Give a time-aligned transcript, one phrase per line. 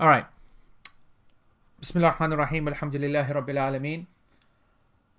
[0.00, 0.26] All right.
[1.82, 4.06] بسم الله الرحمن الرحيم الحمد لله رب العالمين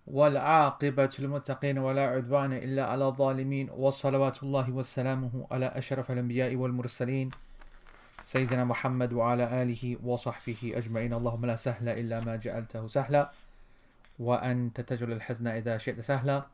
[0.08, 7.32] والعاقبة للمتقين ولا عدوان إلا على الظالمين وصلوات الله وسلامه على أشرف الأنبياء والمرسلين
[8.26, 13.32] سيدنا محمد وعلى آله وصحبه أجمعين اللهم لا سهل إلا ما جعلته سهلا
[14.20, 16.46] وأنت تجعل الحزن إذا شئت سهلا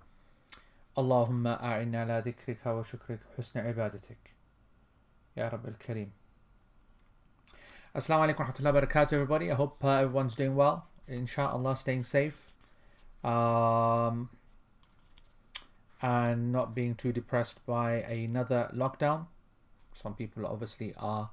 [0.98, 4.34] اللهم أعنا على ذكرك وشكرك وحسن عبادتك
[5.38, 6.25] يا رب الكريم
[7.96, 9.50] Assalamu alaikum warahmatullahi wabarakatuh everybody.
[9.50, 10.86] I hope uh, everyone's doing well.
[11.08, 12.52] Inshallah staying safe.
[13.24, 14.28] Um,
[16.02, 19.28] and not being too depressed by another lockdown.
[19.94, 21.30] Some people obviously are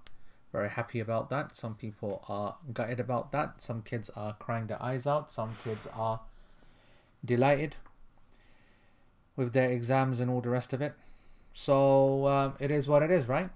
[0.53, 1.57] very happy about that.
[1.57, 3.61] Some people are gutted about that.
[3.61, 5.33] Some kids are crying their eyes out.
[5.33, 6.21] Some kids are
[7.25, 7.75] delighted
[9.35, 10.95] with their exams and all the rest of it.
[11.53, 13.51] So um, it is what it is, right?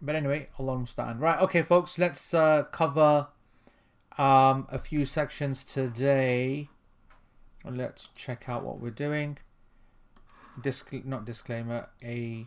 [0.00, 1.18] But anyway, Allah musta'an.
[1.18, 3.28] Right, okay, folks, let's uh, cover
[4.16, 6.68] um, a few sections today.
[7.64, 9.38] Let's check out what we're doing.
[10.60, 12.46] Disc- not disclaimer, a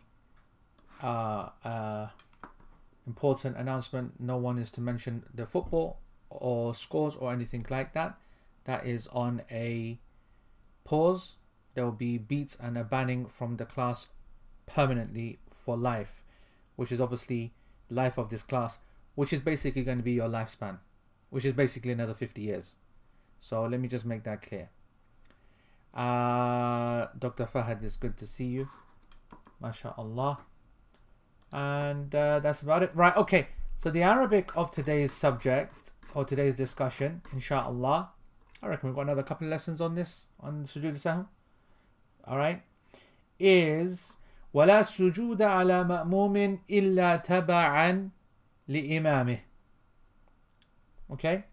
[1.03, 2.07] uh, uh,
[3.05, 4.19] important announcement.
[4.19, 8.17] No one is to mention the football or scores or anything like that.
[8.63, 9.99] That is on a
[10.85, 11.35] pause.
[11.73, 14.07] There will be beats and a banning from the class
[14.65, 16.20] permanently for life
[16.75, 17.53] which is obviously
[17.89, 18.79] life of this class,
[19.15, 20.79] which is basically going to be your lifespan,
[21.29, 22.75] which is basically another 50 years.
[23.39, 24.69] So let me just make that clear.
[25.93, 27.45] Uh, Dr.
[27.45, 28.69] Fahad, it's good to see you.
[29.61, 30.37] MashaAllah.
[31.53, 32.91] And uh, that's about it.
[32.93, 33.47] Right, okay.
[33.75, 38.11] So the Arabic of today's subject, or today's discussion, inshallah.
[38.63, 41.25] I reckon we've got another couple of lessons on this, on Sujood Sahw.
[42.27, 42.61] Alright.
[43.39, 44.17] Is
[44.54, 48.10] ولا سجود على مأموم إلا تبعا
[48.68, 49.38] لإمامه
[51.10, 51.44] okay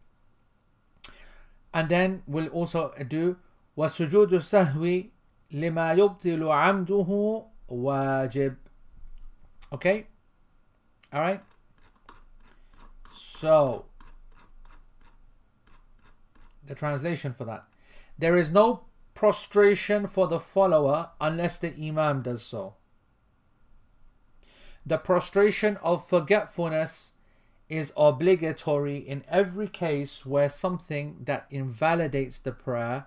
[1.73, 3.35] and then we'll also do
[3.77, 5.03] وسجود السهو
[5.51, 8.55] لما يبطل عمده واجب
[9.71, 10.05] okay
[11.11, 11.41] all right
[13.11, 13.85] so
[16.65, 17.63] the translation for that
[18.17, 22.75] there is no prostration for the follower unless the imam does so
[24.88, 27.12] the prostration of forgetfulness
[27.68, 33.06] is obligatory in every case where something that invalidates the prayer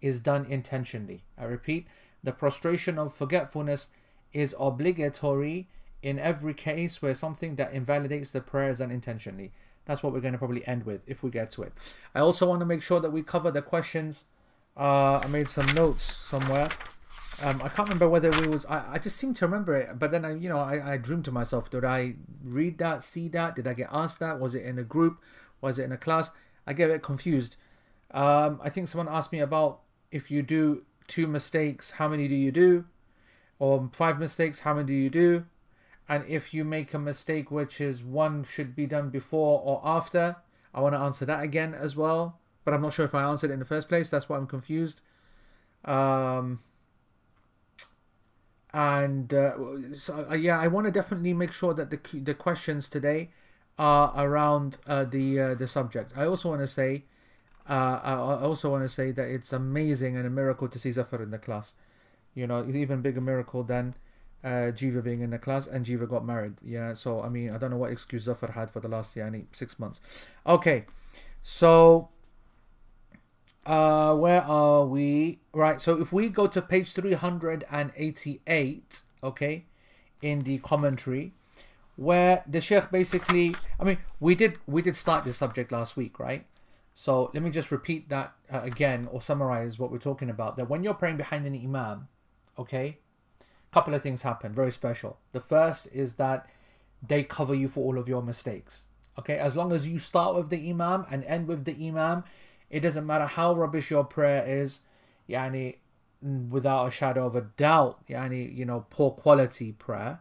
[0.00, 1.24] is done intentionally.
[1.36, 1.86] I repeat,
[2.24, 3.88] the prostration of forgetfulness
[4.32, 5.68] is obligatory
[6.02, 9.52] in every case where something that invalidates the prayer is done intentionally.
[9.84, 11.74] That's what we're going to probably end with if we get to it.
[12.14, 14.24] I also want to make sure that we cover the questions.
[14.74, 16.70] Uh, I made some notes somewhere.
[17.40, 18.66] Um, I can't remember whether it was.
[18.66, 21.24] I, I just seem to remember it, but then I, you know, I, I dreamed
[21.26, 21.70] to myself.
[21.70, 23.54] Did I read that, see that?
[23.54, 24.40] Did I get asked that?
[24.40, 25.22] Was it in a group?
[25.60, 26.30] Was it in a class?
[26.66, 27.56] I get a bit confused.
[28.10, 32.34] Um, I think someone asked me about if you do two mistakes, how many do
[32.34, 32.86] you do?
[33.60, 35.44] Or five mistakes, how many do you do?
[36.08, 40.36] And if you make a mistake, which is one should be done before or after,
[40.74, 42.40] I want to answer that again as well.
[42.64, 44.10] But I'm not sure if I answered it in the first place.
[44.10, 45.02] That's why I'm confused.
[45.84, 46.60] Um,
[48.72, 49.52] and uh,
[49.92, 53.30] so, uh, yeah, I want to definitely make sure that the the questions today
[53.78, 56.12] are around uh, the uh, the subject.
[56.16, 57.04] I also want to say,
[57.68, 61.22] uh, I also want to say that it's amazing and a miracle to see Zafar
[61.22, 61.74] in the class.
[62.34, 63.94] You know, it's even bigger miracle than
[64.44, 66.54] uh, Jiva being in the class and Jiva got married.
[66.62, 69.44] Yeah, so I mean, I don't know what excuse Zafar had for the last year,
[69.52, 70.00] six months.
[70.46, 70.84] Okay,
[71.42, 72.10] so
[73.68, 75.40] uh, where are we?
[75.52, 79.64] Right, so if we go to page 388, okay,
[80.22, 81.34] in the commentary,
[81.96, 86.18] where the Sheikh basically, I mean, we did we did start this subject last week,
[86.18, 86.44] right?
[86.94, 90.56] So let me just repeat that uh, again or summarize what we're talking about.
[90.56, 92.08] That when you're praying behind an imam,
[92.58, 92.96] okay,
[93.40, 95.18] a couple of things happen, very special.
[95.32, 96.48] The first is that
[97.06, 98.88] they cover you for all of your mistakes.
[99.18, 102.24] Okay, as long as you start with the imam and end with the imam,
[102.70, 104.80] it doesn't matter how rubbish your prayer is,
[105.28, 105.76] yani,
[106.22, 110.20] without a shadow of a doubt, yani, you know, poor quality prayer,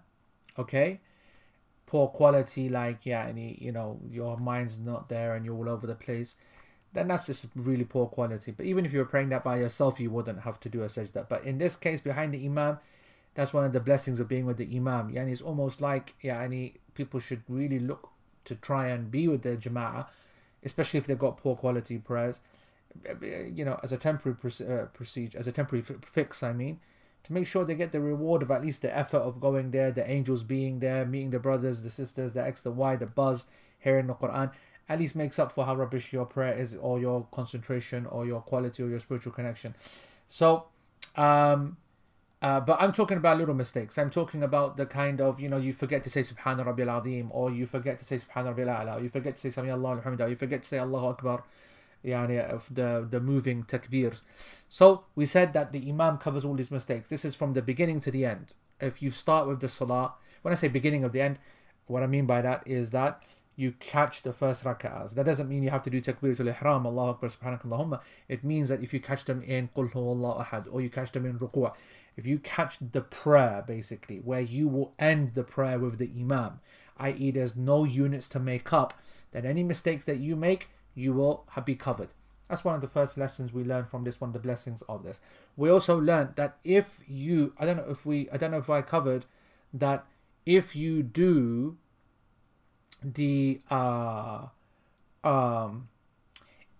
[0.57, 0.99] okay?
[1.85, 5.95] Poor quality, like, yani, you know, your mind's not there and you're all over the
[5.95, 6.35] place,
[6.93, 8.51] then that's just really poor quality.
[8.51, 10.87] But even if you were praying that by yourself, you wouldn't have to do a
[10.87, 11.27] sajda.
[11.27, 12.79] But in this case, behind the imam,
[13.35, 15.11] that's one of the blessings of being with the imam.
[15.11, 18.09] Yani, it's almost like, yani, people should really look
[18.45, 20.07] to try and be with the jama'ah
[20.63, 22.39] especially if they've got poor quality prayers,
[23.21, 26.79] you know, as a temporary uh, procedure, as a temporary fix, I mean,
[27.23, 29.91] to make sure they get the reward of at least the effort of going there,
[29.91, 33.45] the angels being there, meeting the brothers, the sisters, the X, the Y, the buzz,
[33.79, 34.51] hearing the Quran
[34.89, 38.41] at least makes up for how rubbish your prayer is or your concentration or your
[38.41, 39.75] quality or your spiritual connection.
[40.27, 40.65] So,
[41.15, 41.77] um,
[42.41, 43.97] uh, but I'm talking about little mistakes.
[43.97, 47.29] I'm talking about the kind of, you know, you forget to say Subhana Rabbil Azim,
[47.31, 50.29] or you forget to say Subhana Rabbil A'la, you forget to say Sami Allah Alhamdulillah,
[50.29, 51.43] you forget to say Allahu Akbar,
[52.05, 54.21] yani, of the, the moving takbirs.
[54.69, 57.09] So we said that the Imam covers all these mistakes.
[57.09, 58.53] This is from the beginning to the end.
[58.79, 60.13] If you start with the Salah,
[60.43, 61.39] when I say beginning of the end,
[61.87, 63.23] what I mean by that is that
[63.55, 65.15] you catch the first rak'ahs.
[65.15, 67.99] That doesn't mean you have to do takbiratul ihram, Allahu Akbar, subhanakallahumma.
[68.29, 71.25] It means that if you catch them in Qul Allahu ahad, or you catch them
[71.25, 71.73] in ruku',
[72.17, 76.59] if you catch the prayer basically, where you will end the prayer with the imam,
[76.97, 78.95] i.e., there's no units to make up,
[79.31, 82.09] then any mistakes that you make, you will be covered.
[82.49, 85.03] That's one of the first lessons we learned from this, one of the blessings of
[85.03, 85.21] this.
[85.55, 88.69] We also learned that if you, I don't know if we, I don't know if
[88.69, 89.25] I covered
[89.73, 90.05] that
[90.45, 91.77] if you do
[93.03, 94.47] the, uh,
[95.23, 95.89] um,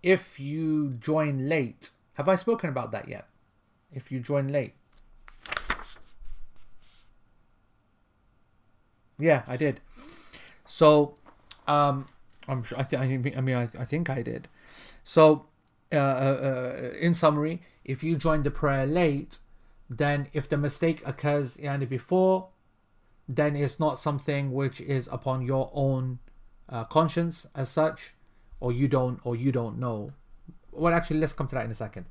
[0.02, 3.28] if you join late, have I spoken about that yet?
[3.92, 4.74] If you join late,
[9.18, 9.80] Yeah, I did.
[10.64, 11.16] So,
[11.66, 12.06] um,
[12.46, 12.78] I'm sure.
[12.78, 14.48] I, th- I mean, I, I think I did.
[15.04, 15.46] So,
[15.92, 19.38] uh, uh, in summary, if you join the prayer late,
[19.90, 22.48] then if the mistake occurs yani before,
[23.28, 26.18] then it's not something which is upon your own
[26.68, 28.14] uh, conscience as such,
[28.60, 30.12] or you don't, or you don't know.
[30.72, 32.06] Well, actually, let's come to that in a second.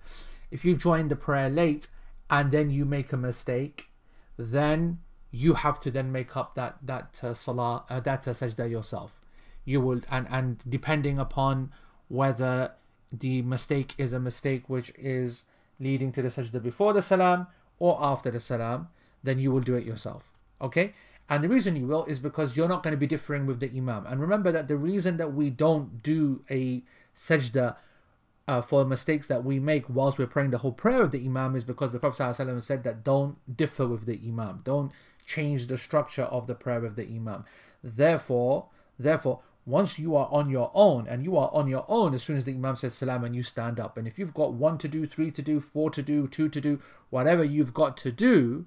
[0.52, 1.88] If you join the prayer late
[2.30, 3.90] and then you make a mistake,
[4.38, 5.00] then
[5.32, 9.20] you have to then make up that that uh, salah uh, that uh, sajda yourself.
[9.66, 11.72] You will and and depending upon
[12.08, 12.74] whether
[13.12, 15.46] the mistake is a mistake which is
[15.80, 17.48] leading to the sajda before the salam
[17.80, 18.90] or after the salam
[19.24, 20.32] then you will do it yourself.
[20.62, 20.94] Okay?
[21.30, 23.70] And the reason you will is because you're not going to be differing with the
[23.76, 24.06] imam.
[24.06, 26.84] And remember that the reason that we don't do a
[27.16, 27.76] sajda
[28.48, 31.56] uh, for mistakes that we make whilst we're praying the whole prayer of the imam
[31.56, 34.62] is because the prophet ﷺ said that don't differ with the imam.
[34.64, 34.94] Don't
[35.28, 37.46] change the structure of the prayer of the imam.
[37.84, 42.24] Therefore, therefore, once you are on your own, and you are on your own as
[42.24, 44.78] soon as the imam says salam and you stand up, and if you've got one
[44.78, 46.80] to do, three to do, four to do, two to do,
[47.10, 48.66] whatever you've got to do,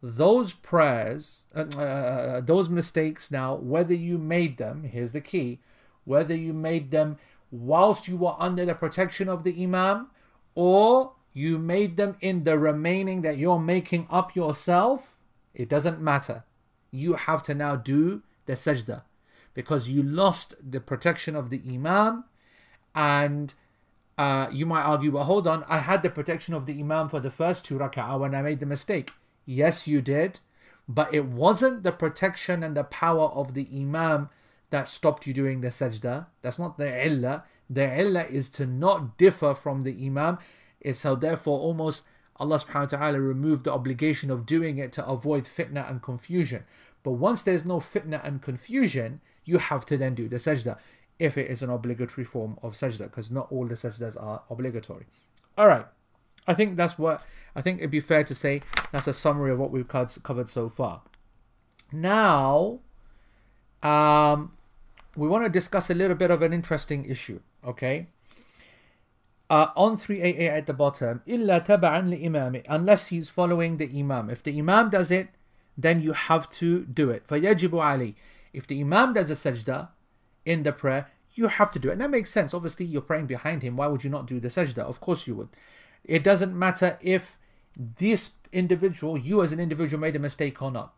[0.00, 5.58] those prayers, uh, uh, uh those mistakes now, whether you made them, here's the key,
[6.04, 7.18] whether you made them
[7.50, 10.08] whilst you were under the protection of the imam,
[10.54, 15.17] or you made them in the remaining that you're making up yourself,
[15.54, 16.44] it doesn't matter.
[16.90, 19.02] You have to now do the sajda
[19.54, 22.24] because you lost the protection of the imam
[22.94, 23.54] and
[24.16, 27.20] uh, you might argue, well, hold on, I had the protection of the imam for
[27.20, 29.12] the first two rak'ah when I made the mistake.
[29.46, 30.40] Yes, you did,
[30.88, 34.30] but it wasn't the protection and the power of the imam
[34.70, 36.26] that stopped you doing the sajda.
[36.42, 37.44] That's not the illah.
[37.70, 40.38] The illah is to not differ from the imam.
[40.80, 42.04] It's so therefore almost
[42.38, 46.64] Allah subhanahu wa ta'ala removed the obligation of doing it to avoid fitna and confusion.
[47.02, 50.78] But once there's no fitna and confusion, you have to then do the sajda
[51.18, 55.06] if it is an obligatory form of sajda, because not all the sajdas are obligatory.
[55.58, 55.86] Alright,
[56.46, 57.22] I think that's what
[57.56, 58.60] I think it'd be fair to say
[58.92, 61.02] that's a summary of what we've covered so far.
[61.92, 62.80] Now,
[63.82, 64.52] um,
[65.16, 68.06] we want to discuss a little bit of an interesting issue, okay?
[69.49, 74.29] uh, on 388 at the bottom, إِلَّا تَبَعًا لِإِمَامِ Unless he's following the Imam.
[74.29, 75.29] If the Imam does it,
[75.77, 77.27] then you have to do it.
[77.27, 78.15] فَيَجِبُ عَلَيْهِ
[78.53, 79.89] If the Imam does a sajda
[80.45, 81.93] in the prayer, you have to do it.
[81.93, 82.53] And that makes sense.
[82.53, 83.77] Obviously, you're praying behind him.
[83.77, 84.79] Why would you not do the sajda?
[84.79, 85.49] Of course you would.
[86.03, 87.37] It doesn't matter if
[87.75, 90.93] this individual, you as an individual, made a mistake or not.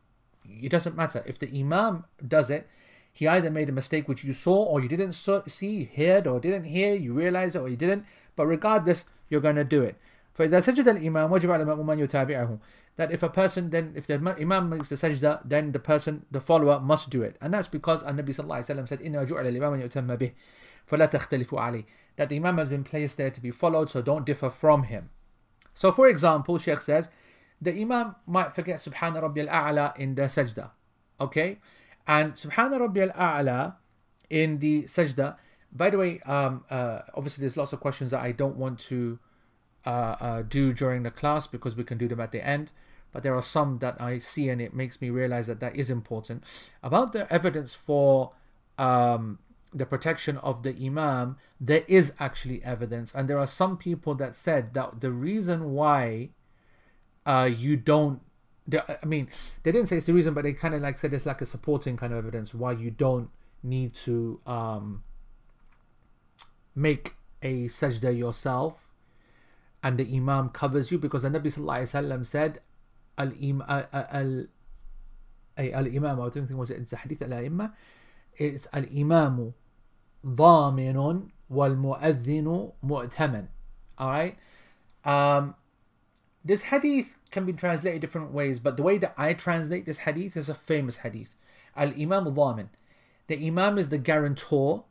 [0.46, 1.24] It doesn't matter.
[1.26, 2.68] If the Imam does it,
[3.14, 6.66] he either made a mistake which you saw or you didn't see, heard or didn't
[6.66, 8.06] hear, you realize it or you didn't,
[8.40, 9.96] but regardless, you're going to do it.
[10.38, 12.60] فإذا سجد الإمام وجب على المأموم يتابعه
[12.98, 16.40] that if a person then if the imam makes the sajda then the person the
[16.40, 19.82] follower must do it and that's because Nabi sallallahu alaihi wasallam said inna ju'ala al-imam
[19.82, 20.32] yutamma bih
[20.90, 21.84] فلا تختلفوا عليه
[22.18, 25.10] that the imam has been placed there to be followed so don't differ from him
[25.74, 27.10] so for example Sheikh says
[27.62, 30.72] the imam might forget subhana rabbi al-a'la in the sajda
[31.20, 31.60] okay
[32.08, 33.76] and subhana rabbi al-a'la
[34.30, 35.36] in the sajda
[35.73, 39.19] by the way, um, uh, obviously there's lots of questions that I don't want to
[39.87, 42.73] uh, uh, do during the class because we can do them at the end.
[43.13, 45.91] But there are some that I see and it makes me realize that that is
[45.91, 46.45] important.
[46.83, 48.33] About the evidence for
[48.79, 49.39] um,
[49.73, 53.13] the protection of the Imam, there is actually evidence.
[53.15, 56.31] And there are some people that said that the reason why
[57.27, 58.21] uh, you don't
[58.73, 59.29] I mean,
[59.63, 61.47] they didn't say it's the reason, but they kind of like said it's like a
[61.47, 63.31] supporting kind of evidence why you don't
[63.65, 65.03] need to um,
[66.80, 68.92] make a sajda yourself
[69.84, 72.60] and the imam covers you because the Nabi sallallahu alaihi wasallam said
[73.18, 73.32] al
[74.12, 74.48] al
[75.58, 77.74] al imam I think was it it's the hadith al imam
[78.36, 79.54] it's al imamu
[80.26, 83.48] ضامن والمؤذن مؤتمن
[84.00, 84.38] all right
[85.06, 85.56] um
[86.44, 90.36] this hadith can be translated different ways but the way that I translate this hadith
[90.36, 91.36] is a famous hadith
[91.76, 92.70] al imam ضامن
[93.28, 94.86] the imam is the guarantor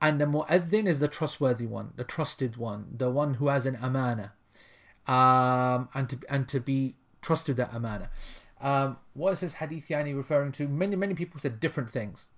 [0.00, 3.76] and the mu'adhin is the trustworthy one, the trusted one, the one who has an
[3.82, 4.32] amana,
[5.06, 8.10] um, and to and to be trusted that amana.
[8.60, 10.68] Um, what is this hadith yani referring to?
[10.68, 12.28] Many many people said different things.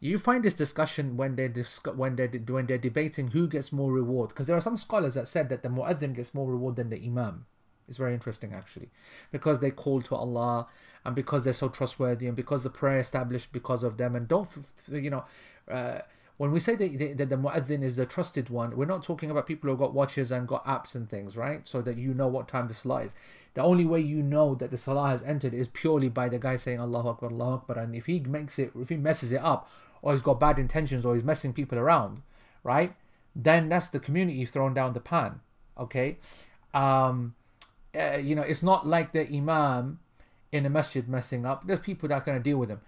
[0.00, 3.92] You find this discussion when they discuss when they when they're debating who gets more
[3.92, 6.90] reward, because there are some scholars that said that the mu'adhin gets more reward than
[6.90, 7.46] the imam.
[7.88, 8.90] It's very interesting actually,
[9.30, 10.66] because they call to Allah
[11.04, 14.16] and because they're so trustworthy and because the prayer established because of them.
[14.16, 14.48] And don't
[14.90, 15.24] you know.
[15.70, 16.00] Uh,
[16.36, 19.70] when we say that, the mu'adhin is the trusted one, we're not talking about people
[19.70, 21.66] who've got watches and got apps and things, right?
[21.66, 23.14] So that you know what time the salah is.
[23.54, 26.56] The only way you know that the salah has entered is purely by the guy
[26.56, 27.78] saying Allahu Akbar, Allahu Akbar.
[27.78, 29.70] And if he makes it, if he messes it up,
[30.02, 32.20] or he's got bad intentions, or he's messing people around,
[32.62, 32.94] right?
[33.34, 35.40] Then that's the community thrown down the pan,
[35.78, 36.18] okay?
[36.74, 37.34] Um,
[37.98, 40.00] uh, you know, it's not like the imam
[40.52, 41.66] in a masjid messing up.
[41.66, 42.82] There's people that are going to deal with him,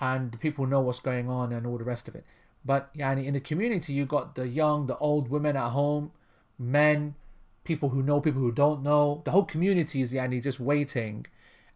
[0.00, 2.24] and people know what's going on and all the rest of it.
[2.64, 6.12] But yani, in the community, you got the young, the old, women at home,
[6.58, 7.14] men,
[7.62, 9.22] people who know, people who don't know.
[9.24, 11.26] The whole community is yani, just waiting,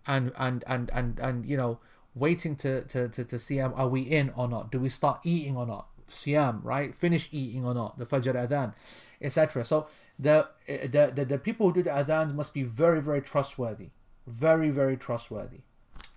[0.06, 1.78] and and and and and you know,
[2.14, 4.72] waiting to to to, to see are we in or not?
[4.72, 5.88] Do we start eating or not?
[6.08, 6.94] Siam, right?
[6.94, 7.98] Finish eating or not?
[7.98, 8.72] The Fajr adhan,
[9.20, 9.64] etc.
[9.64, 13.90] So the, the the the people who do the adhans must be very very trustworthy,
[14.26, 15.60] very very trustworthy.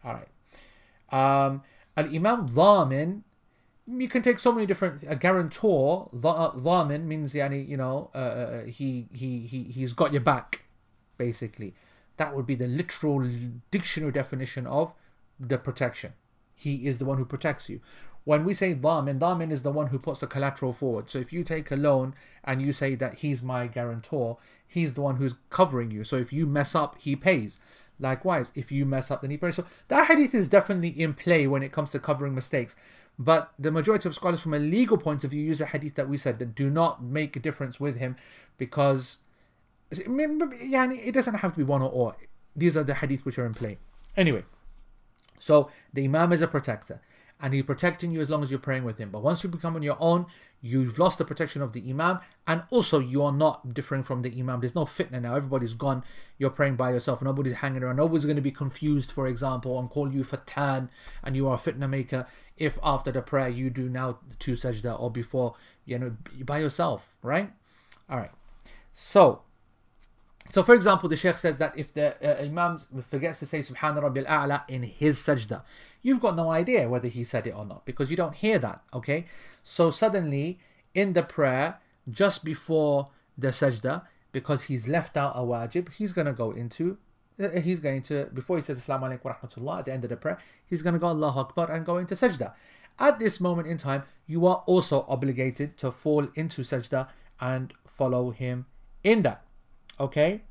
[0.04, 0.28] All right.
[1.12, 1.64] Um,
[1.98, 3.24] Al Imam Dhamin
[3.88, 8.64] you can take so many different a guarantor dhamin means yani you know uh, uh,
[8.66, 10.64] he he he he's got your back
[11.18, 11.74] basically.
[12.18, 13.28] That would be the literal
[13.72, 14.94] dictionary definition of
[15.40, 16.14] the protection.
[16.56, 17.80] He is the one who protects you.
[18.24, 21.10] When we say dhamin dhamin is the one who puts the collateral forward.
[21.10, 25.02] So if you take a loan and you say that he's my guarantor he's the
[25.02, 26.04] one who's covering you.
[26.04, 27.60] So if you mess up he pays.
[28.00, 29.56] Likewise if you mess up then he pays.
[29.56, 32.76] So that hadith is definitely in play when it comes to covering mistakes
[33.24, 36.10] but the majority of scholars, from a legal point of view, use a hadith that
[36.10, 38.16] we said that do not make a difference with him
[38.58, 39.20] because
[39.92, 42.16] it doesn't have to be one or all.
[42.56, 43.78] These are the hadith which are in play.
[44.18, 44.44] Anyway,
[45.38, 47.00] so the Imam is a protector
[47.42, 49.10] and he's protecting you as long as you're praying with him.
[49.10, 50.26] But once you become on your own,
[50.62, 54.32] you've lost the protection of the Imam, and also you are not differing from the
[54.38, 54.60] Imam.
[54.60, 55.36] There's no fitna now.
[55.36, 56.04] Everybody's gone.
[56.38, 57.22] You're praying by yourself.
[57.22, 57.96] Nobody's hanging around.
[57.96, 60.90] Nobody's going to be confused, for example, and call you fatan
[61.24, 65.00] and you are a fitna maker if after the prayer you do now two sajda
[65.00, 65.56] or before,
[65.86, 67.52] you know, by yourself, right?
[68.08, 68.30] All right.
[68.94, 69.42] So,
[70.52, 72.78] so for example, the Sheikh says that if the uh, Imam
[73.10, 75.64] forgets to say Subhana Rabbil A'la in his sajda,
[76.02, 78.82] you've got no idea whether he said it or not because you don't hear that,
[78.94, 79.26] okay?
[79.64, 80.60] So suddenly
[80.94, 81.80] in the prayer,
[82.10, 86.98] just before the sajda, because he's left out a wajib, he's going to go into
[87.42, 90.10] uh, he's going to, before he says Assalamu alaikum wa rahmatullah at the end of
[90.10, 92.54] the prayer, he's going to go Allah Akbar and go into sajda.
[93.00, 97.08] At this moment in time, you are also obligated to fall into sajda
[97.40, 98.66] and follow him
[99.04, 99.44] in that.
[100.00, 100.42] Okay?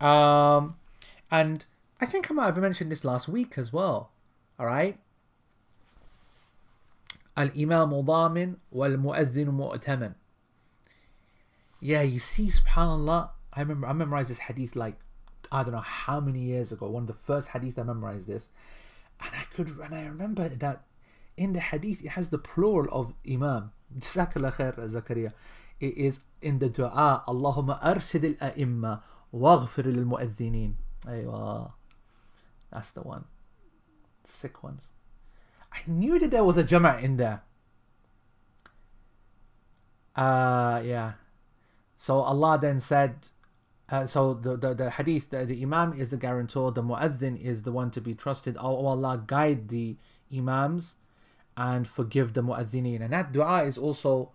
[0.00, 0.76] Um,
[1.30, 1.64] and
[2.00, 4.10] I think I might have mentioned this last week as well.
[4.58, 4.98] Alright?
[7.36, 10.14] Al-Imam Dhamin wal-Mu'adhin Mu'taman.
[11.80, 14.96] Yeah, you see, subhanAllah, I remember I memorized this hadith like
[15.50, 18.50] I don't know how many years ago, one of the first hadith I memorized this,
[19.20, 20.82] and I could and I remember that
[21.36, 23.70] in the hadith it has the plural of Imam.
[23.96, 25.32] Jazakallah khair, Zakaria.
[25.80, 29.00] It is in the dua, Allahumma arshid al-a'imma
[29.32, 30.74] waghfir lil-mu'adhdhinin.
[31.06, 31.72] Aywa.
[32.72, 33.24] That's the one.
[34.28, 34.92] Sick ones.
[35.72, 37.42] I knew that there was a jama' in there.
[40.14, 41.12] Uh, yeah.
[41.96, 43.16] So Allah then said,
[43.88, 47.62] uh, so the, the, the hadith, the, the imam is the guarantor, the mu'adhin is
[47.62, 48.56] the one to be trusted.
[48.58, 49.96] Oh Allah, guide the
[50.34, 50.96] imams
[51.56, 53.00] and forgive the mu'adhineen.
[53.00, 54.30] And that dua is also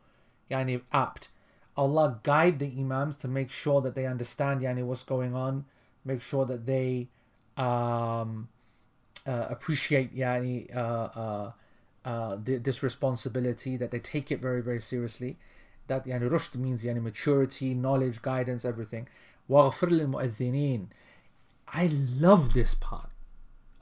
[0.49, 1.29] yani, apt.
[1.75, 5.65] Allah guide the imams to make sure that they understand yani, what's going on,
[6.05, 7.09] make sure that they
[7.57, 8.49] um,
[9.27, 11.51] uh, appreciate yani uh, uh,
[12.05, 15.37] uh, th- this responsibility that they take it very very seriously.
[15.87, 19.07] That yani rushd means yani maturity knowledge guidance everything.
[19.49, 20.87] waghfir lil
[21.67, 23.09] I love this part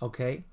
[0.01, 0.43] okay?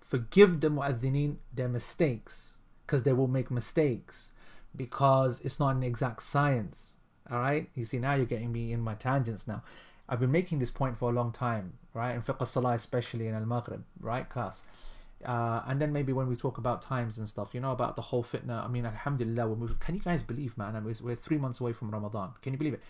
[0.00, 4.32] Forgive the mu'adhdhineen their mistakes because they will make mistakes
[4.74, 6.94] because it's not an exact science
[7.28, 9.62] all right you see now you're getting me in my tangents now.
[10.08, 12.14] I've been making this point for a long time, right?
[12.14, 14.62] In fiqh salah, especially in al maghrib, right, class.
[15.24, 18.02] Uh, and then maybe when we talk about times and stuff, you know, about the
[18.02, 18.64] whole fitna.
[18.64, 19.76] I mean, alhamdulillah, we're moving.
[19.80, 20.76] Can you guys believe, man?
[20.76, 22.32] I mean, we're three months away from Ramadan.
[22.42, 22.82] Can you believe it?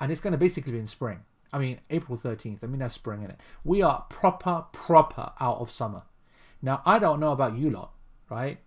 [0.00, 1.20] And it's going to basically be in spring.
[1.52, 2.58] I mean, April 13th.
[2.62, 3.40] I mean, that's spring in it.
[3.64, 6.02] We are proper, proper out of summer.
[6.62, 7.92] Now, I don't know about you lot,
[8.30, 8.58] right?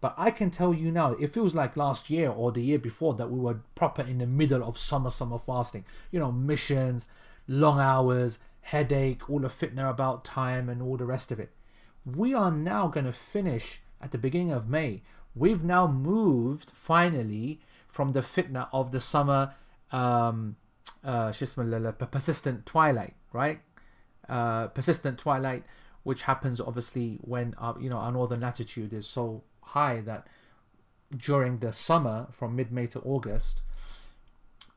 [0.00, 3.14] But I can tell you now, it feels like last year or the year before
[3.14, 5.84] that we were proper in the middle of summer, summer fasting.
[6.10, 7.06] You know, missions,
[7.50, 11.50] long hours, headache, all the fitna about time and all the rest of it.
[12.06, 15.02] We are now going to finish at the beginning of May.
[15.34, 19.54] We've now moved finally from the fitna of the summer
[19.90, 20.56] um,
[21.04, 23.60] uh, persistent twilight, right?
[24.28, 25.64] Uh, persistent twilight,
[26.04, 30.26] which happens obviously when uh, you know our northern latitude is so high that
[31.16, 33.62] during the summer from mid-May to August,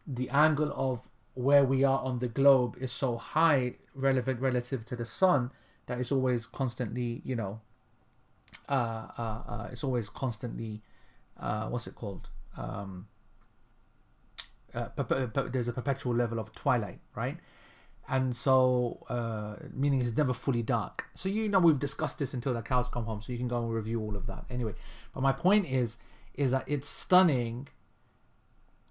[0.07, 4.95] the angle of where we are on the globe is so high relevant relative to
[4.95, 5.51] the sun
[5.88, 7.60] that it's always constantly you know
[8.69, 10.81] uh, uh, uh, it's always constantly
[11.39, 13.08] uh, what's it called um,
[14.73, 14.89] uh,
[15.51, 17.38] there's a perpetual level of twilight, right?
[18.10, 21.05] And so, uh, meaning it's never fully dark.
[21.13, 23.60] So you know we've discussed this until the cows come home, so you can go
[23.60, 24.45] and review all of that.
[24.49, 24.73] Anyway,
[25.13, 25.97] but my point is,
[26.34, 27.67] is that it's stunning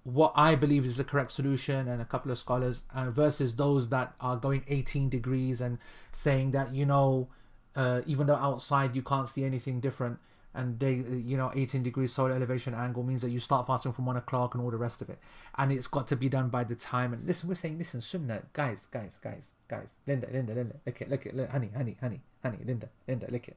[0.05, 3.89] what I believe is the correct solution, and a couple of scholars, uh, versus those
[3.91, 5.79] that are going 18 degrees and
[6.11, 7.29] saying that you know,
[7.77, 10.19] uh, even though outside you can't see anything different,
[10.55, 14.07] and they you know 18 degrees solar elevation angle means that you start fasting from
[14.07, 15.19] one o'clock and all the rest of it.
[15.57, 18.43] And it's got to be done by the time and listen we're saying listen sunnah
[18.53, 22.21] guys guys guys guys linda linda linda look it look it look, honey honey honey
[22.43, 23.57] honey linda linda lick it.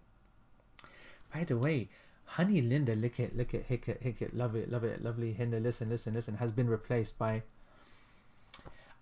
[1.34, 1.90] By the way
[2.26, 5.36] honey linda lick it lick it hick it hick it love it love it lovely
[5.38, 7.44] linda listen listen listen has been replaced by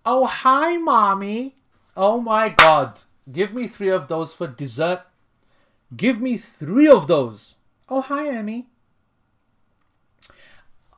[0.05, 1.55] oh hi mommy
[1.95, 5.01] oh my god give me three of those for dessert
[5.95, 7.55] give me three of those
[7.89, 8.65] Oh, hi, Emmy.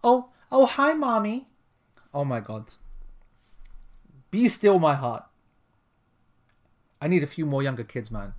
[0.03, 1.47] Oh, oh, hi, Mommy.
[2.13, 2.73] Oh my God.
[4.31, 5.25] Be still, my heart.
[7.01, 8.33] I need a few more younger kids, man.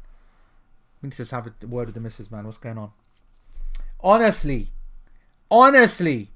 [1.02, 2.44] We need to have a word with the missus, man.
[2.44, 2.92] What's going on?
[4.06, 4.70] Honestly,
[5.50, 6.30] honestly,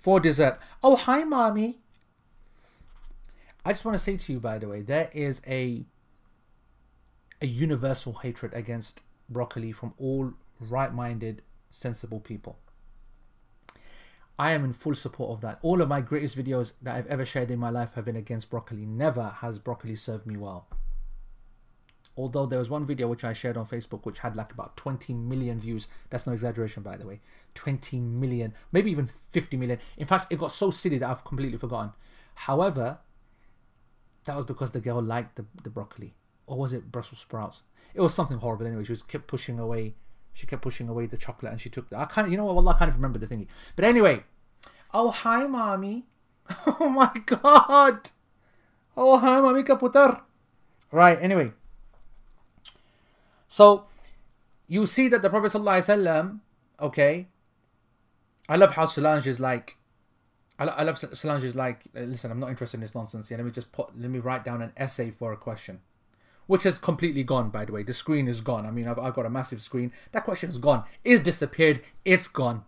[0.00, 0.58] for dessert.
[0.82, 1.78] Oh, hi, Mommy.
[3.64, 5.84] I just want to say to you, by the way, there is a
[7.40, 12.58] a universal hatred against broccoli from all right-minded, sensible people.
[14.36, 15.60] I am in full support of that.
[15.62, 18.50] All of my greatest videos that I've ever shared in my life have been against
[18.50, 18.86] broccoli.
[18.86, 20.66] Never has broccoli served me well.
[22.16, 25.12] Although there was one video which I shared on Facebook which had like about 20
[25.14, 25.88] million views.
[26.10, 27.20] That's no exaggeration, by the way.
[27.54, 29.78] 20 million, maybe even 50 million.
[29.96, 31.92] In fact, it got so silly that I've completely forgotten.
[32.34, 32.98] However,
[34.24, 36.14] that was because the girl liked the, the broccoli.
[36.46, 37.62] Or was it Brussels sprouts?
[37.94, 38.84] It was something horrible anyway.
[38.84, 39.94] She was kept pushing away
[40.34, 42.56] she kept pushing away the chocolate and she took the, I of, you know what,
[42.56, 43.46] well, I kind of remember the thingy.
[43.76, 44.24] But anyway,
[44.92, 46.04] oh, hi, mommy.
[46.66, 48.10] Oh my god.
[48.96, 50.22] Oh, hi, mommy kaputar.
[50.90, 51.52] Right, anyway.
[53.54, 53.84] So,
[54.66, 56.40] you see that the Prophet ﷺ,
[56.80, 57.28] okay,
[58.48, 59.76] I love how Solange is like,
[60.58, 63.38] I, I love Solange is like, listen, I'm not interested in this nonsense here.
[63.38, 65.82] Let me just put, let me write down an essay for a question
[66.48, 67.84] which has completely gone, by the way.
[67.84, 68.66] The screen is gone.
[68.66, 69.92] I mean, I've, I've got a massive screen.
[70.10, 70.82] That question is gone.
[71.04, 71.80] It's disappeared.
[72.04, 72.64] It's gone.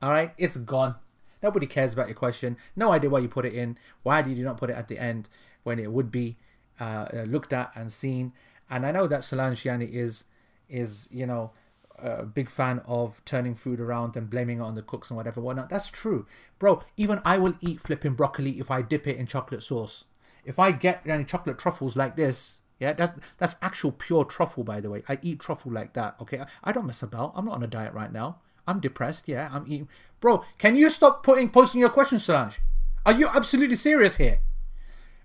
[0.00, 0.32] All right?
[0.38, 0.94] It's gone.
[1.42, 2.56] Nobody cares about your question.
[2.76, 3.78] No idea why you put it in.
[4.04, 5.28] Why did you not put it at the end
[5.64, 6.36] when it would be
[6.80, 8.32] uh, uh looked at and seen?
[8.70, 10.24] And I know that Solange is,
[10.68, 11.52] is you know,
[11.98, 15.40] a big fan of turning food around and blaming it on the cooks and whatever,
[15.40, 15.70] whatnot.
[15.70, 16.26] That's true.
[16.58, 20.04] Bro, even I will eat flipping broccoli if I dip it in chocolate sauce.
[20.44, 24.80] If I get any chocolate truffles like this, yeah, that's that's actual pure truffle, by
[24.80, 25.04] the way.
[25.08, 26.16] I eat truffle like that.
[26.20, 27.32] Okay, I don't mess about.
[27.36, 28.40] I'm not on a diet right now.
[28.66, 29.28] I'm depressed.
[29.28, 29.88] Yeah, I'm eating.
[30.20, 32.60] Bro, can you stop putting posting your questions, Solange?
[33.06, 34.40] Are you absolutely serious here?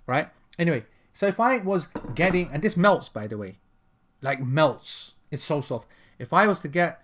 [0.05, 0.29] Right.
[0.57, 0.85] Anyway,
[1.19, 3.59] so if I was getting, and this melts, by the way,
[4.21, 5.15] like melts.
[5.29, 5.89] It's so soft.
[6.17, 7.03] If I was to get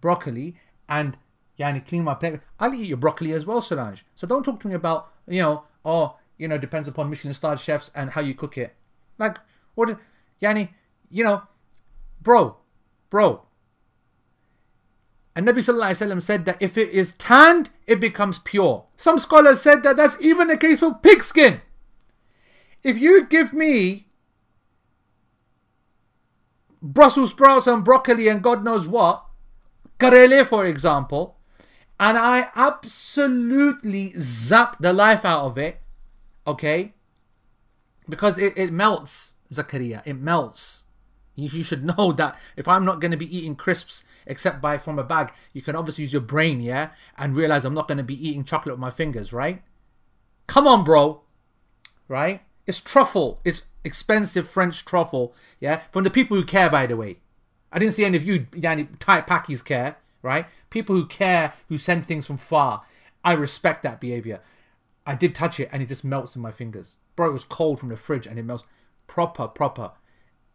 [0.00, 0.54] broccoli
[0.88, 1.18] and
[1.58, 4.06] yani clean my plate, I'll eat your broccoli as well, Solange.
[4.14, 7.58] So don't talk to me about you know, oh, you know, depends upon Michelin starred
[7.58, 8.76] chefs and how you cook it.
[9.18, 9.38] Like
[9.74, 9.98] what,
[10.40, 10.68] Yani,
[11.10, 11.42] you know,
[12.22, 12.58] bro,
[13.10, 13.42] bro.
[15.34, 18.84] And Nabi Sallallahu Alaihi Wasallam said that if it is tanned, it becomes pure.
[18.96, 21.62] Some scholars said that that's even the case for pigskin.
[22.86, 24.06] If you give me
[26.80, 29.26] Brussels sprouts and broccoli and God knows what,
[29.98, 31.36] karele for example,
[31.98, 35.80] and I absolutely zap the life out of it,
[36.46, 36.94] okay?
[38.08, 40.00] Because it, it melts, Zakaria.
[40.04, 40.84] It melts.
[41.34, 44.78] You, you should know that if I'm not going to be eating crisps except by
[44.78, 46.90] from a bag, you can obviously use your brain, yeah?
[47.18, 49.64] And realize I'm not going to be eating chocolate with my fingers, right?
[50.46, 51.22] Come on, bro.
[52.06, 52.45] Right?
[52.66, 53.40] It's truffle.
[53.44, 55.82] It's expensive French truffle, yeah?
[55.92, 57.18] From the people who care, by the way.
[57.72, 60.46] I didn't see any of you, yani, tight packies care, right?
[60.70, 62.82] People who care, who send things from far.
[63.24, 64.40] I respect that behavior.
[65.06, 66.96] I did touch it and it just melts in my fingers.
[67.14, 68.64] Bro, it was cold from the fridge and it melts.
[69.06, 69.92] Proper, proper.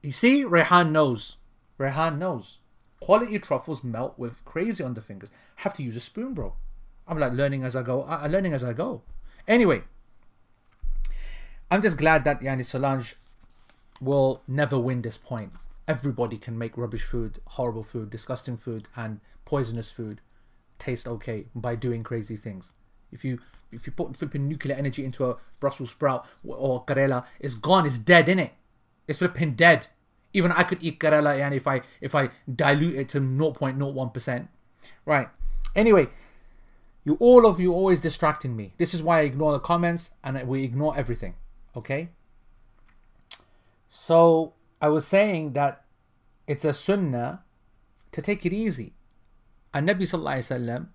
[0.02, 1.38] You see, Rehan knows.
[1.78, 2.58] Rehan knows.
[3.00, 5.32] Quality truffles melt with crazy on the fingers.
[5.58, 6.54] Have to use a spoon, bro.
[7.08, 8.06] I'm like learning as I go.
[8.08, 9.02] I'm learning as I go.
[9.47, 9.84] Anyway,
[11.71, 13.15] I'm just glad that Yani Solange
[14.01, 15.53] will never win this point.
[15.88, 20.19] Everybody can make rubbish food, horrible food, disgusting food, and poisonous food
[20.79, 22.73] taste okay by doing crazy things.
[23.10, 23.39] If you
[23.71, 27.97] if you put flipping nuclear energy into a Brussels sprout or Karela, it's gone, it's
[27.97, 28.51] dead, in it.
[29.07, 29.88] It's flipping dead.
[30.34, 34.47] Even I could eat Karela and if I if I dilute it to 0.01%.
[35.05, 35.29] Right.
[35.73, 36.10] Anyway,
[37.05, 38.73] you all of you always distracting me.
[38.77, 41.36] This is why I ignore the comments and we ignore everything.
[41.75, 42.10] Okay?
[43.88, 45.84] So I was saying that
[46.47, 47.43] it's a sunnah
[48.12, 48.93] to take it easy.
[49.73, 50.88] And Nabi Sallallahu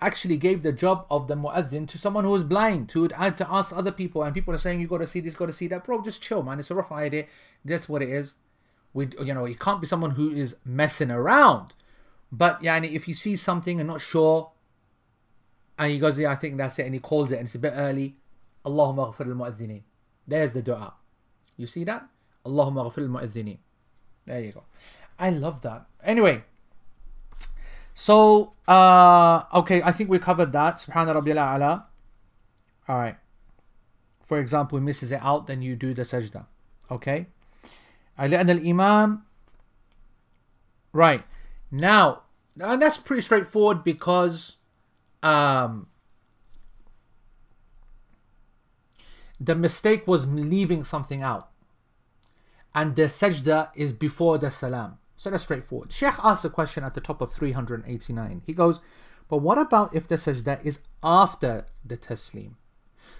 [0.00, 3.38] actually gave the job of the muazzin to someone who was blind, who would add
[3.38, 5.52] to ask other people, and people are saying you got to see this, got to
[5.52, 5.84] see that.
[5.84, 6.58] Bro, just chill, man.
[6.58, 7.26] It's a rough idea.
[7.64, 8.34] That's what it is.
[8.92, 11.74] We, you know, you can't be someone who is messing around.
[12.32, 14.50] But yani, if you see something and not sure,
[15.78, 17.58] and he goes, yeah, I think that's it, and he calls it, and it's a
[17.58, 18.16] bit early.
[18.64, 19.80] Allahumma ghafir al
[20.27, 20.93] There's the dua.
[21.57, 22.07] You see that?
[22.45, 23.57] Allahumma ghafir al
[24.25, 24.63] There you go.
[25.19, 25.85] I love that.
[26.03, 26.43] Anyway,
[27.93, 30.77] so, uh, okay, I think we covered that.
[30.77, 31.83] Subhana Rabbil A'la.
[32.87, 33.17] All right.
[34.25, 36.45] For example, misses it out, then you do the sajda.
[36.89, 37.27] Okay?
[38.17, 39.21] لأن الإمام
[40.93, 41.23] Right.
[41.69, 42.23] Now,
[42.59, 44.57] and that's pretty straightforward because
[45.23, 45.87] um,
[49.40, 51.50] the mistake was leaving something out.
[52.74, 54.98] And the sajda is before the salam.
[55.16, 55.92] So that's straightforward.
[55.92, 58.42] Sheikh asks a question at the top of 389.
[58.44, 58.80] He goes,
[59.28, 62.54] but what about if the sajda is after the taslim?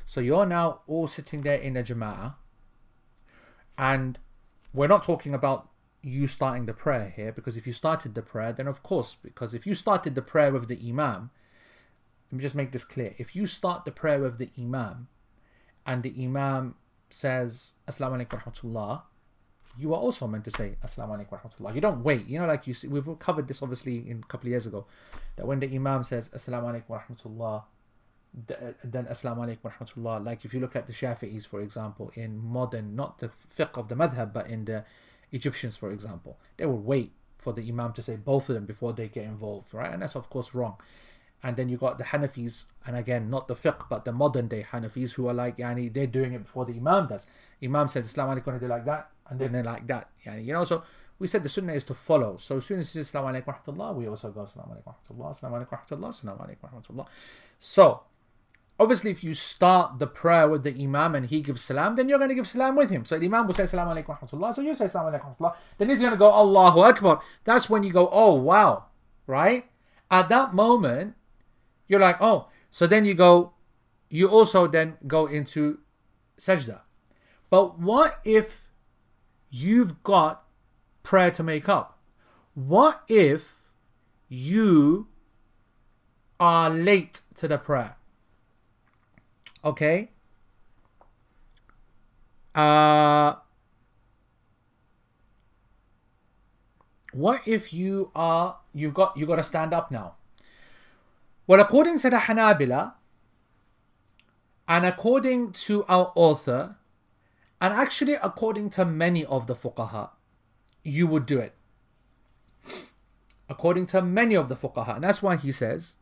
[0.05, 2.35] So you're now all sitting there in a jama'ah,
[3.77, 4.19] and
[4.73, 5.69] we're not talking about
[6.03, 9.53] you starting the prayer here, because if you started the prayer, then of course, because
[9.53, 11.31] if you started the prayer with the imam,
[12.31, 13.15] let me just make this clear.
[13.19, 15.09] If you start the prayer with the imam,
[15.87, 16.75] and the imam
[17.11, 19.03] says, Assalamu alaikum rahmatullah,
[19.79, 21.75] you are also meant to say Assalamu alaikum rahmatullah.
[21.75, 22.27] You don't wait.
[22.27, 24.87] You know, like you see, we've covered this obviously in a couple of years ago,
[25.37, 27.64] that when the Imam says Assalamu alaikum rahmatullah,
[28.51, 30.25] uh, then Assalamu alaikum wa rahmatullah.
[30.25, 33.88] Like if you look at the Shafi'is, for example, in modern, not the fiqh of
[33.88, 34.85] the madhab, but in the
[35.33, 38.92] Egyptians, for example, they will wait for the Imam to say both of them before
[38.92, 39.92] they get involved, right?
[39.92, 40.77] And that's of course wrong.
[41.42, 44.66] And then you got the Hanafis, and again, not the fiqh, but the modern day
[44.72, 47.27] Hanafis who are like, yani, they're doing it before the Imam does.
[47.62, 50.11] Imam says, Assalamu alaikum, and they like that and then like that.
[50.25, 50.83] Yeah, you know, so
[51.18, 52.37] we said the sunnah is to follow.
[52.38, 55.68] So as soon as says Assalamu alaikum rahmatullah, we also go Assalamu alaikum rahmatullah, alaikum
[55.68, 57.07] rahmatullah, Assalamu alaikum rahmatullah.
[57.59, 58.03] So
[58.79, 62.18] obviously if you start the prayer with the Imam and he gives salam, then you're
[62.18, 63.05] going to give salam with him.
[63.05, 65.88] So the Imam will say Assalamu alaikum rahmatullah, so you say Assalamu alaikum rahmatullah, then
[65.88, 67.20] he's going to go Allahu Akbar.
[67.44, 68.87] That's when you go, oh wow,
[69.27, 69.66] right?
[70.11, 71.14] At that moment,
[71.88, 73.53] you're like, oh, so then you go,
[74.09, 75.79] you also then go into
[76.38, 76.81] sajda.
[77.51, 78.68] But what if
[79.51, 80.46] you've got
[81.07, 81.99] prayer to make up.
[82.55, 83.70] What if
[84.29, 85.07] you
[86.40, 87.96] are late to the prayer?
[89.64, 90.11] Okay?
[92.55, 93.35] Uh,
[97.12, 100.14] what if you are you've got you got to stand up now?
[101.48, 102.94] Well, according to the Hanabila,
[104.68, 106.78] and according to our author,
[107.60, 110.12] and actually, according to many of the fuqaha,
[110.84, 111.54] you would do it.
[113.50, 114.96] According to many of the fuqaha.
[114.96, 115.98] And that's why he says,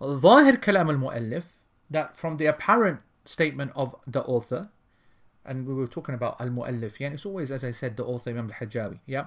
[0.00, 1.44] ظاهر كلام المؤلف,
[1.90, 4.70] that from the apparent statement of the author,
[5.44, 8.50] and we were talking about al-mu'allif, yeah, it's always, as I said, the author Imam
[8.50, 9.26] al-Hajjawi, yeah?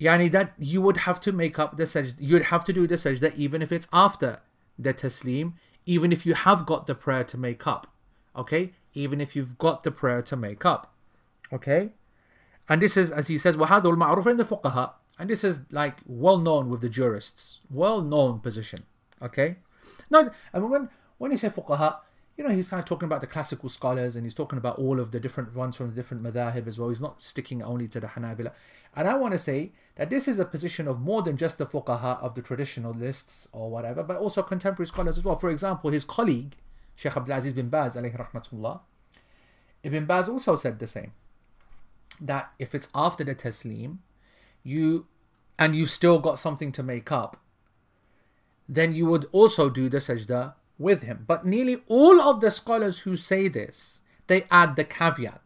[0.00, 2.96] Yani that you would have to make up the sajda, you'd have to do the
[2.96, 4.40] sajda even if it's after
[4.78, 5.54] the taslim,
[5.86, 7.86] even if you have got the prayer to make up.
[8.36, 8.72] Okay?
[8.96, 10.92] even if you've got the prayer to make up.
[11.52, 11.90] Okay?
[12.68, 14.92] And this is, as he says, وَهَذُا الْمَعْرُوفِ in the fuqaha.
[15.18, 17.60] And this is like well known with the jurists.
[17.70, 18.80] Well known position.
[19.22, 19.56] Okay?
[20.10, 21.98] No, I mean, when, when you say fuqaha,
[22.41, 24.99] you know, he's kind of talking about the classical scholars and he's talking about all
[24.99, 26.89] of the different ones from the different madhahib as well.
[26.89, 28.51] He's not sticking only to the Hanabila.
[28.95, 31.67] And I want to say that this is a position of more than just the
[31.67, 35.37] fuqaha of the traditionalists or whatever, but also contemporary scholars as well.
[35.37, 36.55] For example, his colleague,
[36.95, 38.79] Sheikh Abdul Aziz bin Baz, alayhi rahmatullah,
[39.83, 41.11] Ibn Baz also said the same.
[42.19, 43.97] That if it's after the taslim,
[44.63, 45.05] you
[45.59, 47.37] and you've still got something to make up,
[48.67, 51.25] then you would also do the sajda with him.
[51.27, 55.41] But nearly all of the scholars who say this, they add the caveat.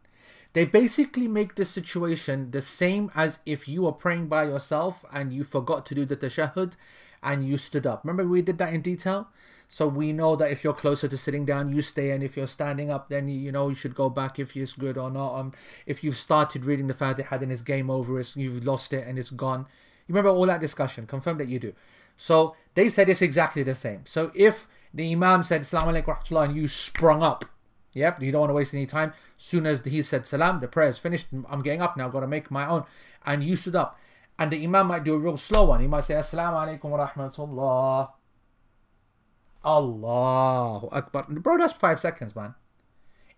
[0.54, 5.34] They basically make the situation the same as if you were praying by yourself and
[5.34, 6.74] you forgot to do the tashahhud
[7.22, 8.06] and you stood up.
[8.06, 9.28] Remember we did that in detail?
[9.68, 12.48] So we know that if you're closer to sitting down, you stay, and if you're
[12.48, 15.36] standing up, then you, you know you should go back if it's good or not.
[15.36, 15.54] Um,
[15.86, 18.20] if you've started reading the Fatiha, then it's game over.
[18.20, 19.66] It's, you've lost it and it's gone.
[20.08, 21.08] You remember all that discussion?
[21.08, 21.74] Confirm that you do.
[22.16, 24.02] So they said it's exactly the same.
[24.06, 27.44] So if the Imam said Assalamu alaikum rahmatullah and you sprung up,
[27.94, 29.14] yep, you don't want to waste any time.
[29.36, 31.28] Soon as he said Salam, the prayer is finished.
[31.50, 32.86] I'm getting up now, I've got to make my own.
[33.26, 34.00] And you stood up.
[34.40, 35.82] And the Imam might do a real slow one.
[35.82, 38.10] He might say Assalamu alaikum wa rahmatullah.
[39.66, 41.26] Allahu Akbar.
[41.30, 42.56] Bro, that's five seconds, man.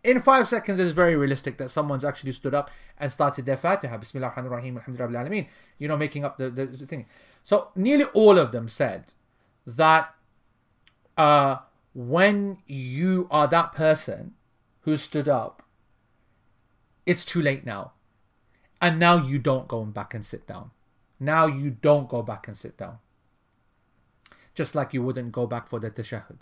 [0.03, 3.97] In five seconds, it's very realistic that someone's actually stood up and started their Fatiha.
[3.97, 5.47] Bismillah ar rahim alhamdulillah alameen.
[5.79, 7.07] You know, making up the, the, the, thing.
[7.41, 9.13] So nearly all of them said
[9.65, 10.13] that
[11.17, 11.57] uh,
[11.93, 14.33] when you are that person
[14.81, 15.63] who stood up,
[17.05, 17.93] it's too late now.
[18.81, 20.71] And now you don't go back and sit down.
[21.19, 22.99] Now you don't go back and sit down
[24.57, 26.39] just like you wouldn't go back for the tashahhud.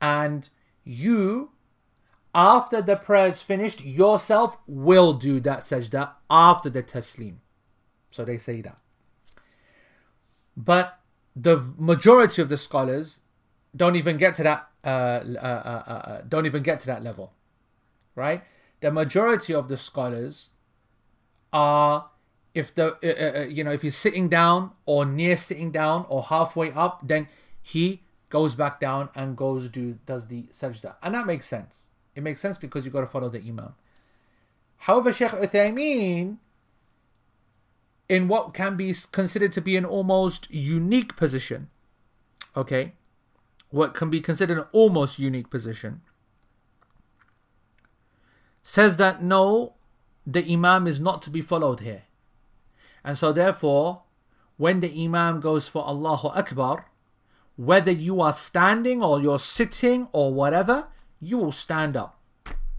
[0.00, 0.48] And
[0.84, 1.50] you,
[2.32, 7.38] after the prayer is finished, yourself will do that sajda after the taslim.
[8.12, 8.78] So they say that.
[10.56, 11.00] But
[11.34, 13.20] the majority of the scholars
[13.74, 14.68] don't even get to that.
[14.84, 17.32] Uh, uh, uh, uh don't even get to that level,
[18.14, 18.42] right?
[18.80, 20.50] The majority of the scholars
[21.52, 22.10] are
[22.54, 26.06] if the uh, uh, uh, you know if he's sitting down or near sitting down
[26.08, 27.28] or halfway up then
[27.60, 32.22] he goes back down and goes do does the sajda and that makes sense it
[32.22, 33.74] makes sense because you got to follow the imam
[34.78, 36.38] however Sheikh Uthaymeen
[38.08, 41.70] in what can be considered to be an almost unique position
[42.56, 42.92] okay
[43.72, 46.00] what can be considered an almost unique position
[48.62, 49.74] says that no
[50.24, 52.04] the imam is not to be followed here
[53.04, 54.02] and so, therefore,
[54.56, 56.86] when the Imam goes for Allahu Akbar,
[57.56, 60.88] whether you are standing or you're sitting or whatever,
[61.20, 62.20] you will stand up.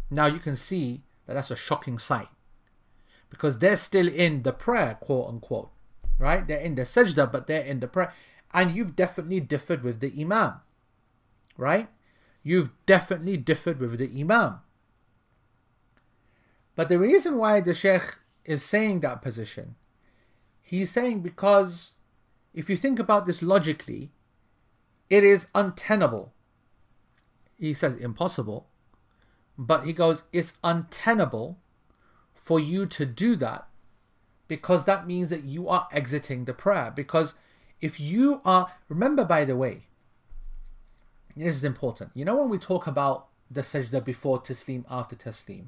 [0.10, 2.30] Now, you can see that that's a shocking sight
[3.30, 5.72] because they're still in the prayer, quote unquote,
[6.18, 6.46] right?
[6.46, 8.14] They're in the sajda, but they're in the prayer.
[8.54, 10.62] And you've definitely differed with the Imam,
[11.58, 11.90] right?
[12.44, 14.60] You've definitely differed with the Imam.
[16.76, 19.76] But the reason why the Sheikh is saying that position
[20.64, 21.96] He's saying because
[22.54, 24.12] if you think about this logically,
[25.10, 26.34] it is untenable.
[27.60, 28.70] He says impossible,
[29.58, 31.60] but he goes, it's untenable
[32.34, 33.68] for you to do that
[34.48, 36.92] because that means that you are exiting the prayer.
[36.96, 37.34] Because
[37.82, 39.88] if you are, remember by the way,
[41.36, 42.12] this is important.
[42.14, 45.68] You know, when we talk about the sajda before taslim, after taslim,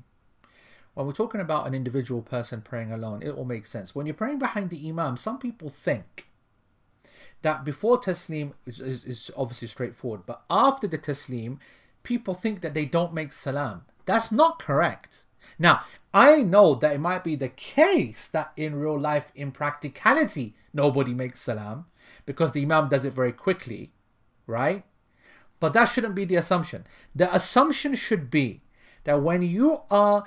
[0.94, 3.94] when we're talking about an individual person praying alone, it all makes sense.
[3.94, 6.28] When you're praying behind the imam, some people think
[7.42, 11.60] that before taslim is, is, is obviously straightforward, but after the taslim,
[12.04, 13.84] people think that they don't make salam.
[14.06, 15.26] That's not correct.
[15.60, 15.82] Now,
[16.14, 21.14] I know that it might be the case that in real life, in practicality, nobody
[21.14, 21.86] makes salam
[22.26, 23.92] because the imam does it very quickly,
[24.48, 24.84] right?
[25.60, 26.86] But that shouldn't be the assumption.
[27.16, 28.62] The assumption should be
[29.06, 30.26] that when you are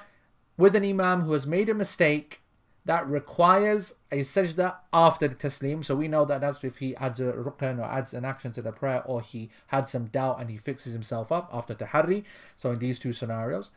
[0.56, 2.42] with an imam who has made a mistake
[2.88, 5.84] that requires a sajda after the taslim.
[5.84, 8.62] So we know that that's if he adds a rukn or adds an action to
[8.62, 12.24] the prayer or he had some doubt and he fixes himself up after tahari.
[12.56, 13.68] So in these two scenarios.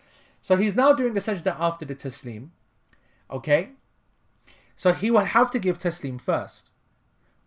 [0.41, 2.49] So he's now doing the sajda after the taslim.
[3.29, 3.71] Okay?
[4.77, 6.70] So he would have to give taslim first.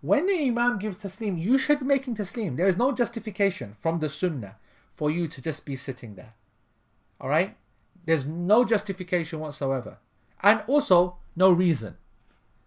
[0.04, 2.58] When the imam gives taslim, you should be making taslim.
[2.58, 4.56] There is no justification from the sunnah
[4.94, 6.34] for you to just be sitting there.
[7.18, 7.56] Alright?
[8.04, 9.96] There's no justification whatsoever.
[10.42, 11.96] And also, no reason.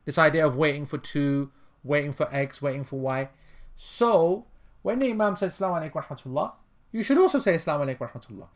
[0.05, 1.51] This idea of waiting for two,
[1.83, 3.29] waiting for X, waiting for Y.
[3.75, 4.47] So,
[4.81, 6.53] when the Imam says Assalamu alaikum rahmatullah,
[6.91, 8.47] you should also say Assalamu alaikum rahmatullah.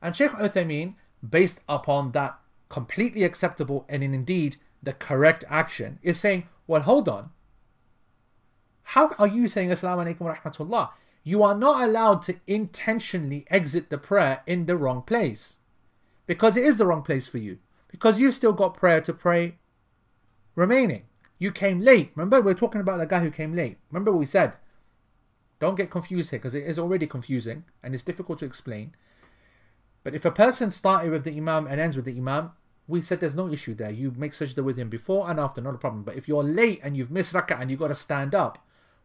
[0.00, 0.94] And Sheikh Uthaymeen,
[1.28, 2.38] based upon that
[2.70, 7.32] completely acceptable and indeed the correct action, is saying, well, hold on.
[8.94, 10.90] How are you saying Assalamu alaikum rahmatullah?
[11.22, 15.58] you are not allowed to intentionally exit the prayer in the wrong place.
[16.26, 17.58] Because it is the wrong place for you.
[17.88, 19.58] Because you've still got prayer to pray
[20.54, 21.04] remaining.
[21.38, 22.10] You came late.
[22.16, 23.78] Remember, we're talking about the guy who came late.
[23.90, 24.54] Remember what we said?
[25.60, 28.94] Don't get confused here because it is already confusing and it's difficult to explain.
[30.02, 32.52] But if a person started with the Imam and ends with the Imam,
[32.88, 33.90] we said there's no issue there.
[33.90, 36.02] You make sajda with him before and after, not a problem.
[36.02, 38.58] But if you're late and you've missed rak'ah and you've got to stand up,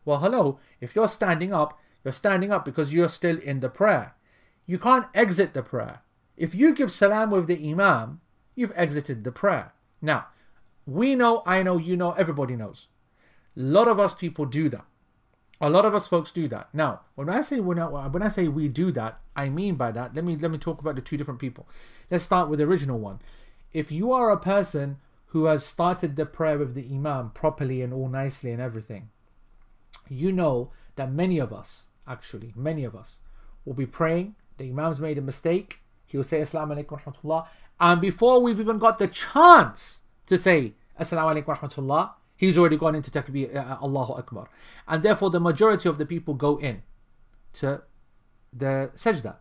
[0.06, 4.16] well, hello, if you're standing up, you're standing up because you're still in the prayer.
[4.66, 6.02] You can't exit the prayer.
[6.38, 8.22] If you give salam with the Imam,
[8.56, 9.74] you've exited the prayer.
[10.02, 10.28] Now,
[10.86, 12.88] we know, I know, you know, everybody knows.
[13.58, 14.86] A lot of us people do that.
[15.62, 16.70] A lot of us folks do that.
[16.74, 19.92] Now, when I say when I, when I say we do that, I mean by
[19.92, 20.14] that.
[20.14, 21.68] Let me let me talk about the two different people.
[22.12, 23.20] Let's start with the original one.
[23.72, 27.94] If you are a person who has started the prayer with the imam properly and
[27.94, 29.10] all nicely and everything,
[30.10, 33.20] you know that many of us, actually, many of us,
[33.66, 34.36] will be praying.
[34.58, 35.82] The imam's made a mistake.
[36.06, 37.48] He will say Assalamu alaikum rahmatullah.
[37.80, 42.96] And before we've even got the chance to say Assalamu alaikum rahmatullah, he's already gone
[42.96, 44.50] into takbir, uh, Allahu Akbar.
[44.88, 46.84] And therefore, the majority of the people go in
[47.54, 47.82] to
[48.54, 49.38] the sajda.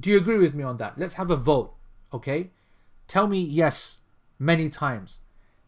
[0.00, 0.98] Do you agree with me on that?
[0.98, 1.74] Let's have a vote,
[2.12, 2.50] okay?
[3.06, 4.00] Tell me yes
[4.38, 5.20] many times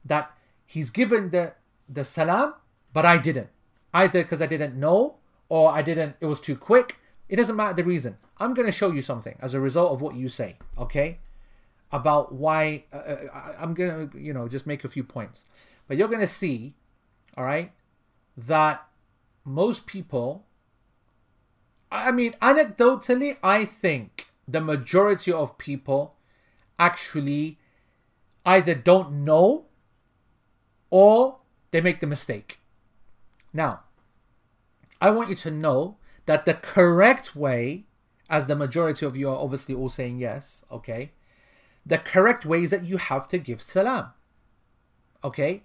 [0.04, 0.32] that
[0.66, 1.54] he's given the,
[1.88, 2.54] the salam,
[2.92, 3.50] but I didn't.
[3.94, 5.16] Either because I didn't know
[5.48, 6.98] or I didn't, it was too quick.
[7.28, 8.18] It doesn't matter the reason.
[8.38, 11.20] I'm going to show you something as a result of what you say, okay?
[11.92, 15.46] About why, uh, uh I'm going to, you know, just make a few points.
[15.86, 16.74] But you're going to see,
[17.36, 17.70] all right,
[18.36, 18.86] that
[19.44, 20.44] most people,
[21.92, 26.16] I mean, anecdotally, I think the majority of people
[26.78, 27.58] actually
[28.44, 29.66] either don't know
[30.90, 31.38] or
[31.70, 32.58] they make the mistake.
[33.52, 33.83] Now,
[35.04, 37.84] I want you to know that the correct way,
[38.30, 41.12] as the majority of you are obviously all saying yes, okay,
[41.84, 44.06] the correct way is that you have to give salam.
[45.22, 45.62] Okay?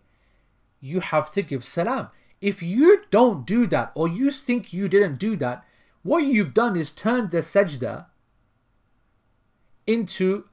[0.79, 2.09] you have to give salam.
[2.41, 5.65] If you don't do that or you think you didn't do that,
[6.03, 8.05] what you've done is turned the sajda
[9.85, 10.45] into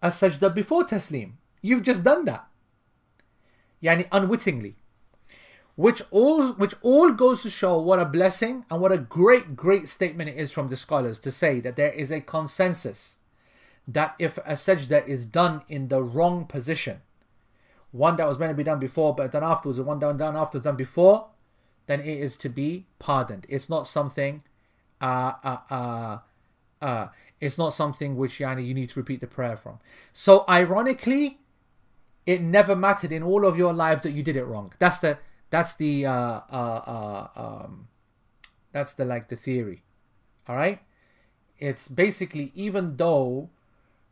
[0.00, 1.32] a sajda before taslim.
[1.60, 2.46] You've just done that.
[3.82, 4.76] Yani unwittingly.
[5.74, 9.88] Which all which all goes to show what a blessing and what a great, great
[9.88, 13.18] statement it is from the scholars to say that there is a consensus
[13.88, 17.00] that if a sajda is done in the wrong position,
[17.90, 20.36] one that was meant to be done before but done afterwards, and one done done
[20.36, 21.28] afterwards done before,
[21.86, 23.46] then it is to be pardoned.
[23.48, 24.42] It's not something
[25.00, 26.18] uh uh uh
[26.80, 27.08] uh
[27.40, 29.78] it's not something which yani you need to repeat the prayer from.
[30.12, 31.38] So ironically,
[32.26, 34.72] it never mattered in all of your lives that you did it wrong.
[34.78, 35.18] That's the
[35.52, 37.88] that's the uh uh uh um
[38.72, 39.84] that's the like the theory.
[40.48, 40.80] All right?
[41.58, 43.50] It's basically even though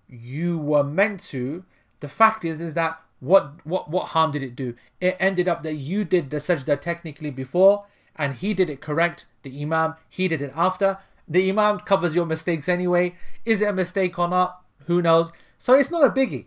[0.06, 1.64] you were meant to,
[2.00, 4.74] the fact is is that what what what harm did it do?
[5.00, 9.24] It ended up that you did the sajda technically before and he did it correct.
[9.42, 10.98] The imam he did it after.
[11.26, 13.14] The imam covers your mistakes anyway.
[13.46, 14.62] Is it a mistake or not?
[14.88, 15.32] Who knows?
[15.56, 16.46] So it's not a biggie.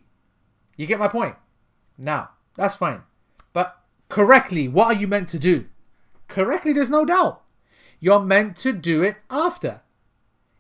[0.78, 1.36] You get my point?
[1.98, 3.02] Now, that's fine.
[4.14, 5.66] Correctly, what are you meant to do?
[6.28, 7.42] Correctly, there's no doubt.
[8.00, 9.82] You're meant to do it after.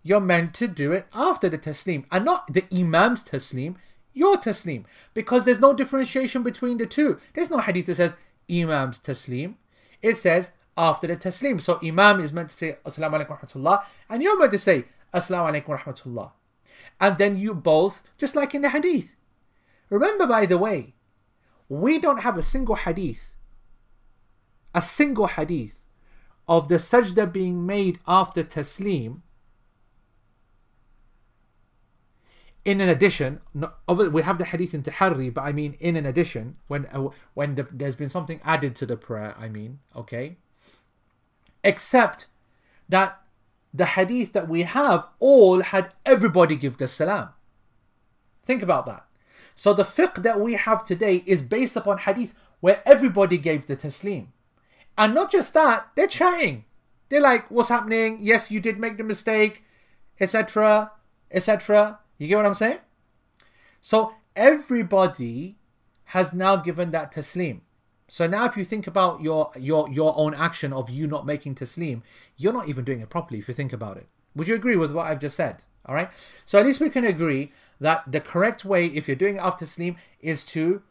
[0.02, 3.76] You're meant to do it after the taslim and not the imam's taslim
[4.12, 7.20] your taslim because there's no differentiation between the two.
[7.36, 8.16] There's no hadith that says
[8.50, 9.56] Imam's taslim.
[10.02, 11.62] It says after the taslim.
[11.62, 15.62] So Imam is meant to say Assalamu alaikum rahmatullah and you're meant to say Assalamu
[15.62, 16.32] alaikum rahmatullah.
[17.00, 19.14] And then you both, just like in the hadith.
[19.92, 20.96] Remember, by the way,
[21.70, 23.32] we don't have a single hadith,
[24.74, 25.82] a single hadith
[26.48, 29.22] of the sajda being made after taslim
[32.66, 33.42] in an addition,
[33.88, 37.56] we have the hadith in Tahari, but I mean in an addition, when uh, when
[37.56, 40.38] the, there's been something added to the prayer, I mean, okay?
[41.64, 42.28] Except
[42.88, 43.22] that
[43.74, 47.30] the hadith that we have all had everybody give the salam.
[48.46, 49.06] Think about that.
[49.56, 53.76] So the fiqh that we have today is based upon hadith where everybody gave the
[53.76, 54.28] taslim.
[54.98, 56.66] And not just that, they're chatting.
[57.10, 58.18] They're like, what's happening?
[58.22, 59.64] Yes, you did make the mistake,
[60.20, 60.92] etc.,
[61.32, 62.00] etc.
[62.18, 62.80] You get what I'm saying?
[63.82, 65.58] So everybody
[66.06, 67.62] has now given that taslim.
[68.08, 71.56] So now if you think about your your your own action of you not making
[71.56, 72.02] taslim,
[72.38, 74.08] you're not even doing it properly if you think about it.
[74.36, 75.64] Would you agree with what I've just said?
[75.86, 76.10] All right.
[76.46, 79.66] So at least we can agree that the correct way, if you're doing it after
[79.66, 80.82] taslim, is to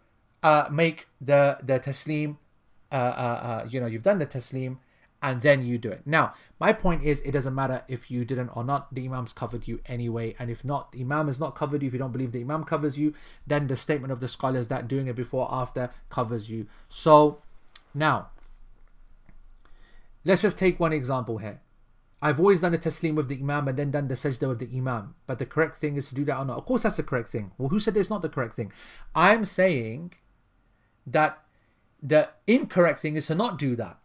[0.43, 2.37] uh, make the the taslim.
[2.93, 2.99] Uh, uh,
[3.65, 4.77] uh, you know, you've done the taslim,
[5.23, 6.03] and then you do it.
[6.05, 9.69] Now, my point is, it doesn't matter if you didn't or not, the Imam's covered
[9.69, 10.35] you anyway.
[10.39, 12.65] And if not, the Imam is not covered you, if you don't believe the Imam
[12.65, 13.15] covers you,
[13.47, 16.67] then the statement of the scholars that doing it before or after covers you.
[16.89, 17.41] So,
[17.95, 18.31] now,
[20.25, 21.61] let's just take one example here.
[22.21, 24.77] I've always done a taslim with the Imam and then done the sajda with the
[24.77, 25.15] Imam.
[25.27, 26.59] But the correct thing is to do that or not.
[26.59, 27.53] Of course, that's the correct thing.
[27.59, 28.73] Well, who said it's not the correct thing?
[29.15, 30.15] I'm saying
[31.07, 31.43] that
[32.03, 33.99] the incorrect thing is to not do that.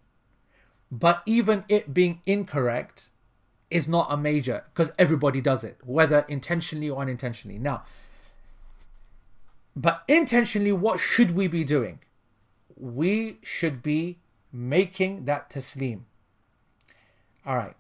[0.91, 3.09] But even it being incorrect
[3.69, 7.59] is not a major because everybody does it, whether intentionally or unintentionally.
[7.59, 7.83] Now,
[9.75, 11.99] but intentionally, what should we be doing?
[12.75, 14.19] We should be
[14.51, 16.01] making that taslim.
[17.45, 17.75] All right.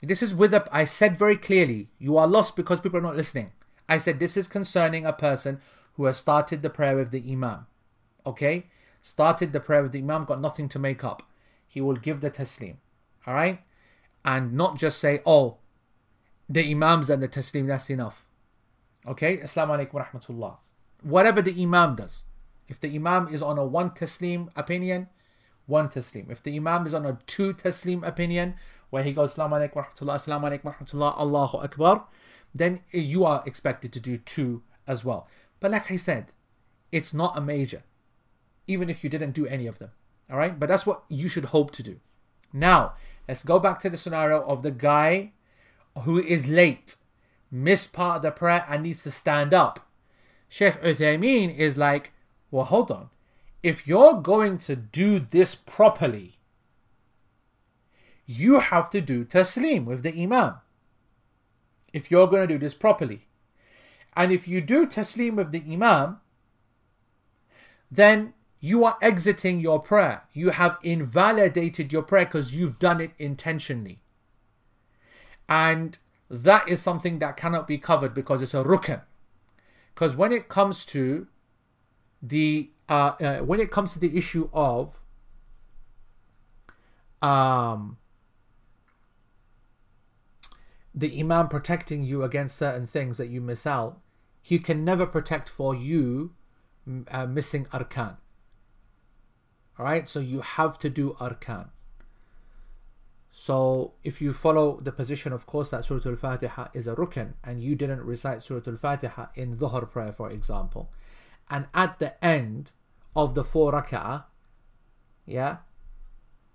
[0.00, 3.16] This is with a, I said very clearly, you are lost because people are not
[3.16, 3.52] listening.
[3.88, 5.60] I said this is concerning a person
[5.94, 7.66] who has started the prayer with the Imam.
[8.26, 8.66] Okay?
[9.02, 11.24] Started the prayer with the Imam, got nothing to make up
[11.72, 12.76] he will give the taslim.
[13.26, 13.60] All right?
[14.26, 15.56] And not just say, oh,
[16.46, 18.26] the imams and the taslim, that's enough.
[19.08, 19.38] Okay?
[19.38, 20.56] Assalamu alaikum wa rahmatullah.
[21.02, 22.24] Whatever the imam does.
[22.68, 25.08] If the imam is on a one taslim opinion,
[25.64, 26.30] one taslim.
[26.30, 28.56] If the imam is on a two taslim opinion,
[28.90, 32.04] where he goes, Assalamu alaikum wa rahmatullah, Assalamu alaikum wa rahmatullah, Allahu Akbar,
[32.54, 35.26] then you are expected to do two as well.
[35.58, 36.26] But like I said,
[36.92, 37.82] it's not a major,
[38.66, 39.90] even if you didn't do any of them.
[40.30, 42.00] All right, but that's what you should hope to do.
[42.52, 42.94] Now,
[43.28, 45.32] let's go back to the scenario of the guy
[46.04, 46.96] who is late,
[47.50, 49.88] missed part of the prayer, and needs to stand up.
[50.48, 52.12] Sheikh Uthaymeen is like,
[52.50, 53.10] well, hold on.
[53.62, 56.38] If you're going to do this properly,
[58.26, 60.56] you have to do taslim with the imam.
[61.92, 63.26] If you're going to do this properly.
[64.14, 66.20] And if you do taslim with the imam,
[67.90, 68.34] then
[68.64, 70.22] you are exiting your prayer.
[70.32, 74.02] You have invalidated your prayer because you've done it intentionally.
[75.48, 75.98] And
[76.30, 79.02] that is something that cannot be covered because it's a rukn.
[79.92, 81.26] Because when it comes to
[82.22, 85.00] the uh, uh, when it comes to the issue of
[87.20, 87.98] um,
[90.94, 93.98] the imam protecting you against certain things that you miss out,
[94.40, 96.34] he can never protect for you
[97.10, 98.18] uh, missing arkan.
[99.82, 101.70] Alright, so you have to do arkan.
[103.32, 107.60] So if you follow the position, of course, that Surah Al-Fatiha is a rukn and
[107.60, 110.92] you didn't recite Surah Al-Fatiha in Dhuhr prayer, for example,
[111.50, 112.70] and at the end
[113.16, 114.22] of the four rak'ah,
[115.26, 115.56] yeah,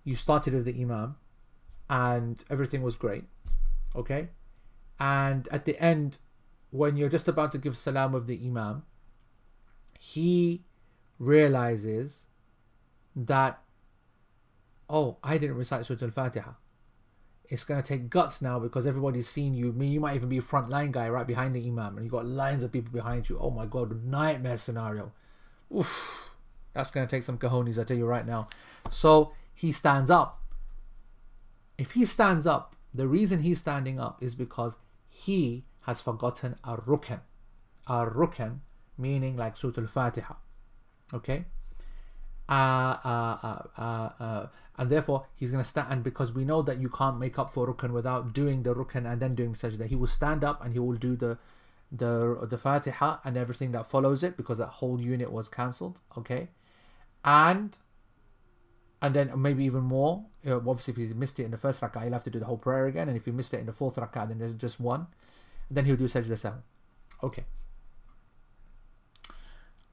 [0.05, 1.17] you started with the Imam
[1.89, 3.25] and everything was great,
[3.93, 4.29] okay?
[5.01, 6.17] And at the end,
[6.69, 8.83] when you're just about to give salam with the Imam,
[9.99, 10.63] he
[11.19, 12.26] realizes
[13.17, 13.59] that,
[14.89, 16.51] oh, I didn't recite Surah Al Fatiha.
[17.49, 19.69] It's going to take guts now because everybody's seen you.
[19.69, 22.05] I mean, you might even be a front line guy right behind the Imam and
[22.05, 23.39] you've got lines of people behind you.
[23.39, 25.11] Oh my God, nightmare scenario.
[25.75, 26.35] Oof,
[26.73, 28.49] that's going to take some cojones, I tell you right now.
[28.91, 30.41] So he stands up.
[31.77, 34.75] If he stands up, the reason he's standing up is because
[35.09, 37.21] he has forgotten a rukn.
[37.87, 38.59] A rukn
[38.97, 40.33] meaning like Surah Al Fatiha.
[41.13, 41.45] Okay?
[42.49, 46.87] Uh, uh, uh, and therefore he's going to stand and because we know that you
[46.87, 50.07] can't make up for rukn without doing the rukn and then doing sajda he will
[50.07, 51.37] stand up and he will do the
[51.91, 56.47] the the fatiha and everything that follows it because that whole unit was cancelled okay?
[57.25, 57.77] And
[59.01, 62.13] and then maybe even more obviously if he missed it in the first rak'ah he'll
[62.13, 63.95] have to do the whole prayer again and if he missed it in the fourth
[63.95, 65.07] rak'ah then there's just one
[65.69, 66.59] then he'll do sajda 7
[67.23, 67.43] okay.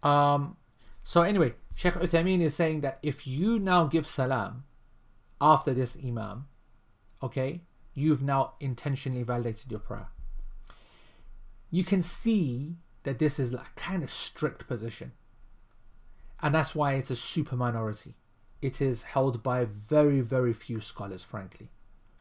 [0.05, 0.57] Um
[1.03, 4.65] so anyway Sheikh Uthaymeen is saying that if you now give salam
[5.41, 6.47] after this imam,
[7.23, 7.63] okay,
[7.95, 10.09] you've now intentionally validated your prayer.
[11.71, 15.13] You can see that this is like kind of strict position.
[16.41, 18.15] And that's why it's a super minority.
[18.63, 21.71] It is held by very, very few scholars, frankly.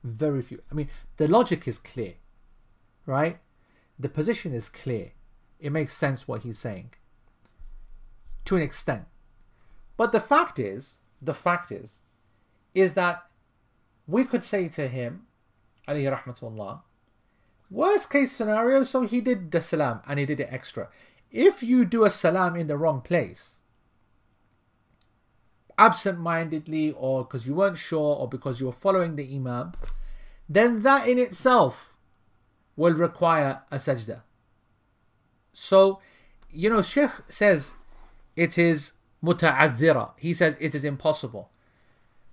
[0.04, 0.62] Very few.
[0.72, 2.16] I mean, the logic is clear,
[3.06, 3.40] right?
[3.98, 5.14] The position is clear.
[5.60, 6.94] It makes sense what he's saying
[8.46, 9.06] to an extent.
[9.98, 12.02] But the fact is, the fact is,
[12.74, 13.24] is that
[14.08, 15.28] we could say to him,
[15.88, 16.82] alayhi rahmatullah,
[17.70, 20.90] worst case scenario, so he did the salam and he did it extra.
[21.32, 23.60] If you do a salam in the wrong place,
[25.78, 29.74] absent mindedly, or because you weren't sure, or because you were following the Imam,
[30.48, 31.96] then that in itself
[32.76, 34.22] will require a sajda.
[35.52, 36.00] So,
[36.52, 37.76] you know, Sheikh says
[38.36, 38.94] it is
[39.24, 40.12] muta'adhira.
[40.18, 41.50] He says it is impossible.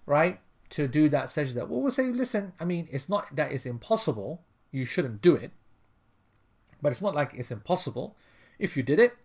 [0.07, 0.41] Right?
[0.71, 4.43] to do that sajda, well, we'll say, listen, I mean, it's not that it's impossible.
[4.71, 5.51] You shouldn't do it.
[6.81, 8.17] But it's not like it's impossible.
[8.59, 9.17] If you did it,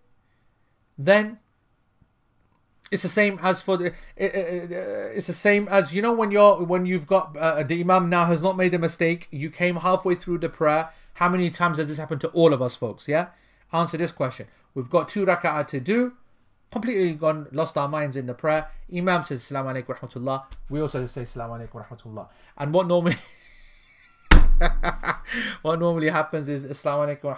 [0.97, 1.39] then
[2.91, 6.85] it's the same as for the it's the same as you know when you're when
[6.85, 10.37] you've got uh, the imam now has not made a mistake you came halfway through
[10.37, 13.29] the prayer how many times has this happened to all of us folks yeah
[13.73, 14.45] answer this question
[14.75, 16.13] we've got two rak'ah to do
[16.71, 21.05] completely gone lost our minds in the prayer imam says assalamu alaikum rahmatullah we also
[21.07, 23.15] say assalamu alaikum rahmatullah and what normally
[25.61, 27.37] what normally happens is assalamu alaikum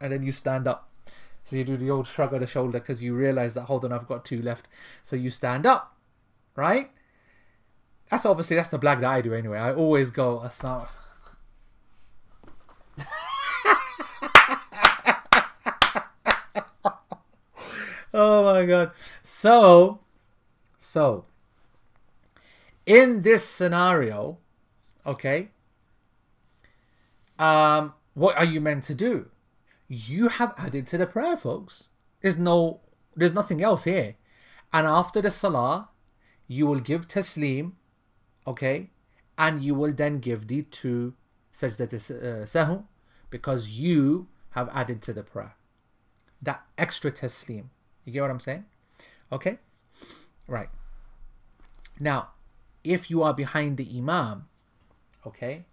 [0.00, 0.92] and then you stand up
[1.44, 3.92] so you do the old shrug of the shoulder because you realize that hold on,
[3.92, 4.68] I've got two left.
[5.02, 5.96] So you stand up,
[6.56, 6.90] right?
[8.10, 9.58] That's obviously that's the black that I do anyway.
[9.58, 10.88] I always go aslam.
[18.14, 18.92] Oh my god.
[19.22, 20.00] So
[20.78, 21.26] so
[22.84, 24.38] in this scenario,
[25.06, 25.50] okay,
[27.38, 29.30] um, what are you meant to do?
[29.92, 31.84] you have added to the prayer, folks.
[32.22, 32.80] There's no,
[33.14, 34.16] there's nothing else here.
[34.72, 35.90] And after the salah,
[36.48, 37.72] you will give taslim,
[38.46, 38.90] okay,
[39.36, 41.12] and you will then give the two
[41.52, 42.78] sajdat uh,
[43.28, 45.56] because you have added to the prayer.
[46.40, 47.66] That extra taslim.
[48.04, 48.64] You get what I'm saying?
[49.30, 49.58] Okay?
[50.46, 50.68] Right.
[52.00, 52.30] Now,
[52.84, 54.48] if you are behind the imam,
[55.26, 55.64] okay,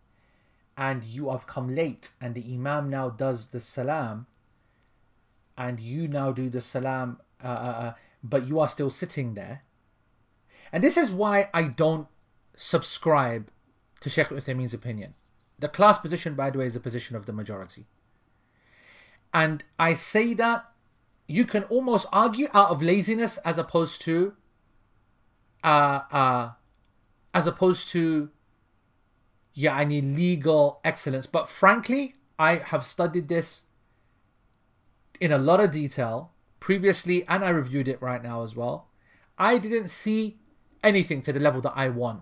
[0.80, 4.28] and you have come late and the imam now does the salam
[5.58, 9.64] and you now do the salam uh, uh, uh, but you are still sitting there
[10.72, 12.08] and this is why i don't
[12.56, 13.52] subscribe
[14.00, 15.16] to Sheikh Uthaymeen's opinion
[15.60, 17.86] the class position by the way is the position of the majority
[19.34, 20.69] and i say that
[21.30, 24.34] you can almost argue out of laziness as opposed to
[25.64, 26.50] uh uh
[27.34, 28.32] as opposed to
[29.54, 31.26] yeah, I need legal excellence.
[31.26, 33.64] But frankly, I have studied this
[35.20, 38.88] in a lot of detail previously and I reviewed it right now as well.
[39.38, 40.38] I didn't see
[40.82, 42.22] anything to the level that I want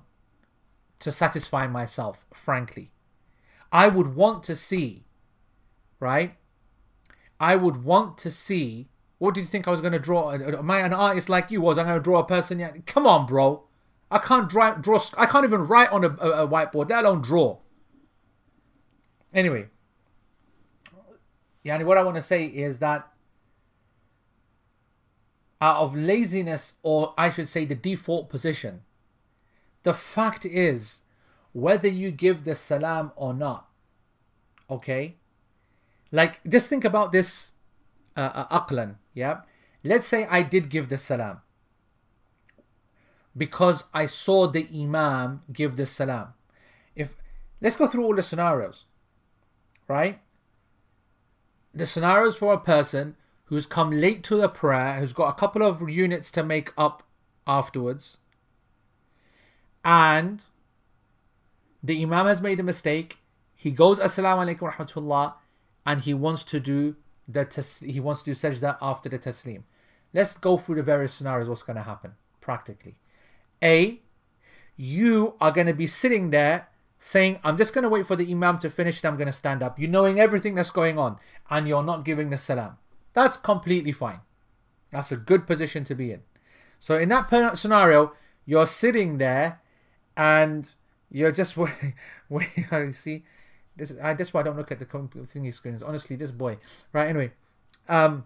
[1.00, 2.92] to satisfy myself, frankly.
[3.72, 5.06] I would want to see,
[6.00, 6.38] right?
[7.40, 8.90] I would want to see.
[9.20, 10.32] What did you think I was going to draw?
[10.32, 11.78] Am I an artist like you was?
[11.78, 12.84] I'm going to draw a person.
[12.86, 13.64] Come on, bro.
[14.10, 17.22] I can't draw, draw I can't even write on a, a, a whiteboard, let alone
[17.22, 17.58] draw.
[19.34, 19.68] Anyway,
[21.64, 23.08] yeah, what I want to say is that
[25.60, 28.84] out of laziness, or I should say the default position,
[29.84, 31.04] the fact is
[31.52, 33.68] whether you give the salam or not,
[34.70, 35.16] okay?
[36.12, 37.52] Like, just think about this
[38.18, 39.42] Uh, uh, aqlan, yeah?
[39.84, 41.42] Let's say I did give the salam
[43.38, 46.34] because I saw the Imam give the salam.
[46.96, 47.16] If
[47.62, 48.86] let's go through all the scenarios,
[49.88, 50.20] right?
[51.76, 53.16] The scenarios for a person
[53.46, 57.04] who's come late to the prayer, who's got a couple of units to make up
[57.46, 58.18] afterwards,
[59.86, 60.44] and
[61.84, 63.20] the Imam has made a mistake.
[63.56, 65.36] He goes Assalamu alaikum rahmatullah,
[65.86, 66.96] and he wants to do
[67.28, 69.64] the tas- he wants to do sajda after the taslim.
[70.14, 71.50] Let's go through the various scenarios.
[71.50, 72.96] What's going to happen practically?
[73.62, 74.02] A,
[74.76, 76.68] you are going to be sitting there
[76.98, 79.34] saying, I'm just going to wait for the Imam to finish and I'm going to
[79.34, 79.78] stand up.
[79.80, 81.18] You knowing everything that's going on
[81.50, 82.78] and you're not giving the salam.
[83.14, 84.22] That's completely fine.
[84.92, 86.22] That's a good position to be in.
[86.80, 88.14] So in that scenario,
[88.46, 89.62] you're sitting there
[90.16, 90.70] and
[91.12, 91.94] you're just waiting.
[92.30, 92.50] wait,
[92.94, 93.24] see,
[93.78, 95.84] this I, that's why I don't look at the thingy screens.
[95.84, 96.58] Honestly, this boy.
[96.92, 97.08] Right.
[97.08, 97.32] Anyway,
[97.88, 98.26] um,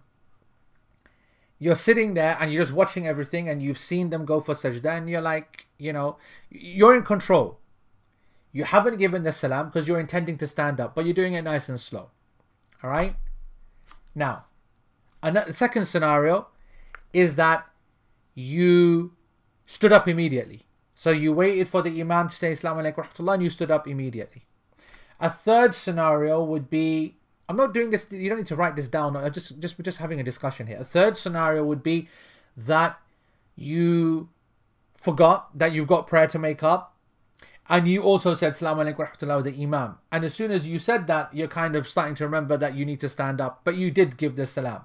[1.60, 4.98] you're sitting there and you're just watching everything and you've seen them go for sajda
[4.98, 6.18] and you're like, you know,
[6.50, 7.60] you're in control.
[8.52, 11.44] You haven't given the salam because you're intending to stand up, but you're doing it
[11.44, 12.10] nice and slow.
[12.84, 13.16] All right?
[14.16, 14.46] Now,
[15.22, 16.48] another second scenario
[17.14, 17.70] is that
[18.34, 19.14] you
[19.66, 20.64] stood up immediately.
[20.96, 24.46] So you waited for the imam to say Assalamu alaikum and you stood up immediately.
[25.22, 27.16] A third scenario would be
[27.52, 28.08] I'm not doing this.
[28.10, 29.18] You don't need to write this down.
[29.18, 30.78] I just just we're just having a discussion here.
[30.80, 32.08] A third scenario would be
[32.56, 32.98] that
[33.58, 34.30] you
[34.96, 36.96] forgot that you've got prayer to make up,
[37.68, 39.98] and you also said Salaam alaikum rahmatullah the Imam.
[40.14, 42.86] And as soon as you said that, you're kind of starting to remember that you
[42.86, 44.84] need to stand up, but you did give the salam.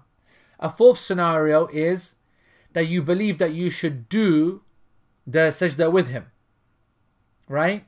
[0.59, 2.17] A fourth scenario is
[2.73, 4.63] that you believe that you should do
[5.25, 6.33] the sajda with him,
[7.49, 7.87] right?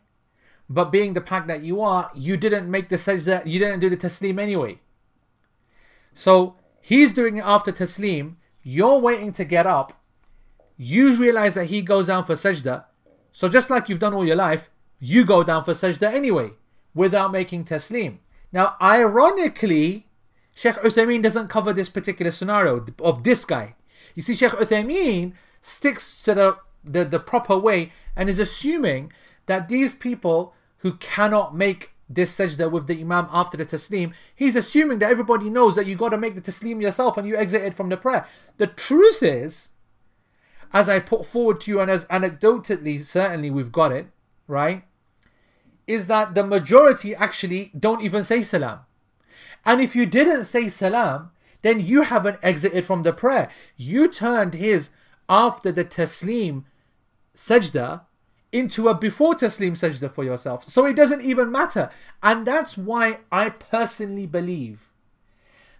[0.70, 3.88] But being the pack that you are, you didn't make the sajda, you didn't do
[3.88, 4.80] the taslim anyway.
[6.14, 9.94] So he's doing it after taslim, you're waiting to get up,
[10.76, 12.84] you realize that he goes down for sajda,
[13.32, 16.50] So just like you've done all your life, you go down for sajda anyway,
[16.94, 18.18] without making taslim.
[18.52, 20.06] Now, ironically,
[20.54, 23.76] Sheikh Uthaymeen doesn't cover this particular scenario of this guy.
[24.14, 29.12] You see, Sheikh Uthaymeen sticks to the, the, the proper way and is assuming
[29.46, 34.56] that these people who cannot make this sajda with the imam after the taslim, he's
[34.56, 37.74] assuming that everybody knows that you got to make the taslim yourself and you exited
[37.74, 38.26] from the prayer.
[38.56, 39.70] The truth is,
[40.72, 44.08] as I put forward to you, and as anecdotally, certainly we've got it,
[44.46, 44.84] right?
[45.86, 48.80] Is that the majority actually don't even say salam.
[49.64, 51.30] And if you didn't say salam,
[51.62, 53.50] then you haven't exited from the prayer.
[53.76, 54.90] You turned his
[55.28, 56.64] after the taslim
[57.34, 58.04] sajda
[58.52, 60.64] into a before taslim sajda for yourself.
[60.64, 61.90] So it doesn't even matter.
[62.22, 64.90] And that's why I personally believe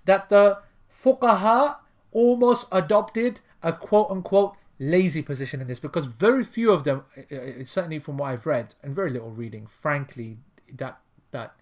[0.04, 0.58] that the
[0.92, 1.76] fuqaha
[2.12, 7.34] almost adopted a quote unquote lazy position in this because very few of them, uh,
[7.34, 10.38] uh, certainly from what I've read and very little reading, frankly,
[10.76, 10.98] that
[11.30, 11.54] that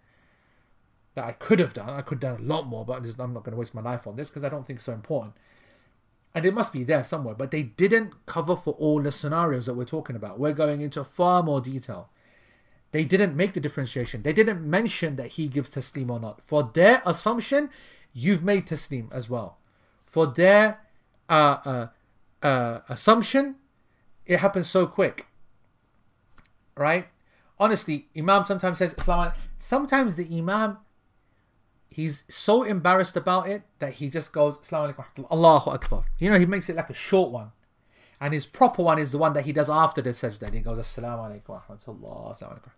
[1.15, 1.89] that I could have done.
[1.89, 4.07] I could have done a lot more, but I'm not going to waste my life
[4.07, 5.35] on this because I don't think it's so important.
[6.37, 9.73] And it must be there somewhere, but they didn't cover for all the scenarios that
[9.73, 10.39] we're talking about.
[10.39, 12.11] We're going into far more detail.
[12.93, 14.23] They didn't make the differentiation.
[14.23, 16.43] They didn't mention that he gives taslim or not.
[16.43, 17.71] For their assumption,
[18.13, 19.57] you've made taslim as well.
[20.03, 20.81] For their
[21.31, 21.87] uh, uh,
[22.43, 23.55] uh, assumption,
[24.27, 25.29] it happens so quick.
[26.77, 27.09] Right?
[27.59, 29.33] Honestly, Imam sometimes says Islam.
[29.57, 30.77] Sometimes the Imam
[31.89, 36.05] he's so embarrassed about it that he just goes Assalamu alaikum Allahu Akbar.
[36.19, 37.53] You know, he makes it like a short one.
[38.21, 40.53] And his proper one is the one that he does after the sajda.
[40.53, 42.71] He goes Assalamu alaikum alaikum.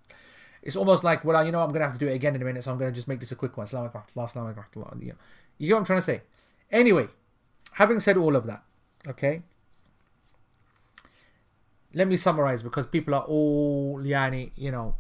[0.63, 2.43] It's almost like, well, you know, I'm going to have to do it again in
[2.43, 3.67] a minute, so I'm going to just make this a quick one.
[3.67, 5.15] Assalamu alaikum Assalamu alaikum
[5.59, 6.23] You get what I'm trying to say?
[6.71, 7.09] Anyway,
[7.73, 8.63] having said all of that,
[9.07, 9.43] okay,
[11.95, 14.97] let me summarize because people are all, yani, you know,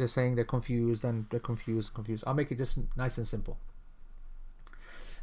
[0.00, 2.24] they're saying they're confused and they're confused, confused.
[2.26, 3.58] I'll make it just nice and simple.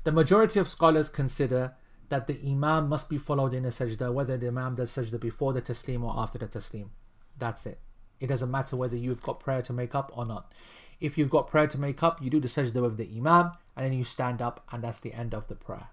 [0.03, 1.73] The majority of scholars consider
[2.09, 5.51] that the Imam must be followed in a sajda, whether the Imam does sajda before
[5.51, 6.89] the taslim or after the taslim.
[7.37, 7.79] That's it.
[8.19, 10.53] It doesn't matter whether you've got prayer to make up or not.
[11.01, 13.85] If you've got prayer to make up, you do the sajda with the Imam and
[13.85, 15.89] then you stand up, and that's the end of the prayer.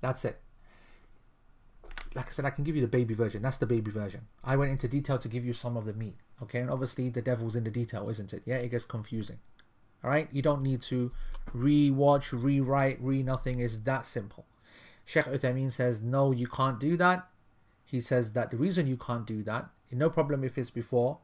[0.00, 0.40] That's it
[2.16, 3.42] like I said, I can give you the baby version.
[3.42, 4.22] That's the baby version.
[4.42, 6.16] I went into detail to give you some of the meat.
[6.42, 8.42] Okay, and obviously the devil's in the detail, isn't it?
[8.46, 9.38] Yeah, it gets confusing.
[10.02, 11.12] All right, you don't need to
[11.52, 13.60] re-watch, rewrite, re nothing.
[13.60, 14.46] Is that simple?
[15.04, 17.28] Sheikh Uthaymeen says no, you can't do that.
[17.84, 21.18] He says that the reason you can't do that, no problem if it's before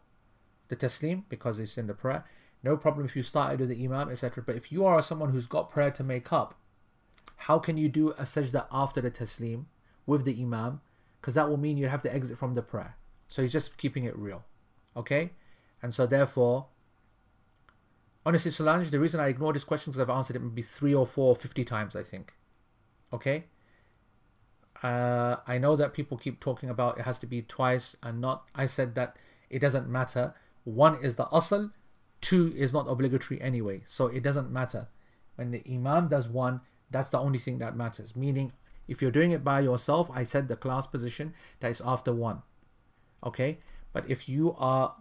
[0.69, 2.25] the taslim because it's in the prayer.
[2.63, 4.45] No problem if you started with the imam, etc.
[4.47, 6.55] But if you are someone who's got prayer to make up,
[7.37, 9.65] how can you do a sajda after the taslim?
[10.07, 10.81] With the imam
[11.21, 12.97] because that will mean you have to exit from the prayer.
[13.29, 14.45] So he's just keeping it real.
[14.97, 15.31] Okay?
[15.83, 16.67] And so therefore,
[18.27, 21.07] honestly, Solange, the reason I ignore this question because I've answered it maybe three or
[21.07, 22.33] four or 50 times, I think.
[23.13, 23.45] Okay?
[24.83, 28.49] Uh, I know that people keep talking about it has to be twice and not.
[28.55, 29.17] I said that
[29.49, 30.35] it doesn't matter.
[30.65, 31.71] One is the asl,
[32.21, 33.83] two is not obligatory anyway.
[33.87, 34.89] So it doesn't matter.
[35.37, 38.17] When the imam does one, that's the only thing that matters.
[38.17, 38.53] Meaning,
[38.89, 42.43] if you're doing it by yourself, I said the class position that is after one.
[43.25, 43.59] Okay,
[43.93, 44.95] but if you are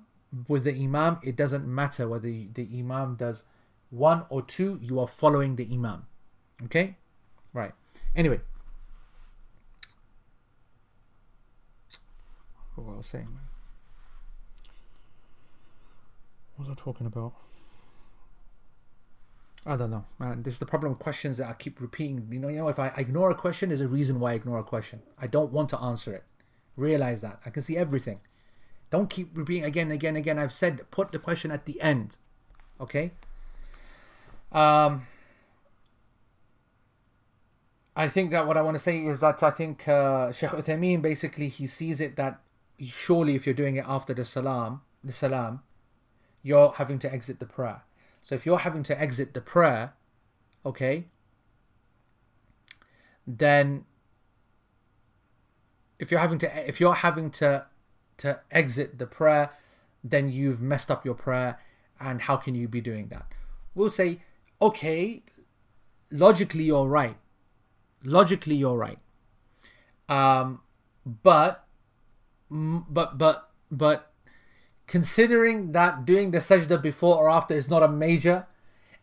[0.47, 3.45] with the imam, it doesn't matter whether the imam does
[3.89, 6.05] one or two, you are following the imam.
[6.63, 6.97] Okay,
[7.53, 7.73] right.
[8.15, 8.39] Anyway,
[12.75, 13.39] what I saying.
[16.55, 17.33] What was I talking about?
[19.65, 20.41] I don't know, man.
[20.41, 22.27] This is the problem with questions that I keep repeating.
[22.31, 24.57] You know, you know, if I ignore a question, there's a reason why I ignore
[24.57, 25.03] a question.
[25.19, 26.23] I don't want to answer it.
[26.75, 27.39] Realize that.
[27.45, 28.21] I can see everything.
[28.89, 30.39] Don't keep repeating again again again.
[30.39, 32.17] I've said put the question at the end.
[32.79, 33.11] Okay?
[34.51, 35.03] Um
[37.95, 41.01] I think that what I want to say is that I think uh, Sheikh Uthaymeen
[41.01, 42.41] basically he sees it that
[42.79, 45.61] surely if you're doing it after the salam, the salam,
[46.41, 47.81] you're having to exit the prayer.
[48.21, 49.93] So if you're having to exit the prayer,
[50.65, 51.05] okay,
[53.25, 53.85] then
[55.99, 57.65] if you're having to if you're having to
[58.17, 59.49] to exit the prayer,
[60.03, 61.59] then you've messed up your prayer
[61.99, 63.33] and how can you be doing that?
[63.73, 64.21] We'll say,
[64.61, 65.23] okay,
[66.11, 67.17] logically you're right.
[68.03, 68.99] Logically you're right.
[70.09, 70.61] Um
[71.05, 71.65] but
[72.49, 74.10] but but but
[74.91, 78.45] considering that doing the sajda before or after is not a major,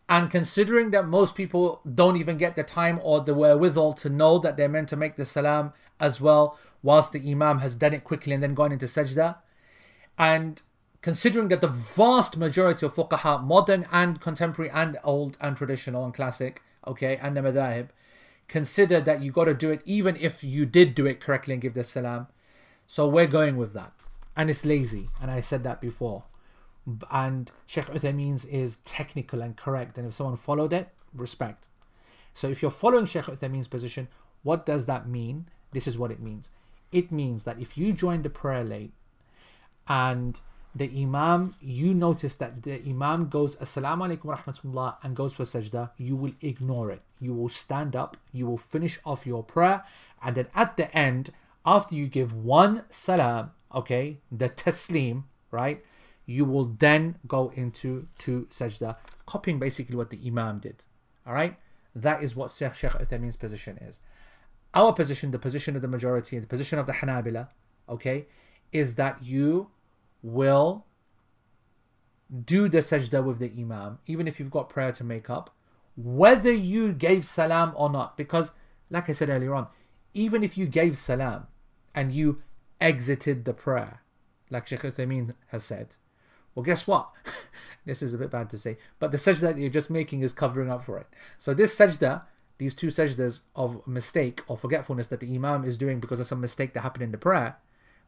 [0.07, 4.37] and considering that most people don't even get the time or the wherewithal to know
[4.37, 8.03] that they're meant to make the salam as well, whilst the imam has done it
[8.03, 9.37] quickly and then gone into sajda,
[10.15, 10.61] And
[11.01, 16.13] considering that the vast majority of fuqaha, modern and contemporary and old and traditional and
[16.13, 17.87] classic, okay, and the madhahib,
[18.47, 21.63] consider that you got to do it even if you did do it correctly and
[21.63, 22.27] give the salam.
[22.85, 23.93] So we're going with that.
[24.35, 25.07] And it's lazy.
[25.21, 26.23] And I said that before.
[27.11, 29.97] And Sheikh Uthaymeen's is technical and correct.
[29.97, 31.67] And if someone followed it, respect.
[32.33, 34.07] So if you're following Sheikh Uthaymeen's position,
[34.43, 35.47] what does that mean?
[35.71, 36.49] This is what it means.
[36.91, 38.93] It means that if you join the prayer late
[39.87, 40.39] and
[40.75, 45.91] the Imam, you notice that the Imam goes Assalamu alaikum rahmatullah and goes for sajda,
[45.97, 47.01] you will ignore it.
[47.19, 49.83] You will stand up, you will finish off your prayer,
[50.23, 51.31] and then at the end,
[51.65, 55.83] after you give one salam, okay, the taslim, right,
[56.25, 58.95] you will then go into two sajda,
[59.25, 60.83] copying basically what the Imam did.
[61.25, 61.57] All right,
[61.95, 63.99] that is what Sheikh Sheikh Uthaymeen's position is.
[64.73, 67.49] Our position, the position of the majority, and the position of the Hanabila,
[67.87, 68.27] okay,
[68.71, 69.69] is that you
[70.21, 70.85] will
[72.45, 75.49] do the sajda with the imam, even if you've got prayer to make up,
[75.95, 78.17] whether you gave salam or not.
[78.17, 78.51] Because,
[78.89, 79.67] like I said earlier on,
[80.13, 81.47] even if you gave salam
[81.95, 82.41] and you
[82.81, 84.01] exited the prayer,
[84.49, 85.95] like Sheikh Uthaymeen has said,
[86.55, 87.09] well, guess what?
[87.85, 90.33] this is a bit bad to say, but the sajda that you're just making is
[90.33, 91.07] covering up for it.
[91.37, 92.23] So, this sajda,
[92.57, 96.41] these two sajdas of mistake or forgetfulness that the imam is doing because of some
[96.41, 97.57] mistake that happened in the prayer,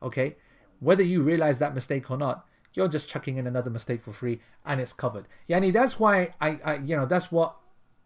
[0.02, 0.36] okay,
[0.80, 4.42] whether you realize that mistake or not, you're just chucking in another mistake for free
[4.66, 5.28] and it's covered.
[5.50, 7.56] Yani that's why I, I you know, that's what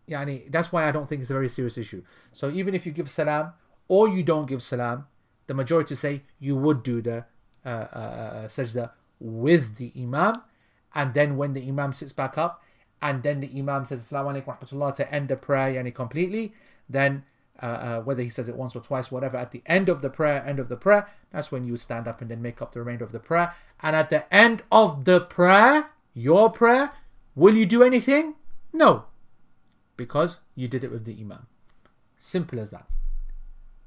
[0.09, 2.03] yani that's why I don't think it's a very serious issue.
[2.31, 3.53] So even if you give salam
[3.87, 5.07] or you don't give salam,
[5.47, 7.25] the majority say you would do the
[7.65, 10.35] uh, uh, uh, sajda with the imam,
[10.93, 12.63] and then when the imam sits back up,
[13.01, 16.53] and then the imam says Assalamu alaikum rahmatullah to end the prayer yani completely,
[16.89, 17.23] then
[17.61, 20.09] uh, uh, whether he says it once or twice, whatever, at the end of the
[20.09, 22.79] prayer, end of the prayer, that's when you stand up and then make up the
[22.79, 23.53] remainder of the prayer.
[23.81, 26.91] And at the end of the prayer, your prayer,
[27.33, 28.35] will you do anything?
[28.73, 29.05] No,
[29.95, 31.47] because you did it with the Imam.
[32.19, 32.87] Simple as that.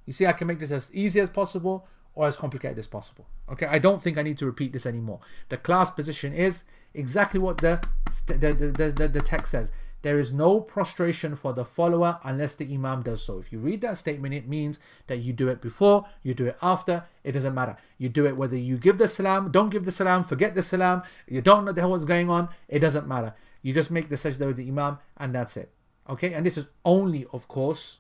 [0.09, 3.27] You see, I can make this as easy as possible or as complicated as possible.
[3.53, 5.21] Okay, I don't think I need to repeat this anymore.
[5.51, 7.87] The class position is exactly what the,
[8.27, 12.73] the, the, the, the text says there is no prostration for the follower unless the
[12.73, 13.39] imam does so.
[13.39, 16.57] If you read that statement, it means that you do it before, you do it
[16.63, 17.77] after, it doesn't matter.
[17.99, 21.03] You do it whether you give the salam, don't give the salam, forget the salam,
[21.27, 23.35] you don't know the hell what's going on, it doesn't matter.
[23.61, 25.71] You just make the sajda with the imam and that's it.
[26.09, 27.99] Okay, and this is only, of course,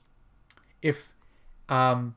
[0.81, 1.13] if
[1.69, 2.16] um,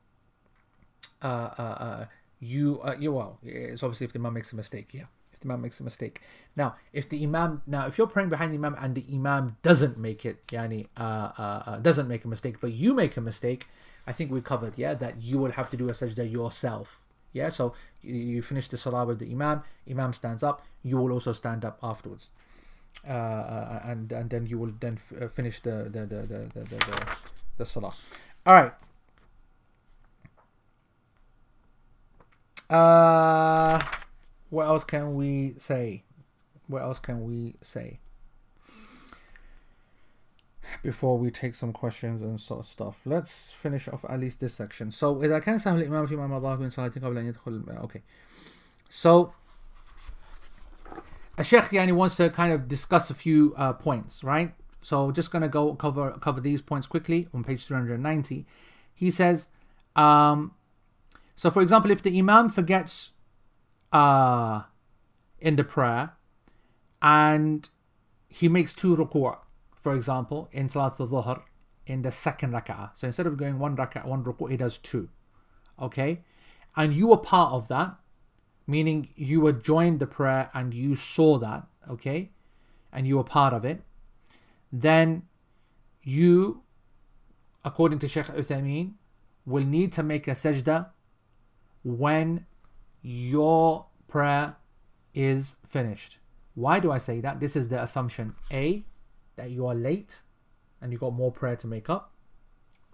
[1.22, 1.28] uh,
[1.58, 2.06] uh, uh,
[2.40, 5.48] you, uh, you well, it's obviously if the imam makes a mistake, yeah If the
[5.48, 6.22] imam makes a mistake.
[6.56, 9.98] Now, if the imam, now if you're praying behind the imam and the imam doesn't
[9.98, 13.68] make it, yani, uh, uh, uh, doesn't make a mistake, but you make a mistake,
[14.08, 17.02] I think we covered, yeah, that you will have to do a sajda yourself.
[17.34, 21.32] Yeah, so you, finish the salah with the imam, imam stands up, you will also
[21.34, 22.30] stand up afterwards.
[23.08, 26.64] Uh, uh and and then you will then uh, finish the the the the, the,
[26.66, 27.18] the,
[27.58, 27.94] the salah.
[28.46, 28.74] All right.
[32.71, 33.81] Uh
[34.51, 36.05] what else can we say?
[36.69, 38.01] What else can we say?
[40.83, 44.55] Before we take some questions and sort of stuff, let's finish off at least this
[44.55, 44.91] section.
[44.91, 48.03] So, إذا كان سهل الإمام في ما مضاه من صلاة قبل أن يدخل okay.
[48.89, 49.33] So,
[51.39, 54.55] a sheikh yani wants to kind of discuss a few uh, points, right?
[54.83, 58.47] So, just gonna go cover cover these points quickly on page 390.
[58.95, 59.49] He says,
[59.95, 60.53] um,
[61.36, 63.12] so for example, if the imam forgets
[63.92, 64.64] uh,
[65.40, 66.14] in the prayer
[67.02, 67.70] and
[68.30, 69.38] he makes two ruku',
[69.82, 71.42] for example, in Salat al-Dhuhr,
[71.86, 72.92] in the second rak'ah.
[72.94, 75.10] So instead of going one rak'ah, one ruku', he does two.
[75.82, 76.22] Okay?
[76.76, 77.96] And you were part of that,
[78.68, 82.30] meaning you were joined the prayer and you saw that, okay?
[82.94, 83.82] And you were part of it.
[84.72, 85.24] Then
[86.04, 86.64] you,
[87.66, 88.94] according to Sheikh Uthaymeen,
[89.46, 90.90] will need to make a sajda
[91.84, 92.46] when
[93.02, 94.56] your prayer
[95.14, 96.20] is finished.
[96.56, 97.40] Why do I say that?
[97.40, 98.84] This is the assumption A,
[99.36, 100.22] that you are late
[100.82, 102.14] and you got more prayer to make up.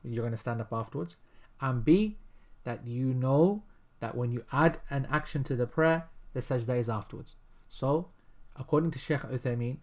[0.03, 1.15] You're going to stand up afterwards.
[1.59, 2.17] And B,
[2.63, 3.63] that you know
[3.99, 7.35] that when you add an action to the prayer, the sajda is afterwards.
[7.67, 8.09] So,
[8.55, 9.77] according to Sheikh Uthaymeen,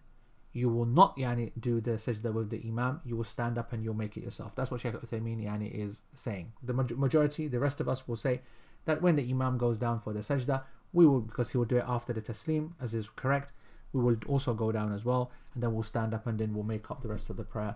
[0.53, 3.83] you will not yani, do the sajda with the imam, you will stand up and
[3.83, 4.55] you'll make it yourself.
[4.55, 6.53] That's what Sheikh Uthaymeen yani, is saying.
[6.63, 8.41] The majority, the rest of us will say
[8.85, 10.63] that when the Imam goes down for the sajda,
[10.93, 13.51] we will, because he will do it after the taslim, as is correct,
[13.91, 16.63] we will also go down as well, and then we'll stand up and then we'll
[16.63, 17.75] make up the rest of the prayer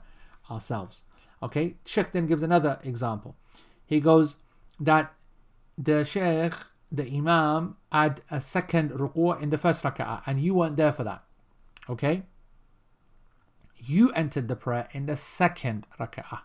[0.50, 1.04] ourselves.
[1.42, 3.36] Okay, Sheikh then gives another example.
[3.86, 4.36] He goes
[4.80, 5.14] that
[5.78, 6.54] the Sheikh
[6.92, 11.04] the Imam add a second ruku' in the first rak'ah and you weren't there for
[11.04, 11.24] that.
[11.90, 12.24] Okay?
[13.78, 16.42] You entered the prayer in the second rak'ah.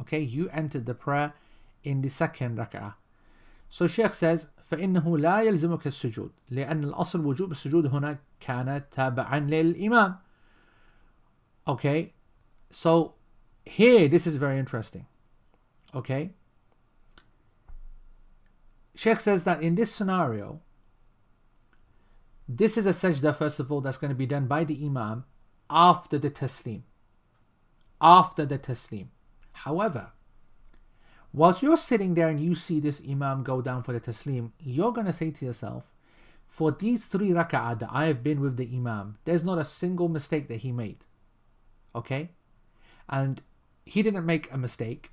[0.00, 0.20] Okay?
[0.20, 1.32] You entered the prayer
[1.82, 2.94] in the second rak'ah.
[3.73, 10.17] So Sheikh says, فإنه لا يلزمك السجود لأن الأصل وجوب السجود هنا كان تابعا للإمام.
[11.67, 12.13] Okay?
[12.71, 13.13] So
[13.65, 15.05] here, this is very interesting.
[15.95, 16.31] Okay?
[18.95, 20.61] Sheikh says that in this scenario,
[22.47, 25.25] this is a sajda, first of all, that's going to be done by the Imam
[25.69, 26.81] after the taslim.
[28.01, 29.07] After the taslim.
[29.53, 30.11] However,
[31.34, 34.92] whilst you're sitting there and you see this Imam go down for the taslim, you're
[34.92, 35.84] going to say to yourself,
[36.48, 40.08] for these three rak'ah that I have been with the Imam, there's not a single
[40.08, 41.04] mistake that he made.
[41.94, 42.30] Okay?
[43.08, 43.42] And
[43.84, 45.10] he didn't make a mistake.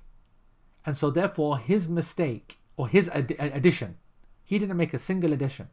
[0.86, 3.96] And so, therefore, his mistake or his ad- addition,
[4.44, 5.68] he didn't make a single addition.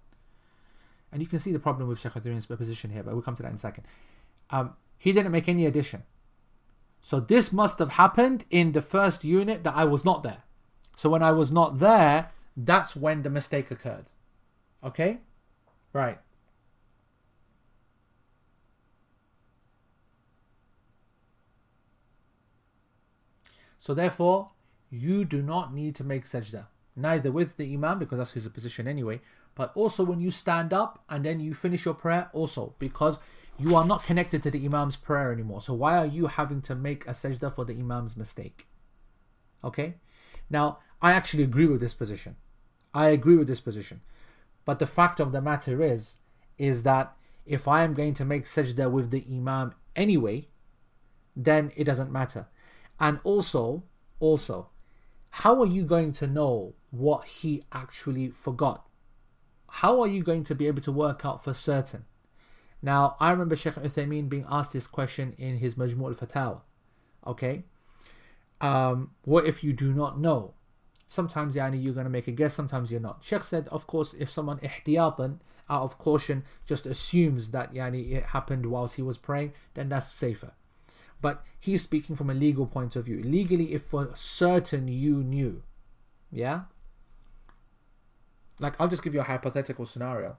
[1.11, 3.49] And you can see the problem with Uthaymeen's position here, but we'll come to that
[3.49, 3.85] in a second.
[4.49, 6.03] Um, he didn't make any addition.
[7.01, 10.43] So this must have happened in the first unit that I was not there.
[10.95, 14.11] So when I was not there, that's when the mistake occurred.
[14.83, 15.19] Okay?
[15.93, 16.19] Right.
[23.77, 24.51] So therefore,
[24.89, 26.65] you do not need to make sajda.
[26.95, 29.21] Neither with the imam, because that's his position anyway,
[29.55, 33.19] but also when you stand up and then you finish your prayer, also because
[33.59, 35.61] you are not connected to the imam's prayer anymore.
[35.61, 38.67] So why are you having to make a sajda for the imam's mistake?
[39.63, 39.95] Okay?
[40.49, 42.37] Now, I actually agree with this position.
[42.93, 44.01] I agree with this position.
[44.65, 46.17] But the fact of the matter is,
[46.57, 50.47] is that if I am going to make sajda with the imam anyway,
[51.35, 52.47] then it doesn't matter.
[52.99, 53.83] And also,
[54.19, 54.69] also,
[55.29, 58.85] how are you going to know what he actually forgot?
[59.69, 62.05] How are you going to be able to work out for certain?
[62.81, 66.61] Now, I remember Sheikh Uthaymeen being asked this question in his Majmu' al-Fatawa.
[67.27, 67.63] Okay?
[68.61, 70.53] Um, what if you do not know?
[71.07, 73.19] Sometimes yani, you're going to make a guess, sometimes you're not.
[73.21, 78.27] Sheikh said, of course, if someone ihtiyatan, out of caution, just assumes that yani, it
[78.27, 80.53] happened whilst he was praying, then that's safer.
[81.21, 83.21] But he's speaking from a legal point of view.
[83.21, 85.63] Legally, if for certain you knew,
[86.31, 86.61] yeah?
[88.59, 90.37] Like, I'll just give you a hypothetical scenario.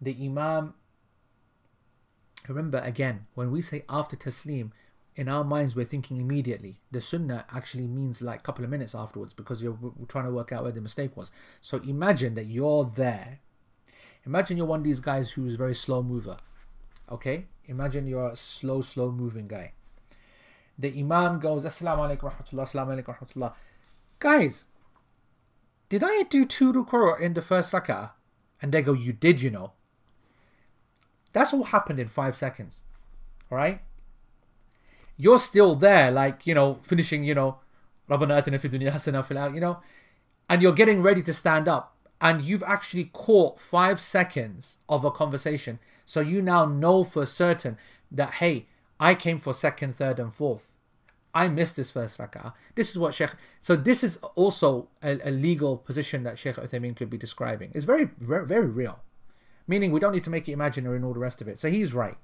[0.00, 0.74] The Imam,
[2.48, 4.72] remember again, when we say after Taslim,
[5.16, 6.78] in our minds we're thinking immediately.
[6.90, 9.78] The Sunnah actually means like a couple of minutes afterwards because you're
[10.08, 11.30] trying to work out where the mistake was.
[11.60, 13.40] So imagine that you're there.
[14.26, 16.36] Imagine you're one of these guys who's a very slow mover.
[17.10, 17.46] Okay?
[17.66, 19.72] Imagine you're a slow, slow moving guy.
[20.78, 23.54] The Imam goes, Assalamu alaikum rahmatullah, Assalamu alaikum rahmatullah.
[24.18, 24.66] Guys,
[25.88, 28.10] did I do two ruku' in the first rak'ah?
[28.60, 29.72] And they go, you did, you know.
[31.36, 32.80] That's all happened in five seconds.
[33.52, 33.82] Alright?
[35.18, 37.58] You're still there, like, you know, finishing, you know,
[38.08, 38.16] you
[39.60, 39.78] know,
[40.48, 41.94] and you're getting ready to stand up.
[42.22, 45.78] And you've actually caught five seconds of a conversation.
[46.06, 47.76] So you now know for certain
[48.10, 48.64] that, hey,
[48.98, 50.72] I came for second, third, and fourth.
[51.34, 52.54] I missed this first rak'ah.
[52.76, 53.32] This is what Sheikh.
[53.60, 57.72] So this is also a, a legal position that Sheikh Uthaymeen could be describing.
[57.74, 59.00] It's very, very, very real.
[59.66, 61.58] Meaning we don't need to make it imaginary and all the rest of it.
[61.58, 62.16] So he's right.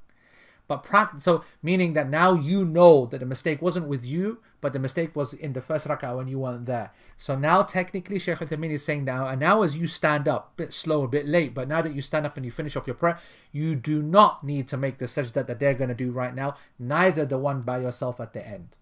[0.69, 4.73] But practice, so meaning that now you know that the mistake wasn't with you, but
[4.73, 6.93] the mistake was in the first rak'ah when you weren't there.
[7.17, 10.63] So now technically Shaykh Uthaymeen is saying now, and now as you stand up, a
[10.63, 12.87] bit slow, a bit late, but now that you stand up and you finish off
[12.87, 13.19] your prayer,
[13.51, 16.55] you do not need to make the sajda that they're going to do right now,
[16.79, 18.77] neither the one by yourself at the end.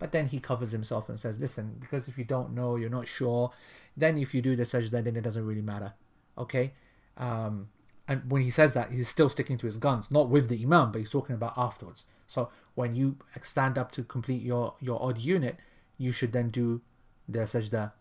[0.00, 3.06] But then he covers himself and says, listen, because if you don't know, you're not
[3.06, 3.52] sure,
[3.96, 5.92] then if you do the sajda, then it doesn't really matter.
[6.38, 6.72] Okay?
[7.16, 7.68] Um,
[8.08, 10.90] and when he says that, he's still sticking to his guns, not with the imam,
[10.90, 12.06] but he's talking about afterwards.
[12.26, 15.56] So when you stand up to complete your your odd unit,
[15.98, 16.80] you should then do
[17.28, 17.92] the sajda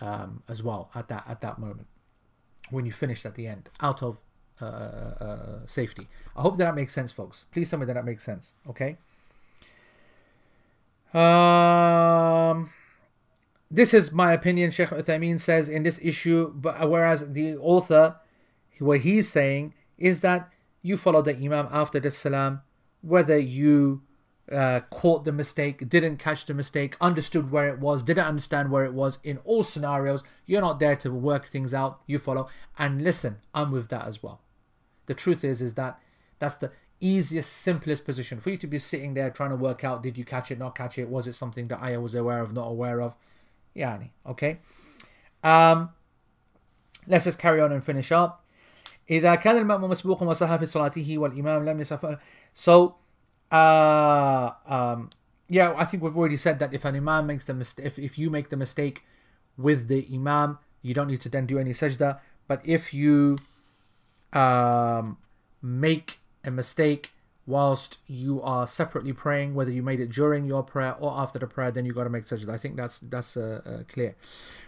[0.00, 1.86] um, as well at that at that moment
[2.70, 4.18] when you finish at the end out of
[4.60, 6.08] uh, uh, safety.
[6.36, 7.44] I hope that, that makes sense, folks.
[7.52, 8.54] Please tell me that that makes sense.
[8.68, 8.96] Okay.
[11.12, 12.70] Um,
[13.70, 14.70] this is my opinion.
[14.70, 18.16] Sheikh Uthaymeen says in this issue, but whereas the author
[18.78, 20.50] what he's saying is that
[20.82, 22.62] you follow the Imam after the Salam,
[23.00, 24.02] whether you
[24.50, 28.84] uh, caught the mistake, didn't catch the mistake, understood where it was, didn't understand where
[28.84, 29.18] it was.
[29.22, 32.00] In all scenarios, you're not there to work things out.
[32.06, 32.48] You follow
[32.78, 33.38] and listen.
[33.54, 34.42] I'm with that as well.
[35.06, 35.98] The truth is, is that
[36.38, 40.02] that's the easiest, simplest position for you to be sitting there trying to work out:
[40.02, 41.08] did you catch it, not catch it?
[41.08, 43.14] Was it something that I was aware of, not aware of?
[43.74, 44.58] Yeah, okay.
[45.42, 45.90] Um,
[47.06, 48.43] Let's just carry on and finish up.
[49.09, 52.17] إذا كان المأموم مسبوق وصح في صلاته والإمام لم يصف
[52.53, 52.95] So,
[53.51, 55.09] uh, um,
[55.47, 58.17] yeah, I think we've already said that if an imam makes the mistake, if, if
[58.17, 59.03] you make the mistake
[59.57, 62.19] with the imam, you don't need to then do any sajda.
[62.47, 63.39] But if you
[64.33, 65.17] um,
[65.61, 67.11] make a mistake
[67.45, 71.47] whilst you are separately praying, whether you made it during your prayer or after the
[71.47, 72.49] prayer, then you got to make sajda.
[72.49, 74.15] I think that's that's uh, uh, clear.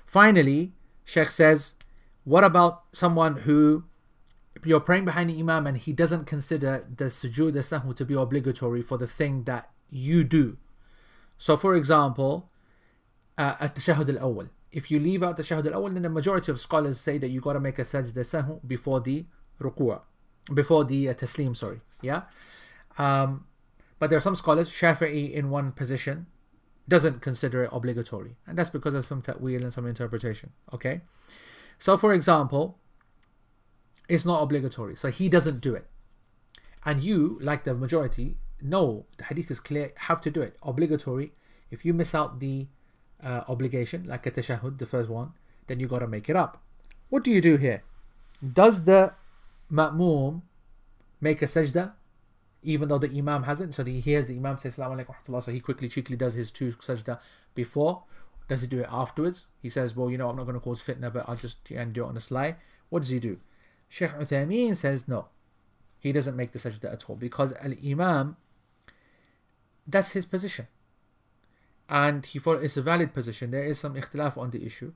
[0.05, 0.73] Finally,
[1.05, 1.75] Sheikh says,
[2.23, 3.83] what about someone who
[4.64, 8.82] you're praying behind the imam and he doesn't consider the sujood sahwi to be obligatory
[8.82, 10.56] for the thing that you do.
[11.38, 12.50] So, for example,
[13.36, 16.50] uh, at the shahud al-awwal, if you leave out the shahud al-awwal, then the majority
[16.50, 19.26] of scholars say that you got to make a sajda sahwi before the
[19.60, 20.00] ruku',
[20.54, 22.22] before the uh, taslim, sorry, yeah.
[22.98, 23.44] Um,
[23.98, 26.26] but there are some scholars, Shafi'i in one position,
[26.88, 30.52] doesn't consider it obligatory, and that's because of some ta'wil and some interpretation.
[30.72, 31.00] Okay,
[31.78, 32.78] so for example,
[34.08, 35.86] it's not obligatory, so he doesn't do it,
[36.84, 40.56] and you, like the majority, know the hadith is clear, have to do it.
[40.62, 41.32] Obligatory.
[41.70, 42.68] If you miss out the
[43.22, 45.32] uh, obligation, like a tashahud, the first one,
[45.66, 46.62] then you got to make it up.
[47.08, 47.82] What do you do here?
[48.52, 49.14] Does the
[49.70, 50.42] ma'mum
[51.20, 51.92] make a sajda
[52.62, 53.74] even though the imam hasn't.
[53.74, 56.72] So he hears the imam say Assalamu alaikum so he quickly, cheekily does his two
[56.72, 57.20] sajda
[57.54, 58.02] before.
[58.48, 59.46] Does he do it afterwards?
[59.62, 61.92] He says, well, you know, I'm not going to cause fitna, but I'll just and
[61.92, 62.56] do it on the sly.
[62.90, 63.38] What does he do?
[63.88, 65.26] Sheikh Uthaymeen says no.
[66.00, 68.36] He doesn't make the sajda at all because al-imam,
[69.86, 70.68] that's his position.
[71.88, 73.50] And he thought it's a valid position.
[73.50, 74.92] There is some ikhtilaf on the issue.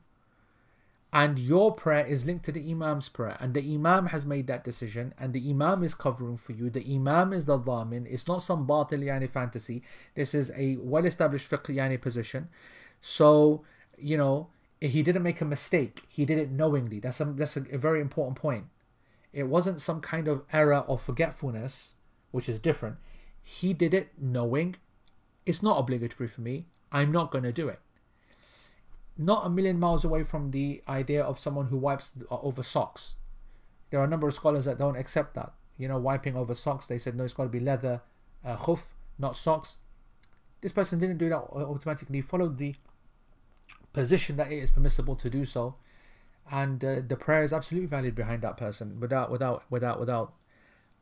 [1.13, 3.37] And your prayer is linked to the imam's prayer.
[3.41, 5.13] And the imam has made that decision.
[5.19, 6.71] And the imam is covering for you.
[6.71, 8.07] The imam is the dhamin.
[8.09, 9.83] It's not some batil yani fantasy.
[10.15, 12.49] This is a well established fiqh yani position.
[13.01, 13.65] So
[13.99, 14.49] you know
[14.81, 16.03] he didn't make a mistake.
[16.09, 17.01] He did it knowingly.
[17.01, 18.67] That's a, that's a very important point
[19.33, 21.95] it wasn't some kind of error or forgetfulness
[22.31, 22.97] which is different
[23.43, 24.77] he did it knowing
[25.47, 27.81] it's not obligatory for me i'm not going to do it
[29.21, 33.17] not a million miles away from the idea of someone who wipes over socks.
[33.91, 35.53] There are a number of scholars that don't accept that.
[35.77, 38.01] You know, wiping over socks, they said no, it's got to be leather,
[38.45, 38.77] uh,
[39.19, 39.77] not socks.
[40.63, 42.23] This person didn't do that automatically.
[42.23, 42.75] Followed the
[43.93, 45.75] position that it is permissible to do so,
[46.51, 50.35] and uh, the prayer is absolutely valid behind that person without without without without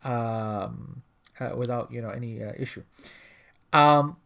[0.05, 1.03] um,
[1.41, 2.83] uh, without you know any uh, issue.
[3.73, 4.17] Um,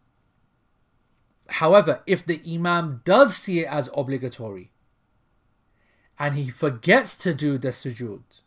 [1.52, 4.70] However, if the Imam does see it as obligatory
[6.18, 8.40] and he forgets to do the sujood,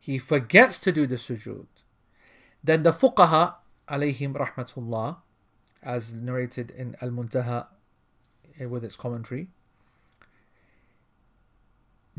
[0.00, 1.66] he forgets to do the sujood,
[2.64, 3.54] then the fuqaha,
[3.88, 5.18] alayhim rahmatullah,
[5.82, 7.68] as narrated in Al Muntaha
[8.58, 9.48] eh, with its commentary,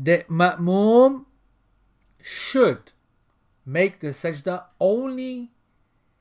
[0.02, 1.26] the ma'mum
[2.20, 2.92] should
[3.64, 5.52] make the sajda only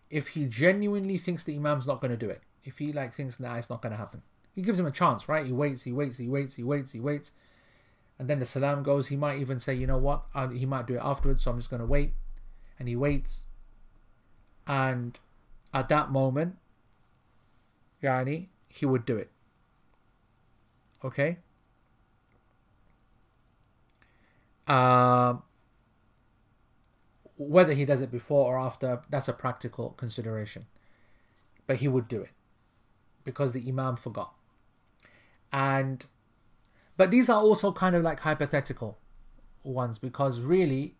[0.09, 2.41] if he genuinely thinks the imam's not going to do it.
[2.63, 4.21] If he like thinks nah it's not going to happen.
[4.53, 5.45] He gives him a chance right?
[5.45, 7.31] He waits he waits he waits he waits he waits.
[8.19, 9.07] And then the salam goes.
[9.07, 10.25] He might even say you know what?
[10.35, 12.13] I, he might do it afterwards so i'm just going to wait.
[12.77, 13.47] And he waits.
[14.67, 15.17] And
[15.73, 16.57] at that moment
[18.03, 19.31] yani he would do it.
[21.03, 21.37] Okay
[24.67, 25.43] um
[27.37, 30.65] whether he does it before or after that's a practical consideration
[31.67, 32.31] but he would do it
[33.23, 34.33] because the imam forgot.
[35.51, 36.05] And
[36.97, 38.97] but these are also kind of like hypothetical
[39.63, 40.95] ones because really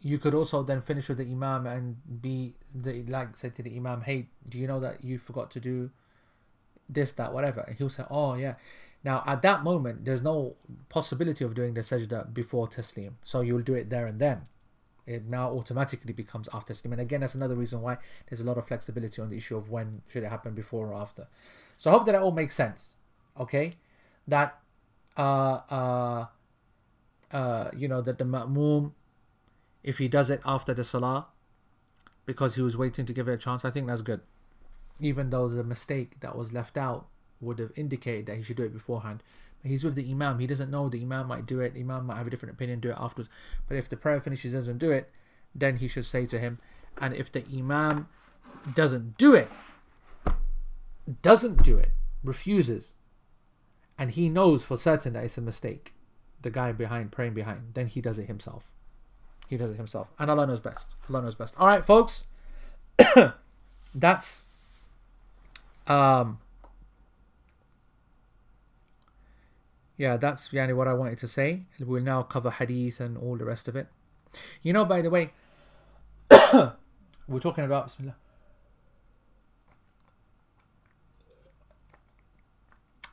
[0.00, 3.76] you could also then finish with the imam and be the like say to the
[3.76, 5.90] imam, hey, do you know that you forgot to do
[6.88, 7.60] this, that, whatever?
[7.60, 8.54] And he'll say, oh yeah.
[9.04, 10.56] Now at that moment, there's no
[10.88, 14.42] possibility of doing the sajda before taslim, so you'll do it there and then
[15.06, 16.92] it now automatically becomes after taslim.
[16.92, 17.98] And again, that's another reason why
[18.28, 20.94] there's a lot of flexibility on the issue of when should it happen before or
[20.94, 21.26] after.
[21.76, 22.96] So I hope that, that all makes sense.
[23.38, 23.72] Okay,
[24.28, 24.60] that
[25.16, 26.26] uh uh
[27.32, 28.92] uh you know that the ma'mum,
[29.82, 31.26] if he does it after the salah,
[32.26, 34.20] because he was waiting to give it a chance, I think that's good.
[35.00, 37.08] Even though the mistake that was left out
[37.42, 39.22] would have indicated that he should do it beforehand.
[39.62, 40.38] But He's with the Imam.
[40.38, 41.74] He doesn't know the Imam might do it.
[41.74, 43.28] The Imam might have a different opinion, do it afterwards.
[43.68, 45.10] But if the prayer finishes doesn't do it,
[45.54, 46.58] then he should say to him,
[46.98, 48.08] and if the Imam
[48.74, 49.50] doesn't do it,
[51.20, 51.90] doesn't do it,
[52.22, 52.94] refuses,
[53.98, 55.94] and he knows for certain that it's a mistake,
[56.40, 58.68] the guy behind praying behind, then he does it himself.
[59.48, 60.08] He does it himself.
[60.18, 60.96] And Allah knows best.
[61.10, 61.58] Allah knows best.
[61.58, 62.24] Alright, folks.
[63.94, 64.46] That's
[65.86, 66.38] um
[69.96, 71.62] yeah, that's yani what I wanted to say.
[71.78, 73.88] We'll now cover hadith and all the rest of it.
[74.62, 75.32] You know, by the way,
[76.30, 78.16] we're talking about Bismillah.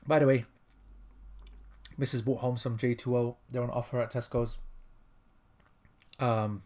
[0.07, 0.45] By the way,
[1.99, 2.23] Mrs.
[2.23, 3.35] brought home some J2O.
[3.49, 4.57] They're on offer at Tesco's.
[6.17, 6.63] Um,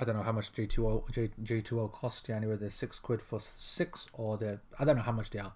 [0.00, 2.28] I don't know how much J2O J, J2O cost.
[2.28, 5.40] Yeah, anyway, they're six quid for six, or they're I don't know how much they
[5.40, 5.52] are.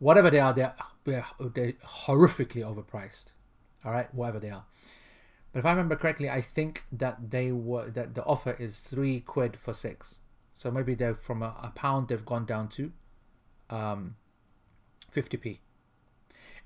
[0.00, 0.74] Whatever they are, they're
[1.04, 1.72] they're, they're
[2.06, 3.32] horrifically overpriced.
[3.84, 4.64] All right, whatever they are.
[5.52, 9.20] But if I remember correctly, I think that they were that the offer is three
[9.20, 10.18] quid for six.
[10.54, 12.92] So maybe they're from a, a pound they've gone down to
[13.68, 14.16] um
[15.14, 15.58] 50p.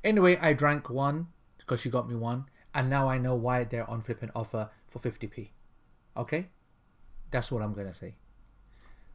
[0.02, 1.28] Anyway, I drank one
[1.58, 4.98] because she got me one, and now I know why they're on flipping offer for
[4.98, 5.48] 50p.
[6.16, 6.48] Okay?
[7.30, 8.14] That's what I'm gonna say.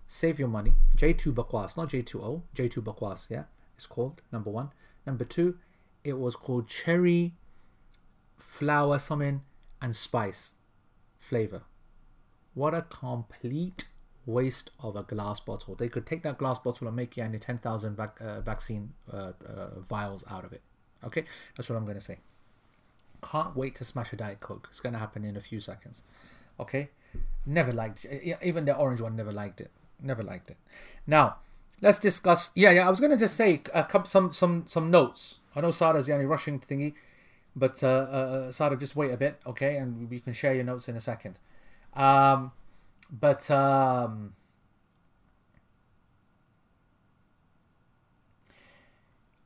[0.07, 0.73] Save your money.
[0.97, 3.43] J2 Bakwas, not J2O, J2 Bakwas, yeah?
[3.79, 4.71] It's called number one.
[5.05, 5.57] Number two,
[6.03, 7.35] it was called cherry
[8.37, 9.41] flower something
[9.81, 10.55] and spice
[11.17, 11.61] flavor.
[12.53, 13.87] What a complete
[14.25, 15.75] waste of a glass bottle.
[15.75, 19.31] They could take that glass bottle and make you any 10,000 vac- uh, vaccine uh,
[19.47, 20.61] uh, vials out of it.
[21.05, 21.23] Okay,
[21.55, 22.17] that's what I'm going to say.
[23.23, 24.67] Can't wait to smash a Diet Coke.
[24.69, 26.01] It's going to happen in a few seconds.
[26.59, 26.89] Okay,
[27.45, 28.05] never liked
[28.43, 29.15] even the orange one.
[29.15, 29.71] Never liked it.
[30.01, 30.57] Never liked it.
[31.07, 31.37] Now
[31.81, 32.51] let's discuss.
[32.55, 32.87] Yeah, yeah.
[32.87, 35.39] I was going to just say couple, some some some notes.
[35.55, 36.93] I know Sarah's the only rushing thingy,
[37.55, 40.95] but uh, uh, just wait a bit, okay, and we can share your notes in
[40.95, 41.39] a second.
[41.93, 42.51] Um,
[43.11, 44.33] but um,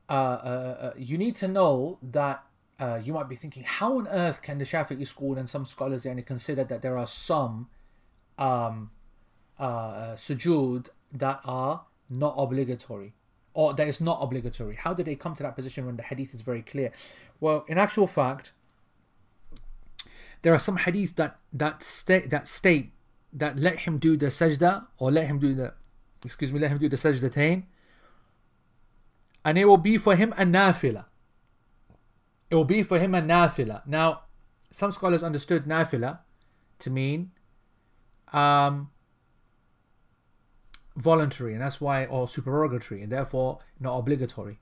[0.08, 2.44] uh, uh, uh, you need to know that
[2.78, 6.04] uh, you might be thinking, how on earth can the Shafi'i school and some scholars
[6.04, 7.68] only consider that there are some
[8.38, 8.90] um,
[9.58, 13.14] uh, sujood that are not obligatory?
[13.52, 14.74] Or that is not obligatory.
[14.74, 16.90] How did they come to that position when the hadith is very clear?
[17.40, 18.52] Well, in actual fact,
[20.42, 22.92] there are some hadith that that state that state
[23.32, 25.72] that let him do the sajda or let him do the
[26.24, 27.64] excuse me, let him do the sajdatain,
[29.44, 31.06] and it will be for him a nafila.
[32.50, 33.86] It will be for him a nafila.
[33.86, 34.22] Now,
[34.70, 36.20] some scholars understood nafila
[36.80, 37.30] to mean
[38.32, 38.90] um,
[40.96, 44.58] voluntary, and that's why, or supererogatory, and therefore not obligatory.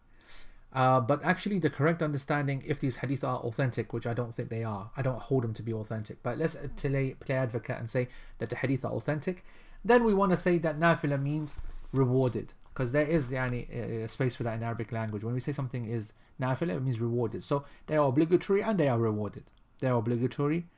[0.72, 4.48] Uh, but actually, the correct understanding, if these hadith are authentic, which I don't think
[4.48, 7.90] they are, I don't hold them to be authentic, but let's play, play advocate and
[7.90, 9.44] say that the hadith are authentic,
[9.84, 11.54] then we want to say that nafila means
[11.92, 15.22] rewarded, because there is yani, space for that in Arabic language.
[15.22, 17.44] When we say something is nafila, it means rewarded.
[17.44, 19.50] So they are obligatory and they are rewarded.
[19.80, 20.68] They are obligatory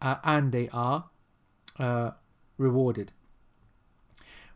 [0.00, 1.06] uh, and they are
[1.80, 2.12] uh,
[2.58, 3.10] rewarded.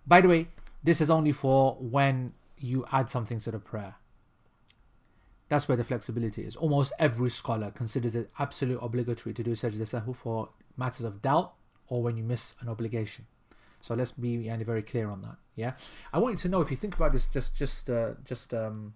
[0.06, 0.48] By the way,
[0.82, 3.96] this is only for when you add something to the prayer.
[5.48, 6.56] That's where the flexibility is.
[6.56, 11.54] Almost every scholar considers it absolute obligatory to do sajda sahwi for matters of doubt
[11.88, 13.26] or when you miss an obligation.
[13.80, 15.36] So let's be very clear on that.
[15.54, 15.72] Yeah,
[16.12, 18.94] I want you to know if you think about this, just just uh, just um,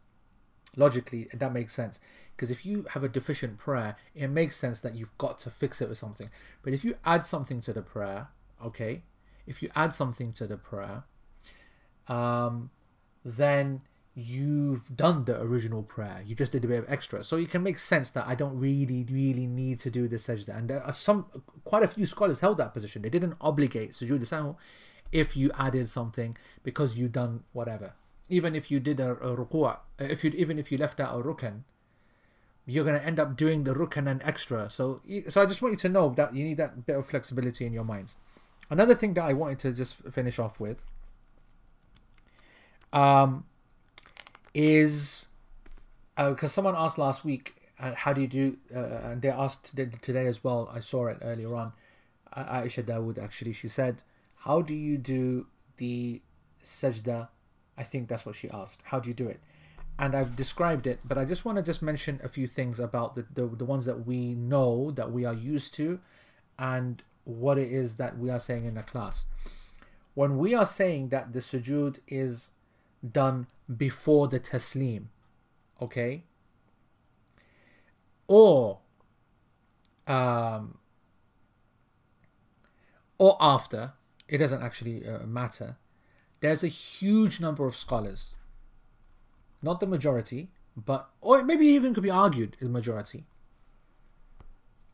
[0.77, 2.01] logically, that makes sense.
[2.35, 5.81] Because if you have a deficient prayer, it makes sense that you've got to fix
[5.81, 6.31] it with something.
[6.63, 8.29] But if you add something to the prayer,
[8.65, 9.03] okay,
[9.47, 11.05] if you add something to the prayer,
[12.09, 12.71] um,
[13.25, 13.83] then
[14.15, 16.23] you've done the original prayer.
[16.27, 17.23] You just did a bit of extra.
[17.23, 20.57] So it can make sense that I don't really, really need to do the sajda.
[20.57, 21.27] And there are some,
[21.65, 23.03] quite a few scholars held that position.
[23.03, 24.57] They didn't obligate sujood sahu
[25.13, 27.95] if you added something because you done whatever.
[28.29, 31.23] Even if you did a, a ruku', if you even if you left out a
[31.23, 31.65] rukan,
[32.65, 34.71] you're going to end up doing the rukan and extra.
[34.71, 37.67] So, so I just want you to know that you need that bit of flexibility
[37.67, 38.15] in your minds.
[38.71, 40.81] Another thing that I wanted to just finish off with
[42.93, 43.45] um,
[44.55, 45.27] is
[46.17, 48.57] because uh, someone asked last week, uh, how do you do?
[48.75, 50.71] Uh, and they asked today as well.
[50.73, 51.73] I saw it earlier on.
[52.37, 54.03] Aisha Dawood actually, she said,
[54.37, 55.47] "How do you do
[55.79, 56.21] the
[56.63, 57.29] sajda?"
[57.77, 58.83] I think that's what she asked.
[58.85, 59.41] How do you do it?
[59.99, 63.17] And I've described it, but I just want to just mention a few things about
[63.17, 65.99] the, the the ones that we know that we are used to,
[66.59, 69.27] and what it is that we are saying in the class.
[70.15, 72.51] When we are saying that the sujood is
[73.09, 75.05] done before the taslim,
[75.81, 76.25] okay,
[78.27, 78.79] or
[80.07, 80.79] um,
[83.19, 83.93] or after,
[84.29, 85.77] it doesn't actually uh, matter.
[86.41, 88.35] There's a huge number of scholars,
[89.63, 93.25] not the majority, but or maybe even could be argued the majority,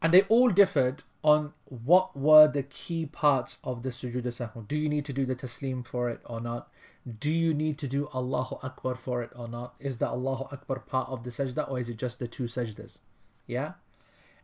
[0.02, 4.66] and they all differed on what were the key parts of the sujood sahwi.
[4.68, 6.68] Do you need to do the taslim for it or not?
[7.06, 9.74] do you need to do Allahu Akbar for it or not?
[9.78, 12.98] Is the Allahu Akbar part of the sajda or is it just the two sajdas?
[13.46, 13.74] Yeah?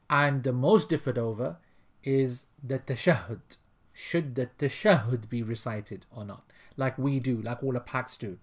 [0.09, 1.57] And the most differed over
[2.05, 3.57] is the tashahhud.
[3.93, 6.45] Should the tashahhud be recited or not?
[6.77, 8.39] Like we do, like all the Paks do.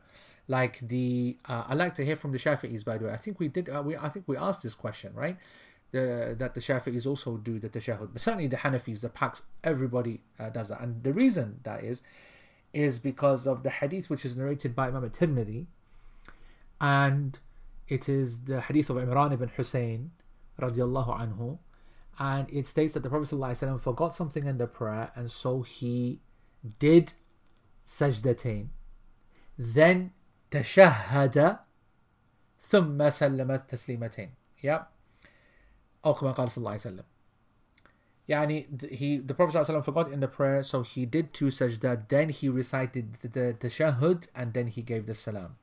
[0.49, 3.13] Like the, uh, I like to hear from the Shafi'is by the way.
[3.13, 5.37] I think we did, uh, we I think we asked this question, right?
[5.92, 8.08] The, that the Shafi'is also do the tashahhud.
[8.12, 10.80] But certainly the Hanafis, the packs, everybody uh, does that.
[10.80, 12.02] And the reason that is,
[12.74, 15.66] is because of the hadith which is narrated by Imam al-Tirmidhi
[16.80, 17.38] and
[17.88, 20.10] it is the hadith of Imran ibn Hussein
[20.60, 21.58] radiallahu anhu
[22.18, 26.20] and it states that the Prophet ﷺ forgot something in the prayer and so he
[26.80, 27.12] did
[27.86, 28.68] sajdatain
[29.56, 30.12] then
[30.50, 31.60] tashahhada
[32.70, 34.30] ثم سلم تسليمتين
[34.62, 34.84] yeah
[36.04, 37.04] أو كما قال صلى الله عليه وسلم
[38.28, 42.30] يعني he the Prophet ﷺ forgot in the prayer, so he did two sajda, then
[42.30, 45.56] he recited the, the, the shahud, and then he gave the salam.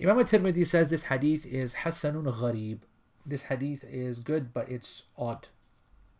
[0.00, 2.80] Imam al-Tirmidhi says this hadith is hasanun gharib.
[3.24, 5.48] This hadith is good, but it's odd.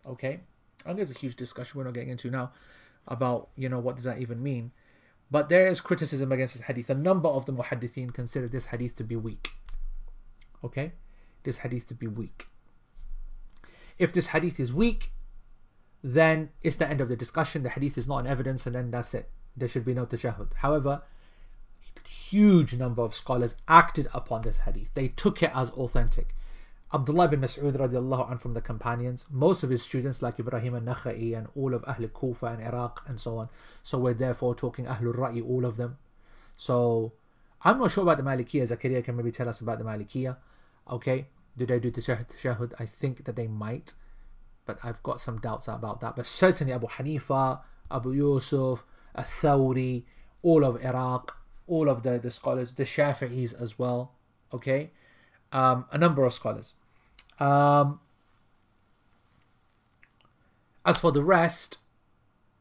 [0.07, 0.41] Okay?
[0.87, 2.53] And there's a huge discussion we're not getting into now
[3.07, 4.73] about, you know, what does that even mean.
[5.31, 6.89] But there is criticism against this hadith.
[6.89, 9.51] A number of the muhaddithin consider this hadith to be weak.
[10.65, 10.93] Okay?
[11.43, 12.47] This hadith to be weak.
[14.02, 15.12] If this hadith is weak,
[16.04, 17.62] then it's the end of the discussion.
[17.62, 19.30] The hadith is not an evidence, and then that's it.
[19.56, 20.54] There should be no tashahud.
[20.56, 21.04] However,
[22.32, 24.94] huge number of scholars acted upon this hadith.
[24.96, 26.36] They took it as authentic.
[26.94, 31.38] Abdullah bin Mas'ud radiallahu anh from the companions, most of his students like Ibrahim al-Nakhai
[31.38, 33.50] and all of Ahl Kufa and Iraq and so on.
[33.84, 35.98] So we're therefore talking Ahlul Ra'i, all of them.
[36.58, 37.14] So
[37.64, 38.64] I'm not sure about the Malikiya.
[38.64, 40.38] Zakaria can maybe tell us about the Malikiya.
[40.90, 41.28] Okay,
[41.62, 42.74] do they do the tashahud?
[42.80, 43.94] I think that they might,
[44.66, 46.16] but I've got some doubts about that.
[46.16, 48.84] But certainly Abu Hanifa, Abu Yusuf,
[49.16, 50.04] Athawri,
[50.42, 54.14] all of Iraq, all of the, the scholars, the Shafi'is as well.
[54.52, 54.90] Okay,
[55.52, 56.74] um, a number of scholars.
[57.40, 58.00] Um,
[60.84, 61.78] as for the rest,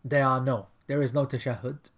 [0.04, 0.66] there are no.
[0.86, 1.90] There is no tashahud.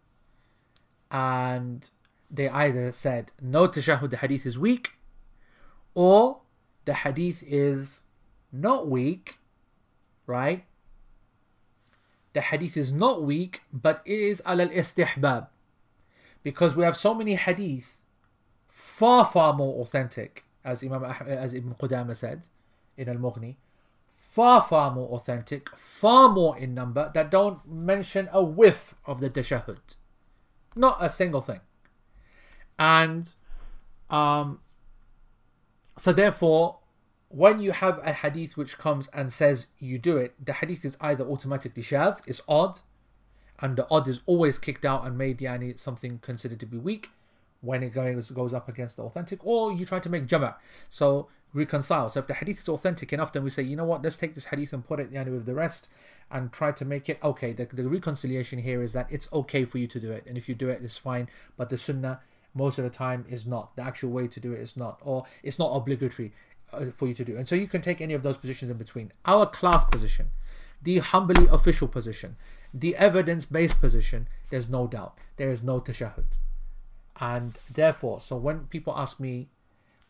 [1.10, 1.90] And
[2.30, 4.92] they either said no tashahud, the hadith is weak,
[5.94, 6.42] or
[6.84, 8.00] the hadith is
[8.50, 9.38] not weak,
[10.26, 10.64] right?
[12.32, 15.48] The hadith is not weak, but it is al istihbab.
[16.42, 17.98] Because we have so many hadith
[18.68, 22.48] far, far more authentic, as Imam as Ibn Qudama said
[22.96, 23.56] in Al Mughni,
[24.08, 29.28] far, far more authentic, far more in number, that don't mention a whiff of the
[29.28, 29.96] tashahud.
[30.74, 31.60] Not a single thing.
[32.78, 33.30] And
[34.08, 34.60] um,
[36.02, 36.78] so therefore,
[37.28, 40.96] when you have a hadith which comes and says you do it, the hadith is
[41.00, 42.80] either automatically shadh, is odd,
[43.60, 47.10] and the odd is always kicked out and made yani something considered to be weak
[47.60, 50.56] when it goes goes up against the authentic, or you try to make jama.
[50.90, 52.10] So reconcile.
[52.10, 54.34] So if the hadith is authentic enough, then we say, you know what, let's take
[54.34, 55.88] this hadith and put it yani, with the rest
[56.32, 57.52] and try to make it okay.
[57.52, 60.48] The, the reconciliation here is that it's okay for you to do it, and if
[60.48, 61.28] you do it, it's fine.
[61.56, 62.22] But the sunnah
[62.54, 63.76] most of the time is not.
[63.76, 66.32] The actual way to do it is not, or it's not obligatory
[66.72, 67.36] uh, for you to do.
[67.36, 69.12] And so you can take any of those positions in between.
[69.24, 70.30] Our class position,
[70.82, 72.36] the Hanbali official position,
[72.74, 75.18] the evidence based position, there's no doubt.
[75.36, 76.36] There is no tashahud.
[77.20, 79.48] And therefore, so when people ask me,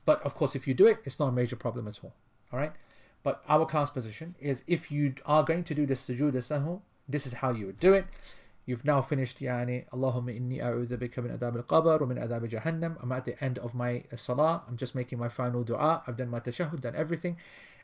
[0.05, 2.15] but of course, if you do it, it's not a major problem at all.
[2.53, 2.73] All right.
[3.23, 7.27] But our class position is if you are going to do the sujood sahu, this
[7.27, 8.07] is how you would do it.
[8.66, 12.98] You've now finished يعني اللهم إني أعوذ بك من عذاب القبر ومن عذاب جهنم.
[13.02, 14.64] I'm at the end of my salah.
[14.68, 16.04] I'm just making my final dua.
[16.06, 17.38] I've done my tashahud, done everything.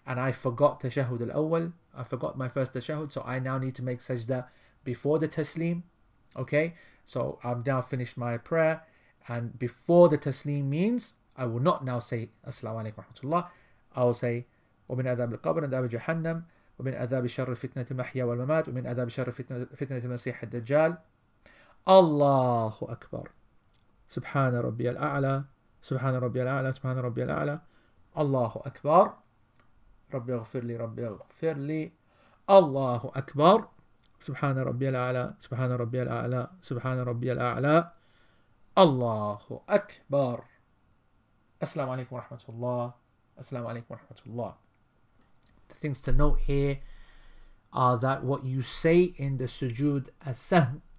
[0.06, 1.72] And I forgot tashahud al-awwal.
[1.96, 3.14] I forgot my first tashahud.
[3.14, 4.48] So I now need to make sajda
[4.84, 5.84] before the taslim.
[6.36, 6.74] Okay.
[7.06, 8.84] So I've now finished my prayer.
[9.30, 13.48] And before the taslim means I will not now say Assalamu alaikum rahmatullah.
[13.96, 14.48] I will say
[14.90, 16.44] ومن عذاب القبر عذاب جهنم
[16.79, 20.99] ومن عذاب شر فتنة المحيا والممات ومن عذاب شر فتنة, فتنة المسيح الدجال.
[21.89, 23.31] الله أكبر.
[24.09, 25.45] سبحان ربي الأعلى
[25.83, 27.61] سبحان ربي الأعلى سبحان ربي الأعلى.
[28.19, 29.13] الله أكبر.
[30.15, 31.93] ربي اغفر لي ربي اغفر لي.
[32.51, 33.69] الله أكبر.
[34.21, 37.93] سبحان ربي الأعلى سبحان ربي الأعلى سبحان ربي الأعلى.
[38.79, 40.45] الله أكبر.
[41.63, 42.93] السلام عليكم ورحمة الله.
[43.39, 44.68] السلام عليكم ورحمة الله.
[45.69, 46.79] The things to note here
[47.73, 50.53] are that what you say in the sujood as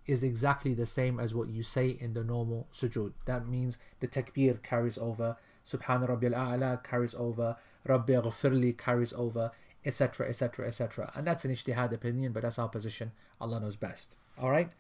[0.05, 3.13] is exactly the same as what you say in the normal sujood.
[3.25, 9.51] That means the takbir carries over, Subhana Rabbi al-A'la carries over, Rabbi ghafirli carries over,
[9.85, 11.11] etc., etc., etc.
[11.15, 13.11] And that's an ijtihad opinion, but that's our position.
[13.39, 14.17] Allah knows best.
[14.37, 14.71] All right.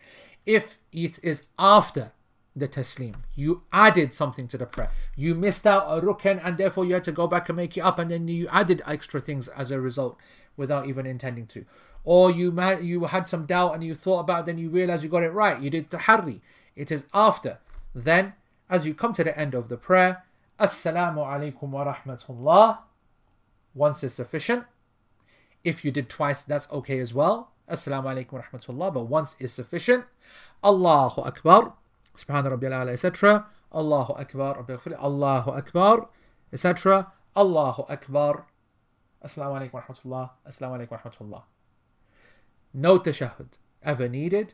[0.45, 2.11] If it is after
[2.59, 3.15] the taslim.
[3.35, 4.91] You added something to the prayer.
[5.15, 7.81] You missed out a rukn and therefore you had to go back and make it
[7.81, 10.17] up and then you added extra things as a result
[10.57, 11.65] without even intending to.
[12.03, 15.09] Or you you had some doubt and you thought about it, then you realized you
[15.09, 15.59] got it right.
[15.59, 16.41] You did tahari.
[16.75, 17.59] It is after.
[17.93, 18.33] Then,
[18.69, 20.23] as you come to the end of the prayer,
[20.59, 22.79] Assalamu alaikum wa rahmatullah.
[23.73, 24.65] Once is sufficient.
[25.63, 27.51] If you did twice, that's okay as well.
[27.69, 28.93] Assalamu alaikum wa rahmatullah.
[28.93, 30.05] But once is sufficient.
[30.63, 31.73] Allahu Akbar.
[32.23, 33.47] Subhana Rabbil Ala, etc.
[33.73, 36.09] Allahu Akbar, Rabbi Khfir, Allahu Akbar,
[36.51, 37.11] etc.
[37.35, 38.45] Allahu Akbar.
[39.23, 40.29] Assalamu alaikum wa rahmatullah.
[40.47, 41.43] Assalamu alaikum wa rahmatullah.
[42.73, 44.53] No tashahud ever needed.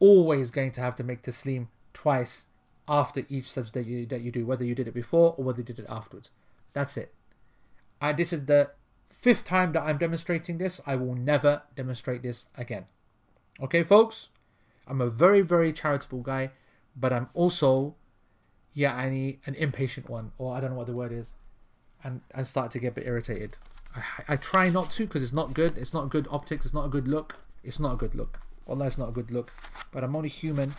[0.00, 2.46] Always going to have to make taslim twice
[2.88, 5.60] after each sajda that you, that you do, whether you did it before or whether
[5.60, 6.30] you did it afterwards.
[6.72, 7.14] That's it.
[8.00, 8.70] And this is the
[9.10, 10.80] fifth time that I'm demonstrating this.
[10.86, 12.86] I will never demonstrate this again.
[13.60, 14.30] Okay, folks?
[14.88, 16.50] I'm a very, very charitable guy
[16.96, 17.94] but I'm also,
[18.74, 21.34] yeah, I need an impatient one, or I don't know what the word is,
[22.04, 23.56] and I start to get a bit irritated.
[23.94, 24.02] I,
[24.34, 25.76] I try not to because it's not good.
[25.76, 26.66] It's not good optics.
[26.66, 27.36] It's not a good look.
[27.62, 28.40] It's not a good look.
[28.66, 29.52] Although it's not a good look,
[29.90, 30.74] but I'm only human,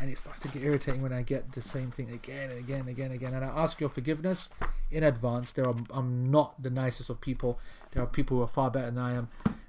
[0.00, 2.80] and it starts to get irritating when I get the same thing again and again
[2.80, 3.34] and again and again.
[3.34, 4.50] And I ask your forgiveness
[4.90, 5.52] in advance.
[5.52, 7.58] There are I'm not the nicest of people.
[7.92, 9.28] There are people who are far better than I am,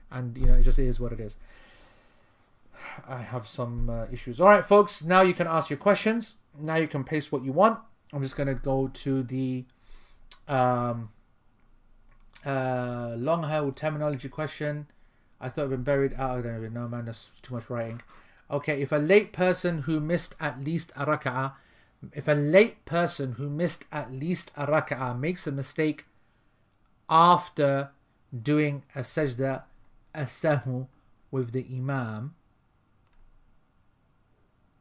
[0.09, 1.35] and you know it just is what it is.
[3.07, 4.39] I have some uh, issues.
[4.39, 6.35] All right, folks, now you can ask your questions.
[6.57, 7.79] Now you can paste what you want.
[8.13, 9.65] I'm just going to go to the
[10.47, 11.09] um,
[12.45, 14.87] uh, long held terminology question.
[15.39, 16.15] I thought had been buried.
[16.17, 17.05] Oh, I don't even know, man.
[17.05, 18.01] That's too much writing.
[18.51, 21.53] Okay, if a late person who missed at least a raka'ah,
[22.13, 26.05] if a late person who missed at least a raka'ah makes a mistake
[27.09, 27.91] after
[28.43, 29.63] doing a sajda,
[30.15, 30.87] a sahu
[31.31, 32.35] with the imam,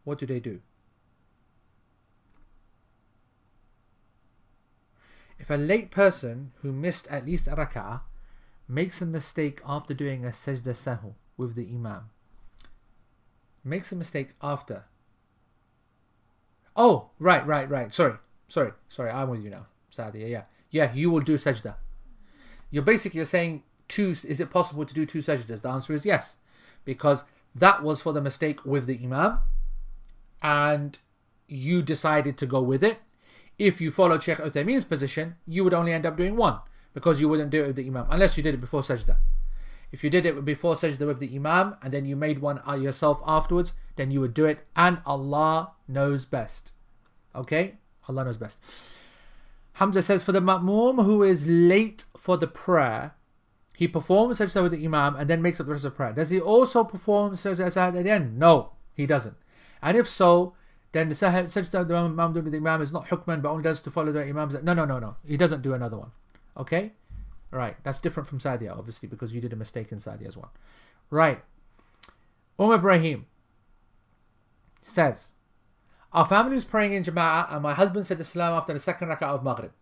[0.09, 0.61] what do they do?
[5.39, 8.01] If a late person who missed at least a rak'ah
[8.67, 12.09] makes a mistake after doing a sajda sahu with the imam,
[13.63, 14.85] makes a mistake after.
[16.75, 17.93] Oh, right, right, right.
[17.95, 18.15] Sorry,
[18.49, 19.11] sorry, sorry.
[19.11, 20.29] I'm with you now, Sadia.
[20.29, 20.93] Yeah, yeah.
[20.95, 21.75] You will do sajda.
[22.71, 24.17] You're basically you're saying two.
[24.25, 25.61] Is it possible to do two sajdas?
[25.61, 26.39] The answer is yes,
[26.87, 27.25] because
[27.55, 29.41] that was for the mistake with the imam,
[30.43, 30.99] and
[31.47, 32.99] you decided to go with it.
[33.59, 36.61] If you followed Sheikh Uthaymeen's position, you would only end up doing one
[36.95, 39.17] because you wouldn't do it with the Imam unless you did it before Sajda.
[39.91, 42.75] If you did it before Sajda with the Imam and then you made one uh,
[42.75, 46.73] yourself afterwards, then you would do it and Allah knows best.
[47.35, 47.77] Okay?
[48.09, 48.59] Allah knows best.
[49.75, 53.15] Hamza says, for the Ma'mum who is late for the prayer,
[53.77, 56.13] he performs Sajda with the Imam and then makes up the rest of the prayer.
[56.13, 58.39] Does he also perform Sajda at the end?
[58.39, 59.37] No, he doesn't.
[59.83, 60.55] And if so,
[60.93, 63.91] then the sajda the Imam doing the Imam is not hukman but only does to
[63.91, 64.55] follow the Imam's.
[64.63, 65.17] No, no, no, no.
[65.27, 66.11] He doesn't do another one.
[66.57, 66.93] Okay?
[67.51, 67.77] Right.
[67.83, 70.53] That's different from Sadia, obviously, because you did a mistake in Sadia as well.
[71.11, 71.43] Right.
[72.59, 73.27] Um Ibrahim
[74.83, 75.33] says,
[76.13, 79.09] Our family was praying in Jama'ah and my husband said the salam after the second
[79.09, 79.73] rak'ah of Maghrib.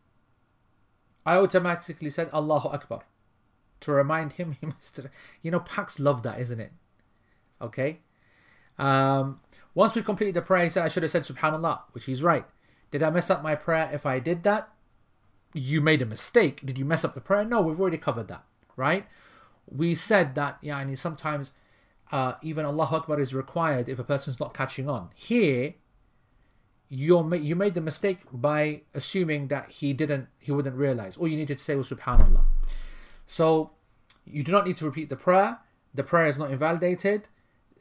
[1.24, 3.02] I automatically said Allahu Akbar
[3.80, 5.00] to remind him he must.
[5.42, 6.72] You know, Paks love that, isn't it?
[7.60, 7.98] Okay.
[8.78, 9.40] Um,
[9.76, 12.46] once we completed the prayer, he said I should have said Subhanallah, which he's right.
[12.90, 14.70] Did I mess up my prayer if I did that?
[15.52, 16.64] You made a mistake.
[16.64, 17.44] Did you mess up the prayer?
[17.44, 18.44] No, we've already covered that,
[18.74, 19.06] right?
[19.66, 21.52] We said that, yeah, and sometimes
[22.10, 25.10] uh, even Allah Akbar is required if a person's not catching on.
[25.14, 25.74] Here,
[26.88, 31.18] you you made the mistake by assuming that he didn't, he wouldn't realize.
[31.18, 32.46] All you needed to say was Subhanallah.
[33.26, 33.72] So
[34.24, 35.58] you do not need to repeat the prayer.
[35.92, 37.28] The prayer is not invalidated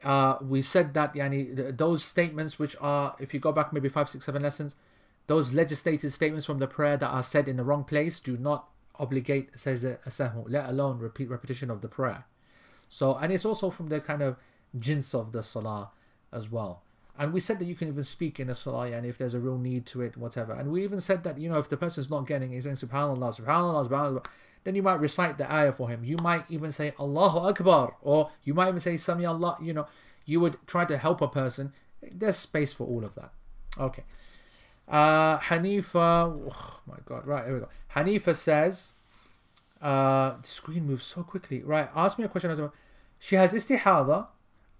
[0.05, 4.07] uh, we said that yani, those statements which are, if you go back maybe five,
[4.07, 4.75] six, seven lessons,
[5.27, 8.69] those legislated statements from the prayer that are said in the wrong place do not
[8.99, 12.25] obligate let alone repeat repetition of the prayer.
[12.87, 14.37] So, and it's also from the kind of
[14.77, 15.89] jins of the salah
[16.31, 16.83] as well.
[17.17, 19.39] And we said that you can even speak in a salah and if there's a
[19.39, 20.53] real need to it, whatever.
[20.53, 22.75] And we even said that, you know, if the person's not getting it, he's saying
[22.75, 24.25] subhanallah, subhanallah, subhanallah,
[24.65, 26.03] then you might recite the ayah for him.
[26.03, 29.57] You might even say Allahu Akbar, or you might even say Sami Allah.
[29.61, 29.87] You know,
[30.25, 31.71] you would try to help a person.
[32.01, 33.31] There's space for all of that.
[33.79, 34.03] Okay.
[34.87, 37.69] Uh, Hanifa, oh my God, right, here we go.
[37.95, 38.93] Hanifa says,
[39.81, 41.63] uh, the screen moves so quickly.
[41.63, 42.69] Right, ask me a question.
[43.19, 44.27] She has istihada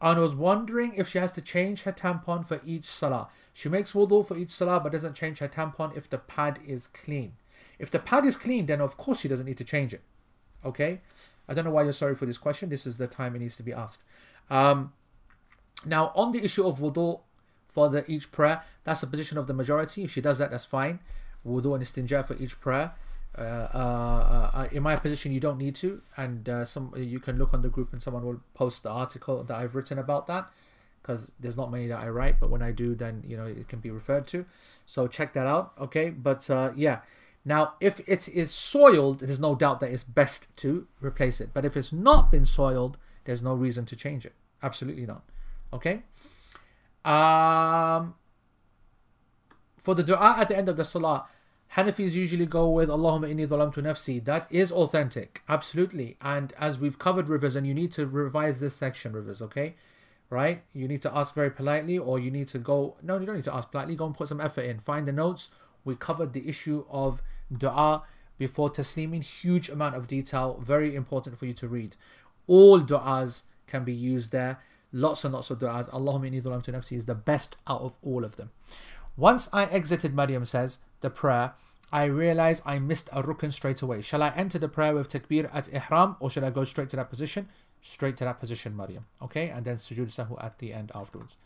[0.02, 3.30] and was wondering if she has to change her tampon for each salah.
[3.54, 6.88] She makes wudu for each salah but doesn't change her tampon if the pad is
[6.88, 7.34] clean.
[7.80, 10.02] If the pad is clean, then of course she doesn't need to change it.
[10.64, 11.02] Okay?
[11.48, 12.70] I don't know why you're sorry for this question.
[12.70, 14.04] This is the time it needs to be asked.
[14.50, 14.94] Um,
[15.86, 17.20] now, on the issue of wudu
[17.76, 18.64] for the each prayer.
[18.86, 20.06] That's the position of the majority.
[20.06, 21.00] If she does that, that's fine.
[21.46, 22.94] Wudu and istinja for each prayer.
[23.38, 27.38] Uh, uh, uh, in my position, you don't need to, and uh, some you can
[27.38, 30.50] look on the group and someone will post the article that I've written about that
[31.02, 33.68] because there's not many that I write, but when I do, then you know it
[33.68, 34.46] can be referred to.
[34.86, 36.10] So check that out, okay?
[36.10, 37.00] But uh, yeah,
[37.46, 41.52] now if it is soiled, there's no doubt that it's best to replace it.
[41.54, 44.34] But if it's not been soiled, there's no reason to change it.
[44.64, 45.24] Absolutely not.
[45.72, 46.02] Okay.
[47.06, 48.16] Um,
[49.78, 51.28] for the dua at the end of the salah,
[51.76, 54.24] Hanafis usually go with Allahumma inni dhalamtu nafsi.
[54.24, 56.18] That is authentic, absolutely.
[56.22, 59.76] And as we've covered rivers, and you need to revise this section, rivers, okay?
[60.30, 60.64] Right?
[60.74, 62.96] You need to ask very politely, or you need to go.
[63.04, 63.96] No, you don't need to ask politely.
[63.96, 64.80] Go and put some effort in.
[64.80, 65.52] Find the notes.
[65.84, 68.04] We covered the issue of dua
[68.38, 70.62] before taslim in huge amount of detail.
[70.64, 71.96] Very important for you to read.
[72.48, 74.60] All du'as can be used there.
[74.92, 75.90] Lots and lots of du'as.
[75.90, 78.52] Allahumma inni dhalamtu nafsi is the best out of all of them.
[79.18, 81.54] Once I exited, Maryam says, the prayer,
[81.92, 84.02] I realized I missed a rukun straight away.
[84.02, 86.96] Shall I enter the prayer with takbir at ihram or should I go straight to
[86.98, 87.48] that position?
[87.82, 89.06] Straight to that position, Maryam.
[89.22, 91.38] Okay, and then sujood sahu at the end afterwards.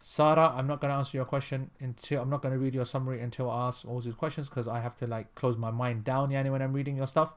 [0.00, 2.86] Sarah, I'm not going to answer your question until I'm not going to read your
[2.86, 6.04] summary until I ask all these questions because I have to like close my mind
[6.04, 7.34] down, yani, when I'm reading your stuff.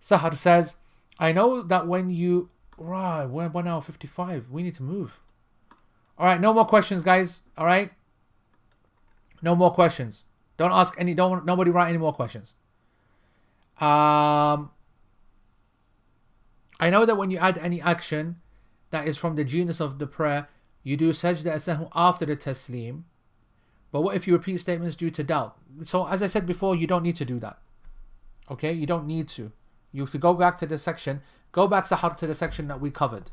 [0.00, 0.76] Sahar says,
[1.18, 4.48] I know that when you right, we're one hour fifty five.
[4.50, 5.18] We need to move.
[6.16, 7.42] All right, no more questions, guys.
[7.56, 7.90] All right,
[9.42, 10.24] no more questions.
[10.56, 11.14] Don't ask any.
[11.14, 12.54] Don't nobody write any more questions.
[13.80, 14.70] Um,
[16.80, 18.36] I know that when you add any action
[18.90, 20.48] that is from the genus of the prayer,
[20.82, 23.02] you do sajda as after the taslim.
[23.90, 25.56] But what if you repeat statements due to doubt?
[25.84, 27.58] So as I said before, you don't need to do that.
[28.50, 29.52] Okay, you don't need to.
[29.92, 31.22] You have to go back to the section.
[31.52, 33.30] Go back sahar to the section that we covered.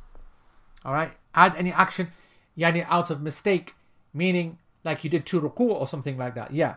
[0.86, 1.14] All right.
[1.34, 2.12] Add any action,
[2.58, 3.74] yani out of mistake,
[4.14, 6.54] meaning like you did two ruku or something like that.
[6.54, 6.76] Yeah.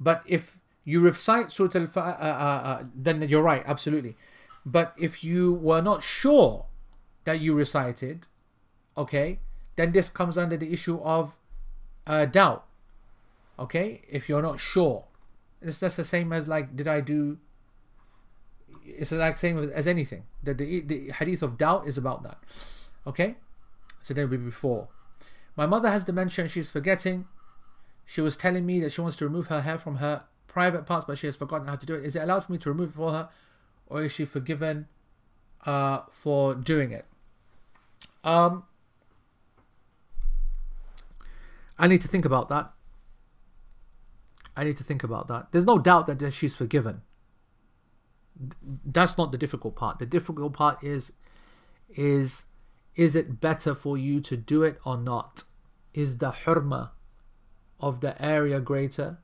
[0.00, 4.16] But if you recite Surah Al uh, uh, uh, then you're right, absolutely.
[4.64, 6.66] But if you were not sure
[7.24, 8.26] that you recited,
[8.96, 9.40] okay,
[9.78, 11.38] then this comes under the issue of
[12.04, 12.66] uh, doubt.
[13.58, 15.04] Okay, if you're not sure,
[15.62, 17.38] it's that's the same as like, did I do?
[18.84, 20.24] It's like same as anything.
[20.42, 22.38] The, the the hadith of doubt is about that.
[23.06, 23.36] Okay,
[24.00, 24.88] so will be before.
[25.54, 27.26] My mother has dementia and she's forgetting.
[28.04, 31.04] She was telling me that she wants to remove her hair from her private parts,
[31.04, 32.04] but she has forgotten how to do it.
[32.04, 33.28] Is it allowed for me to remove it for her,
[33.86, 34.88] or is she forgiven
[35.66, 37.06] uh, for doing it?
[38.24, 38.64] Um,
[41.78, 42.72] I need to think about that.
[44.56, 45.48] I need to think about that.
[45.52, 47.02] There's no doubt that she's forgiven.
[48.84, 49.98] That's not the difficult part.
[49.98, 51.12] The difficult part is,
[51.90, 52.46] is,
[52.96, 55.44] is it better for you to do it or not?
[55.94, 56.90] Is the hurma
[57.80, 59.18] of the area greater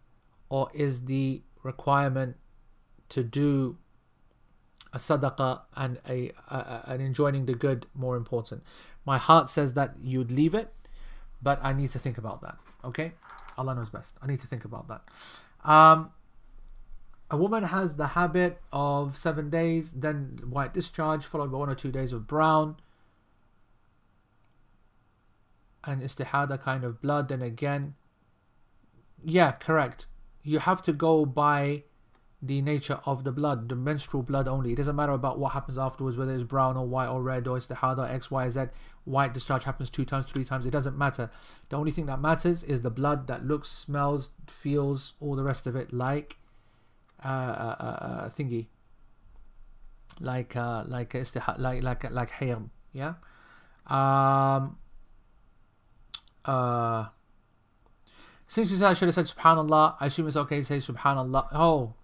[0.48, 2.36] or is the requirement
[3.08, 3.78] to do
[4.92, 8.62] a sadaqah and a, a, an enjoining the good more important
[9.04, 10.72] my heart says that you'd leave it
[11.44, 13.12] but i need to think about that okay?
[13.56, 14.16] Allah knows best.
[14.22, 15.02] I need to think about that.
[15.68, 16.10] Um,
[17.30, 21.74] a woman has the habit of seven days then white discharge followed by one or
[21.74, 22.76] two days of brown.
[25.82, 27.94] And istihada kind of blood then again.
[29.24, 30.06] Yeah, correct.
[30.42, 31.84] You have to go by
[32.46, 34.72] the nature of the blood, the menstrual blood only.
[34.72, 37.56] It doesn't matter about what happens afterwards, whether it's brown or white or red or
[37.56, 38.66] istihada, X, Y, Z.
[39.04, 40.66] White discharge happens two times, three times.
[40.66, 41.30] It doesn't matter.
[41.70, 45.66] The only thing that matters is the blood that looks, smells, feels, all the rest
[45.66, 46.36] of it like
[47.24, 48.66] uh, uh, uh, uh thingy,
[50.20, 52.58] like uh, like istihada, like like like hair.
[52.92, 53.14] Yeah.
[53.86, 54.76] Um.
[56.44, 57.06] Uh.
[58.46, 61.48] Since you said I should have said Subhanallah, I assume it's okay to say Subhanallah.
[61.52, 61.94] Oh,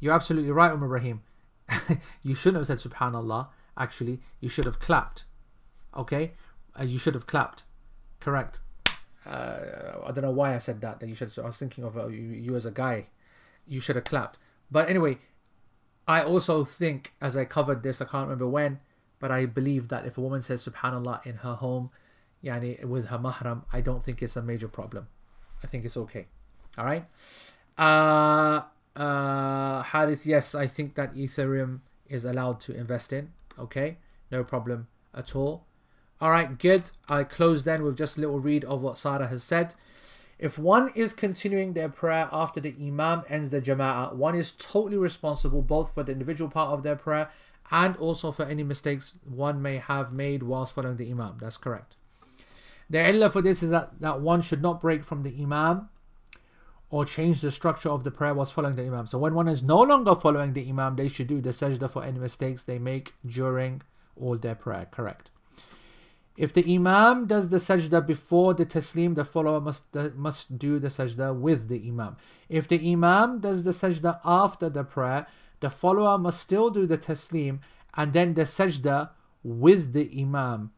[0.00, 1.22] you're absolutely right, Umar Rahim.
[2.22, 3.48] you shouldn't have said Subhanallah.
[3.76, 5.24] Actually, you should have clapped.
[5.96, 6.32] Okay,
[6.78, 7.62] uh, you should have clapped.
[8.20, 8.60] Correct.
[9.26, 11.00] Uh, I don't know why I said that.
[11.00, 11.36] That you should.
[11.38, 13.06] I was thinking of uh, you, you as a guy.
[13.66, 14.38] You should have clapped.
[14.70, 15.18] But anyway,
[16.06, 18.80] I also think, as I covered this, I can't remember when,
[19.18, 21.90] but I believe that if a woman says Subhanallah in her home,
[22.44, 25.08] yani with her mahram, I don't think it's a major problem.
[25.62, 26.26] I think it's okay.
[26.78, 27.06] All right.
[27.76, 28.62] Uh,
[28.96, 33.32] uh, Harith, yes, I think that Ethereum is allowed to invest in.
[33.58, 33.98] Okay,
[34.30, 35.64] no problem at all.
[36.20, 36.90] All right, good.
[37.08, 39.74] I close then with just a little read of what Sarah has said.
[40.38, 44.98] If one is continuing their prayer after the Imam ends the Jama'ah, one is totally
[44.98, 47.30] responsible both for the individual part of their prayer
[47.70, 51.38] and also for any mistakes one may have made whilst following the Imam.
[51.40, 51.96] That's correct.
[52.88, 55.88] The illah for this is that, that one should not break from the imam
[56.90, 59.06] or change the structure of the prayer whilst following the imam.
[59.06, 62.04] So when one is no longer following the imam, they should do the sajda for
[62.04, 63.82] any mistakes they make during
[64.20, 64.86] all their prayer.
[64.90, 65.30] Correct.
[66.36, 69.84] If the imam does the sajda before the taslim, the follower must
[70.14, 72.16] must do the sajda with the imam.
[72.48, 75.26] If the imam does the sajda after the prayer,
[75.60, 77.60] the follower must still do the taslim
[77.94, 79.10] and then the sajda
[79.42, 80.72] with the imam.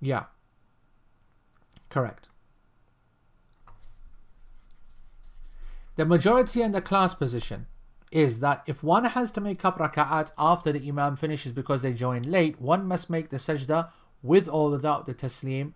[0.00, 0.24] Yeah.
[1.90, 2.28] Correct.
[5.96, 7.66] The majority and the class position
[8.12, 11.92] is that if one has to make up raka'at after the imam finishes because they
[11.92, 13.90] joined late, one must make the sajda
[14.22, 15.72] with or without the taslim,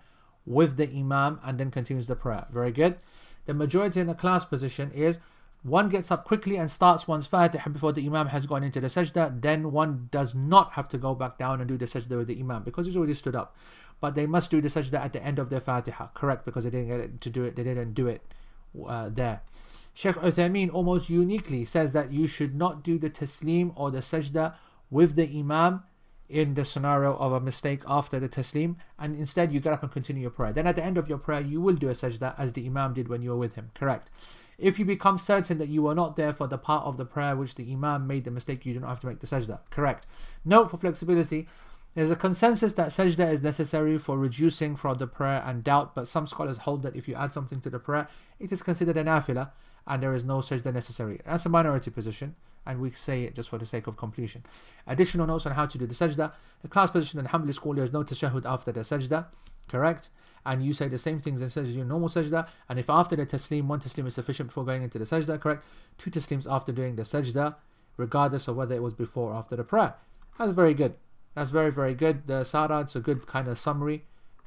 [0.47, 2.47] with the imam, and then continues the prayer.
[2.53, 2.99] Very good.
[3.47, 5.19] The majority in the class position is
[5.63, 8.87] one gets up quickly and starts one's Fatiha before the Imam has gone into the
[8.87, 12.29] sajda, then one does not have to go back down and do the sajda with
[12.29, 13.57] the Imam because he's already stood up.
[14.01, 16.47] But they must do the sajda at the end of their Fatiha, correct?
[16.47, 18.23] Because they didn't get to do it, they didn't do it
[18.87, 19.43] uh, there.
[19.95, 24.55] Sheikh Uthaymeen almost uniquely says that you should not do the taslim or the sajda
[24.91, 25.83] with the Imam
[26.29, 29.91] in the scenario of a mistake after the taslim, and instead you get up and
[29.91, 30.53] continue your prayer.
[30.53, 32.95] Then at the end of your prayer, you will do a sajda as the Imam
[32.95, 34.11] did when you were with him, correct?
[34.57, 37.35] If you become certain that you were not there for the part of the prayer
[37.35, 39.59] which the Imam made the mistake, you do not have to make the sajda.
[39.71, 40.07] Correct.
[40.45, 41.49] Note for flexibility,
[41.95, 46.07] there's a consensus that sajda is necessary for reducing from the prayer and doubt, but
[46.07, 48.07] some scholars hold that if you add something to the prayer,
[48.39, 49.51] it is considered an nafilah
[49.87, 51.21] and there is no sajda necessary.
[51.25, 52.37] That's a minority position,
[52.67, 54.43] and we say it just for the sake of completion.
[54.87, 56.33] Additional notes on how to do the sajda.
[56.63, 59.27] The class position in Hanbali school, there is no tashahud after the sajda.
[59.69, 60.09] Correct
[60.45, 63.27] and you say the same things as says your normal sajda, and if after the
[63.27, 65.65] taslim, one taslim is sufficient before going into the sajda, correct?
[65.99, 67.57] Two taslims after doing the sajda,
[67.97, 69.95] regardless of whether it was before or after the prayer.
[70.39, 70.95] That's very good.
[71.35, 72.27] That's very, very good.
[72.27, 74.05] The Sarah, it's a good kind of summary.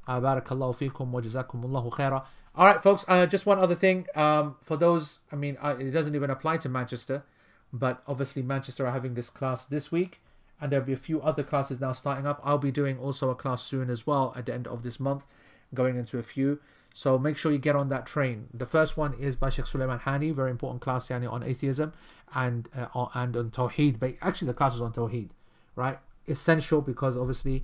[0.07, 2.25] Uh, barakallahu fikum wa jazakumullahu khaira.
[2.55, 4.05] All right, folks, uh, just one other thing.
[4.13, 7.23] Um, for those, I mean, uh, it doesn't even apply to Manchester,
[7.71, 10.21] but obviously Manchester are having this class this week,
[10.61, 12.39] and there'll be a few other classes now starting up.
[12.43, 15.25] I'll be doing also a class soon as well at the end of this month
[15.73, 16.59] going into a few.
[16.93, 18.49] So make sure you get on that train.
[18.53, 21.91] The first one is by Sheikh Suleiman Hani, very important class yani, on atheism
[22.35, 23.97] and uh, and on Tawheed.
[23.99, 25.29] But actually, the class is on Tawheed,
[25.75, 25.97] right?
[26.27, 27.63] Essential because obviously,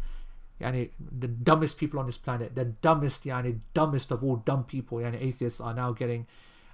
[0.62, 5.00] yani, the dumbest people on this planet, the dumbest, yani, dumbest of all dumb people,
[5.00, 6.28] yani, atheists are now getting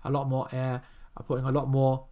[0.04, 0.82] a lot more air,
[1.18, 2.06] are putting a lot more.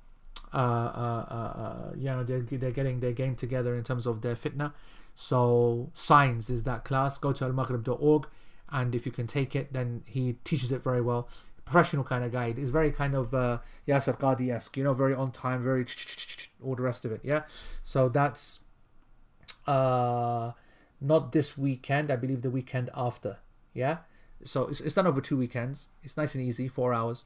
[0.53, 4.21] Uh, uh, uh, uh you know, they're, they're getting their game together in terms of
[4.21, 4.71] their fitna.
[5.15, 7.17] So, Signs is that class.
[7.17, 8.27] Go to almaghrib.org
[8.73, 11.29] and if you can take it, then he teaches it very well.
[11.63, 12.51] Professional kind of guy.
[12.51, 15.85] He's very kind of uh, Yasir Qadhi esque, you know, very on time, very
[16.61, 17.21] all the rest of it.
[17.23, 17.43] Yeah.
[17.83, 18.59] So that's
[19.67, 20.51] uh,
[21.03, 22.09] not this weekend.
[22.09, 23.37] I believe the weekend after.
[23.73, 23.97] Yeah.
[24.43, 25.89] So it's, it's done over two weekends.
[26.01, 27.25] It's nice and easy, four hours.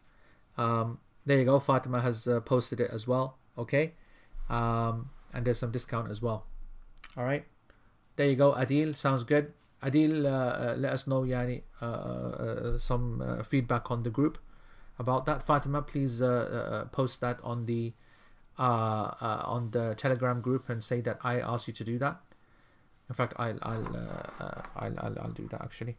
[0.58, 1.60] Um, there you go.
[1.60, 3.38] Fatima has uh, posted it as well.
[3.58, 3.94] Okay.
[4.50, 6.46] Um, and there's some discount as well.
[7.16, 7.46] All right.
[8.16, 8.54] There you go.
[8.54, 9.54] Adil sounds good.
[9.84, 14.40] Adil, uh, uh, let us know yani, uh, uh some uh, feedback on the group
[14.98, 15.46] about that.
[15.46, 16.20] Fatima, please
[16.92, 17.94] post that on the
[18.58, 22.20] on the Telegram group and say that I asked you to do that.
[23.10, 23.88] In fact, I'll I'll
[24.76, 25.98] I'll, I'll, I'll do that actually.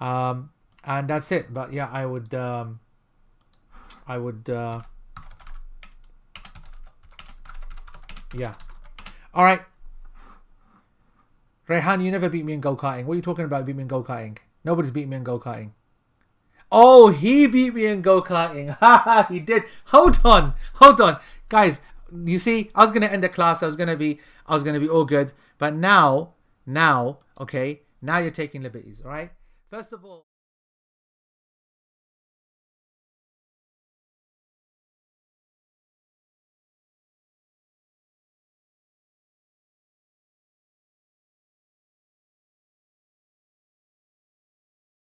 [0.00, 0.50] Um,
[0.84, 1.52] and that's it.
[1.52, 2.80] But yeah, I would um,
[4.06, 4.80] I would uh,
[8.34, 8.54] yeah.
[9.34, 9.62] All right.
[11.68, 13.04] Rehan, you never beat me in go karting.
[13.04, 13.66] What are you talking about?
[13.66, 14.38] Beat me in go karting.
[14.64, 15.72] Nobody's beat me in go karting.
[16.72, 18.76] Oh, he beat me in go karting.
[19.28, 19.64] he did.
[19.86, 21.18] Hold on, hold on,
[21.48, 21.80] guys.
[22.24, 23.62] You see, I was gonna end the class.
[23.62, 25.32] I was gonna be, I was gonna be all good.
[25.58, 26.34] But now,
[26.68, 29.00] now, okay, now you're taking liberties.
[29.02, 29.32] Right.
[29.70, 30.26] First of all.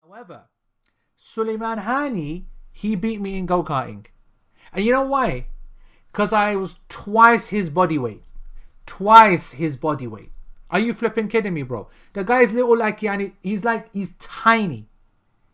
[0.03, 0.45] However,
[1.15, 4.07] Suleiman Hani, he beat me in go karting.
[4.73, 5.45] And you know why?
[6.11, 8.23] Because I was twice his body weight.
[8.87, 10.31] Twice his body weight.
[10.71, 11.89] Are you flipping kidding me, bro?
[12.13, 13.33] The guy is little like Yani.
[13.41, 14.87] He's like, he's tiny.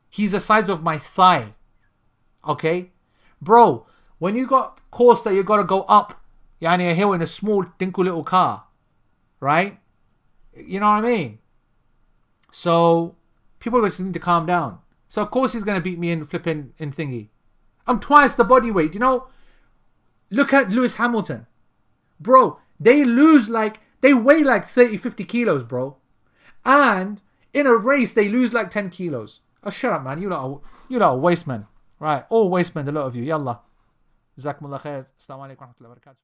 [0.10, 1.53] He's the size of my thigh.
[2.48, 2.91] Okay?
[3.41, 3.88] Bro,
[4.19, 6.22] when you got course that you gotta go up
[6.61, 8.65] Yani a hill in a small dinku little car.
[9.39, 9.80] Right?
[10.56, 11.39] You know what I mean?
[12.52, 13.15] So
[13.60, 14.80] People just need to calm down.
[15.07, 17.30] So of course he's gonna beat me in flipping in thingy.
[17.88, 19.27] I'm twice the body weight, you know?
[20.30, 21.48] Look at Lewis Hamilton.
[22.19, 25.97] Bro, they lose like they weigh like 30, 50 kilos, bro.
[26.63, 27.21] And
[27.53, 29.41] in a race, they lose like 10 kilos.
[29.65, 30.21] Oh, shut up, man.
[30.21, 31.67] You're not a, you're not a waste man.
[31.99, 32.23] Right.
[32.29, 33.23] All waste men, a lot of you.
[33.25, 33.59] Yalla.
[34.39, 35.07] Jazakumullah khair.
[35.19, 36.15] Assalamu alaikum